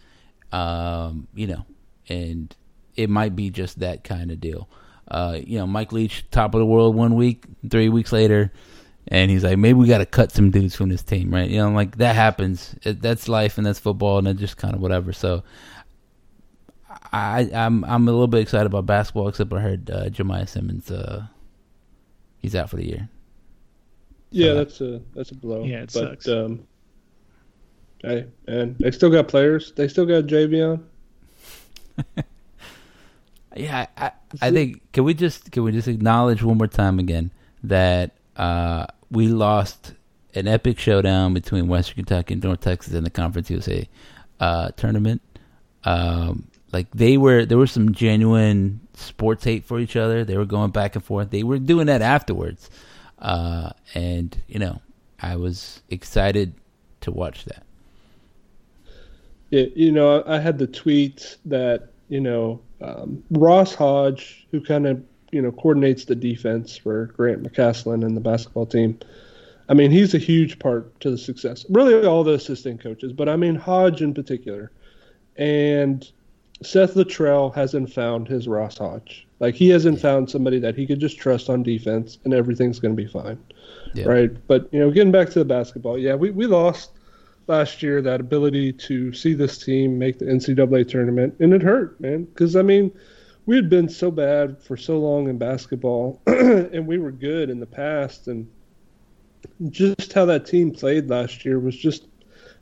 [0.52, 1.66] um, you know,
[2.10, 2.56] and
[2.96, 4.70] it might be just that kind of deal.
[5.10, 8.52] Uh, you know, Mike Leach, top of the world one week, three weeks later,
[9.08, 11.50] and he's like, maybe we got to cut some dudes from this team, right?
[11.50, 12.76] You know, like that happens.
[12.84, 15.14] It, that's life and that's football, and that's just kind of whatever.
[15.14, 15.44] So,
[17.14, 20.92] I, I'm I'm a little bit excited about basketball, except I heard uh, Jemiah Simmons,
[20.92, 21.26] uh,
[22.40, 23.10] he's out for the year.
[24.32, 25.64] Yeah, So- that's a that's a blow.
[25.64, 26.28] Yeah, it but, sucks.
[26.28, 26.68] Um,
[28.00, 29.72] hey, and they still got players.
[29.74, 30.84] They still got Javion.
[33.56, 34.12] Yeah, I,
[34.42, 37.32] I think can we just can we just acknowledge one more time again
[37.64, 39.94] that uh, we lost
[40.36, 43.88] an epic showdown between Western Kentucky and North Texas in the Conference USA
[44.40, 45.22] uh, tournament.
[45.84, 50.24] Um, like they were, there was some genuine sports hate for each other.
[50.24, 51.32] They were going back and forth.
[51.32, 52.70] They were doing that afterwards,
[53.20, 54.82] uh, and you know,
[55.20, 56.54] I was excited
[57.02, 57.64] to watch that.
[59.50, 64.88] Yeah, you know, I had the tweet that you know um, Ross Hodge, who kind
[64.88, 69.00] of you know coordinates the defense for Grant McCasland and the basketball team.
[69.70, 71.66] I mean, he's a huge part to the success.
[71.70, 74.72] Really, all the assistant coaches, but I mean Hodge in particular.
[75.38, 76.10] And
[76.64, 79.28] Seth Littrell hasn't found his Ross Hodge.
[79.40, 82.96] Like he hasn't found somebody that he could just trust on defense, and everything's going
[82.96, 83.38] to be fine,
[83.94, 84.06] yeah.
[84.06, 84.48] right?
[84.48, 86.92] But you know, getting back to the basketball, yeah, we we lost
[87.48, 92.00] last year that ability to see this team make the NCAA tournament, and it hurt,
[92.00, 92.26] man.
[92.26, 92.92] Because I mean,
[93.46, 97.60] we had been so bad for so long in basketball, and we were good in
[97.60, 98.48] the past, and
[99.70, 102.08] just how that team played last year was just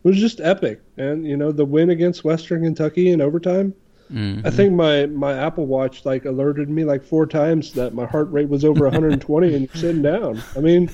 [0.03, 0.81] was just epic.
[0.97, 3.73] And you know, the win against Western Kentucky in overtime.
[4.11, 4.45] Mm-hmm.
[4.45, 8.31] I think my my Apple Watch like alerted me like four times that my heart
[8.31, 10.41] rate was over 120 and sitting down.
[10.55, 10.91] I mean,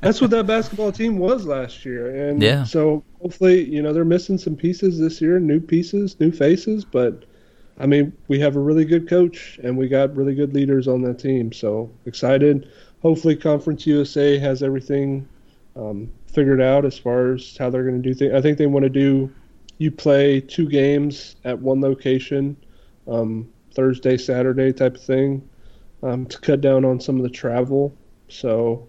[0.00, 2.28] that's what that basketball team was last year.
[2.28, 2.64] And yeah.
[2.64, 7.24] so hopefully, you know, they're missing some pieces this year, new pieces, new faces, but
[7.78, 11.02] I mean, we have a really good coach and we got really good leaders on
[11.02, 11.52] that team.
[11.52, 12.68] So excited
[13.06, 15.28] hopefully Conference USA has everything
[15.76, 18.34] um, figured out as far as how they're going to do things.
[18.34, 19.32] I think they want to do
[19.78, 22.56] you play two games at one location,
[23.06, 25.46] um, Thursday, Saturday type of thing,
[26.02, 27.94] um, to cut down on some of the travel.
[28.28, 28.88] So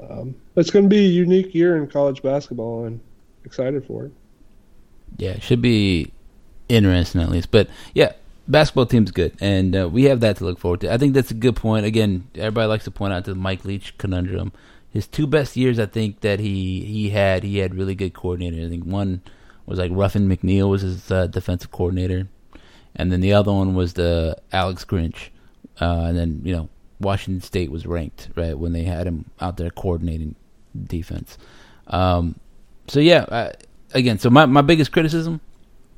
[0.00, 3.00] um, it's going to be a unique year in college basketball, and
[3.44, 4.12] excited for it.
[5.16, 6.12] Yeah, it should be
[6.68, 7.50] interesting at least.
[7.50, 8.12] But yeah,
[8.48, 10.92] basketball team's good, and uh, we have that to look forward to.
[10.92, 11.86] I think that's a good point.
[11.86, 14.52] Again, everybody likes to point out the Mike Leach conundrum.
[14.90, 18.66] His two best years, I think that he he had, he had really good coordinators.
[18.66, 19.22] I think one
[19.66, 22.28] was like Ruffin McNeill was his uh, defensive coordinator,
[22.94, 25.28] and then the other one was the Alex Grinch,
[25.80, 26.68] uh, and then you know
[27.00, 30.34] Washington State was ranked right when they had him out there coordinating
[30.84, 31.38] defense.
[31.88, 32.38] Um,
[32.88, 33.52] so yeah, uh,
[33.92, 35.40] again, so my my biggest criticism,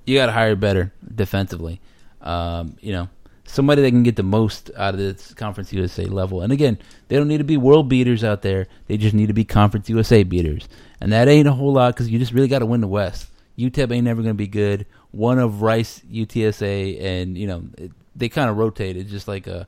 [0.06, 1.80] you got to hire better defensively.
[2.20, 3.08] Um, you know,
[3.44, 6.42] somebody that can get the most out of this Conference USA level.
[6.42, 8.66] And again, they don't need to be world beaters out there.
[8.86, 10.68] They just need to be Conference USA beaters.
[11.00, 13.30] And that ain't a whole lot because you just really got to win the West.
[13.58, 14.86] UTEP ain't never going to be good.
[15.10, 18.96] One of Rice, UTSA, and you know it, they kind of rotate.
[18.96, 19.66] It's just like a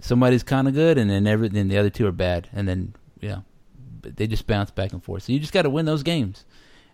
[0.00, 2.94] somebody's kind of good, and then every then the other two are bad, and then
[3.20, 3.44] you know
[4.02, 5.24] they just bounce back and forth.
[5.24, 6.44] So you just got to win those games,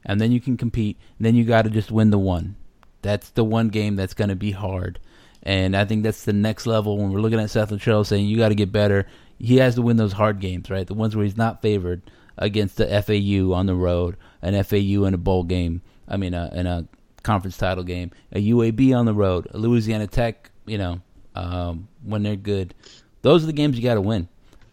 [0.04, 0.98] and then you can compete.
[1.18, 2.56] And then you got to just win the one.
[3.02, 4.98] That's the one game that's going to be hard.
[5.42, 8.38] And I think that's the next level when we're looking at Seth Littrell saying you
[8.38, 9.06] got to get better.
[9.38, 10.86] He has to win those hard games, right?
[10.86, 12.02] The ones where he's not favored
[12.38, 15.82] against the FAU on the road, an FAU in a bowl game.
[16.08, 16.86] I mean, a, in a
[17.22, 20.50] conference title game, a UAB on the road, a Louisiana Tech.
[20.66, 21.00] You know,
[21.34, 22.74] um, when they're good,
[23.22, 24.28] those are the games you got to win.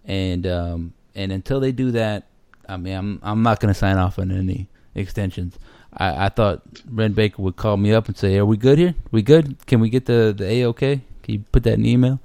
[0.06, 2.28] And um, and until they do that,
[2.68, 5.58] I mean, I'm I'm not going to sign off on any extensions.
[5.94, 8.96] I, I thought Wren Baker would call me up and say, "Are we good here?
[9.12, 9.66] We good?
[9.68, 11.02] Can we get the the a okay?
[11.24, 12.20] Can you put that in the email?"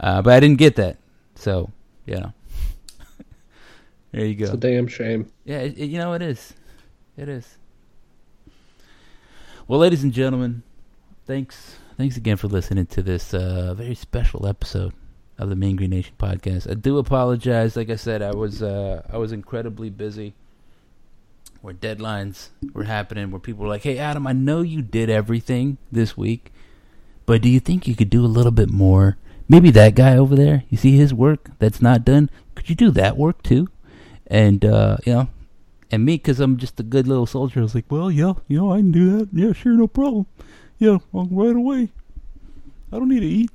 [0.00, 0.96] Uh, but I didn't get that,
[1.34, 1.70] so
[2.06, 2.30] yeah.
[4.12, 4.44] there you go.
[4.44, 5.30] It's a damn shame.
[5.44, 6.54] Yeah, it, it, you know it is.
[7.16, 7.56] It is.
[9.68, 10.62] Well, ladies and gentlemen,
[11.26, 14.92] thanks thanks again for listening to this uh, very special episode
[15.38, 16.68] of the Mean Green Nation podcast.
[16.68, 17.76] I do apologize.
[17.76, 20.34] Like I said, I was uh, I was incredibly busy
[21.60, 25.78] where deadlines were happening, where people were like, "Hey, Adam, I know you did everything
[25.92, 26.52] this week,
[27.24, 29.16] but do you think you could do a little bit more?
[29.48, 32.30] Maybe that guy over there, you see his work that's not done.
[32.56, 33.68] Could you do that work too?"
[34.26, 35.28] And uh, you know,
[35.92, 38.58] and me, because I'm just a good little soldier, I was like, "Well, yeah, you
[38.58, 39.28] know, I can do that.
[39.32, 40.26] Yeah, sure, no problem.
[40.78, 41.88] Yeah, I'll right away.
[42.92, 43.50] I don't need to eat.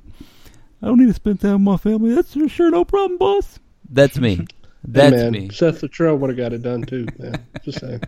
[0.81, 2.13] I don't need to spend time with my family.
[2.13, 4.45] That's for sure, no problem, boss." That's me.
[4.83, 5.49] That's hey man, me.
[5.49, 7.45] Seth Littrell would have got it done too, man.
[7.63, 8.01] Just saying.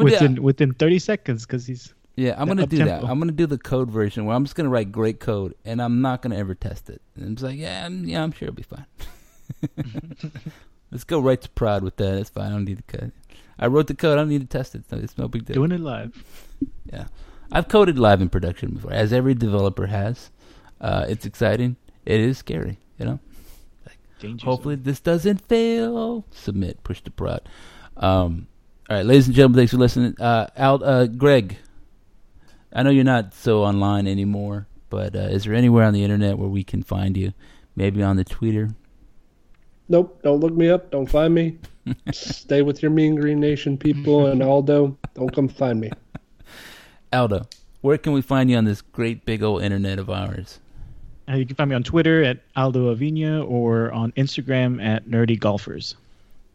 [0.00, 3.00] within do, within 30 seconds because he's yeah i'm gonna do tempo.
[3.00, 5.80] that i'm gonna do the code version where i'm just gonna write great code and
[5.80, 8.56] i'm not gonna ever test it and it's like yeah I'm, yeah i'm sure it'll
[8.56, 8.86] be fine
[10.90, 13.12] let's go right to prod with that it's fine i don't need the code
[13.58, 15.72] i wrote the code i don't need to test it it's no big deal doing
[15.72, 16.22] it live
[16.92, 17.06] yeah
[17.50, 20.30] i've coded live in production before as every developer has
[20.80, 23.20] uh, it's exciting it is scary you know
[24.22, 26.24] Danger Hopefully this doesn't fail.
[26.30, 26.84] Submit.
[26.84, 27.40] Push the prod.
[27.96, 28.46] Um,
[28.88, 30.14] all right, ladies and gentlemen, thanks for listening.
[30.20, 31.56] Uh, Al, uh, Greg,
[32.72, 36.38] I know you're not so online anymore, But uh, is there anywhere on the internet
[36.38, 37.32] where we can find you?
[37.74, 38.70] Maybe on the Twitter.
[39.88, 40.92] Nope, don't look me up.
[40.92, 41.58] Don't find me.
[42.12, 44.96] Stay with your Mean Green Nation people and Aldo.
[45.14, 45.90] Don't come find me.
[47.12, 47.46] Aldo,
[47.80, 50.58] where can we find you on this great big old internet of ours?
[51.28, 55.38] Uh, you can find me on Twitter at Aldo Avina or on Instagram at Nerdy
[55.38, 55.94] Golfers.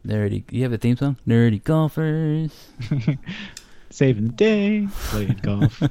[0.06, 1.16] Nerdy, you have a theme song?
[1.26, 2.68] Nerdy golfers.
[3.90, 5.82] Saving the day, playing golf.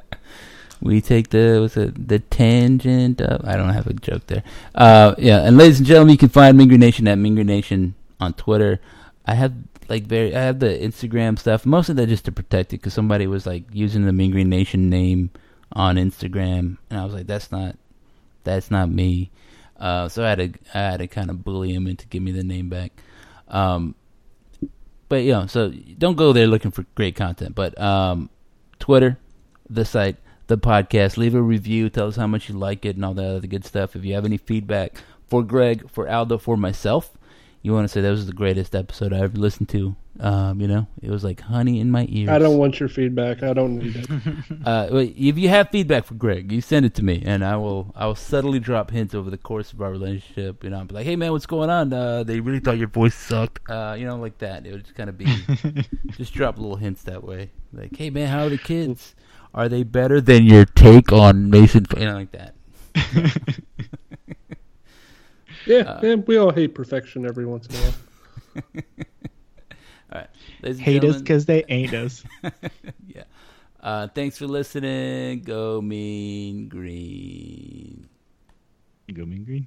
[0.80, 4.42] we take the what's it, the tangent of I don't have a joke there.
[4.74, 7.46] Uh, yeah, and ladies and gentlemen, you can find Mean Green Nation at Mean Green
[7.46, 8.80] Nation on Twitter.
[9.26, 9.52] I have
[9.88, 11.66] like very I have the Instagram stuff.
[11.66, 14.48] Most of that just to protect it because somebody was like using the Mean Green
[14.48, 15.30] Nation name
[15.72, 17.76] on Instagram, and I was like, that's not
[18.44, 19.30] that's not me.
[19.78, 22.32] Uh, so I had to I had to kind of bully him into give me
[22.32, 22.92] the name back.
[23.48, 23.94] Um,
[25.08, 27.54] but know, so don't go there looking for great content.
[27.54, 28.30] But um,
[28.78, 29.18] Twitter,
[29.68, 33.04] the site, the podcast, leave a review, tell us how much you like it, and
[33.04, 33.94] all that other good stuff.
[33.94, 34.96] If you have any feedback
[35.28, 37.16] for Greg, for Aldo, for myself,
[37.62, 39.96] you want to say that was the greatest episode I ever listened to.
[40.18, 42.30] Um, you know, it was like honey in my ears.
[42.30, 43.42] I don't want your feedback.
[43.42, 44.08] I don't need it.
[44.64, 47.92] uh, if you have feedback for Greg, you send it to me, and I will.
[47.94, 50.64] I will subtly drop hints over the course of our relationship.
[50.64, 51.92] You know, I'll be like, "Hey, man, what's going on?
[51.92, 54.66] Uh, they really thought your voice sucked." Uh, you know, like that.
[54.66, 55.26] It would just kind of be,
[56.16, 57.50] just drop little hints that way.
[57.72, 59.14] Like, "Hey, man, how are the kids?
[59.52, 62.54] Are they better than your take on Mason?" You know, like that.
[65.66, 67.94] yeah, uh, man, we all hate perfection every once in a while.
[70.12, 70.76] All right.
[70.78, 72.22] Hate us because they ain't us.
[73.06, 73.24] yeah.
[73.80, 75.42] Uh, thanks for listening.
[75.42, 78.08] Go Mean Green.
[79.12, 79.66] Go Mean Green.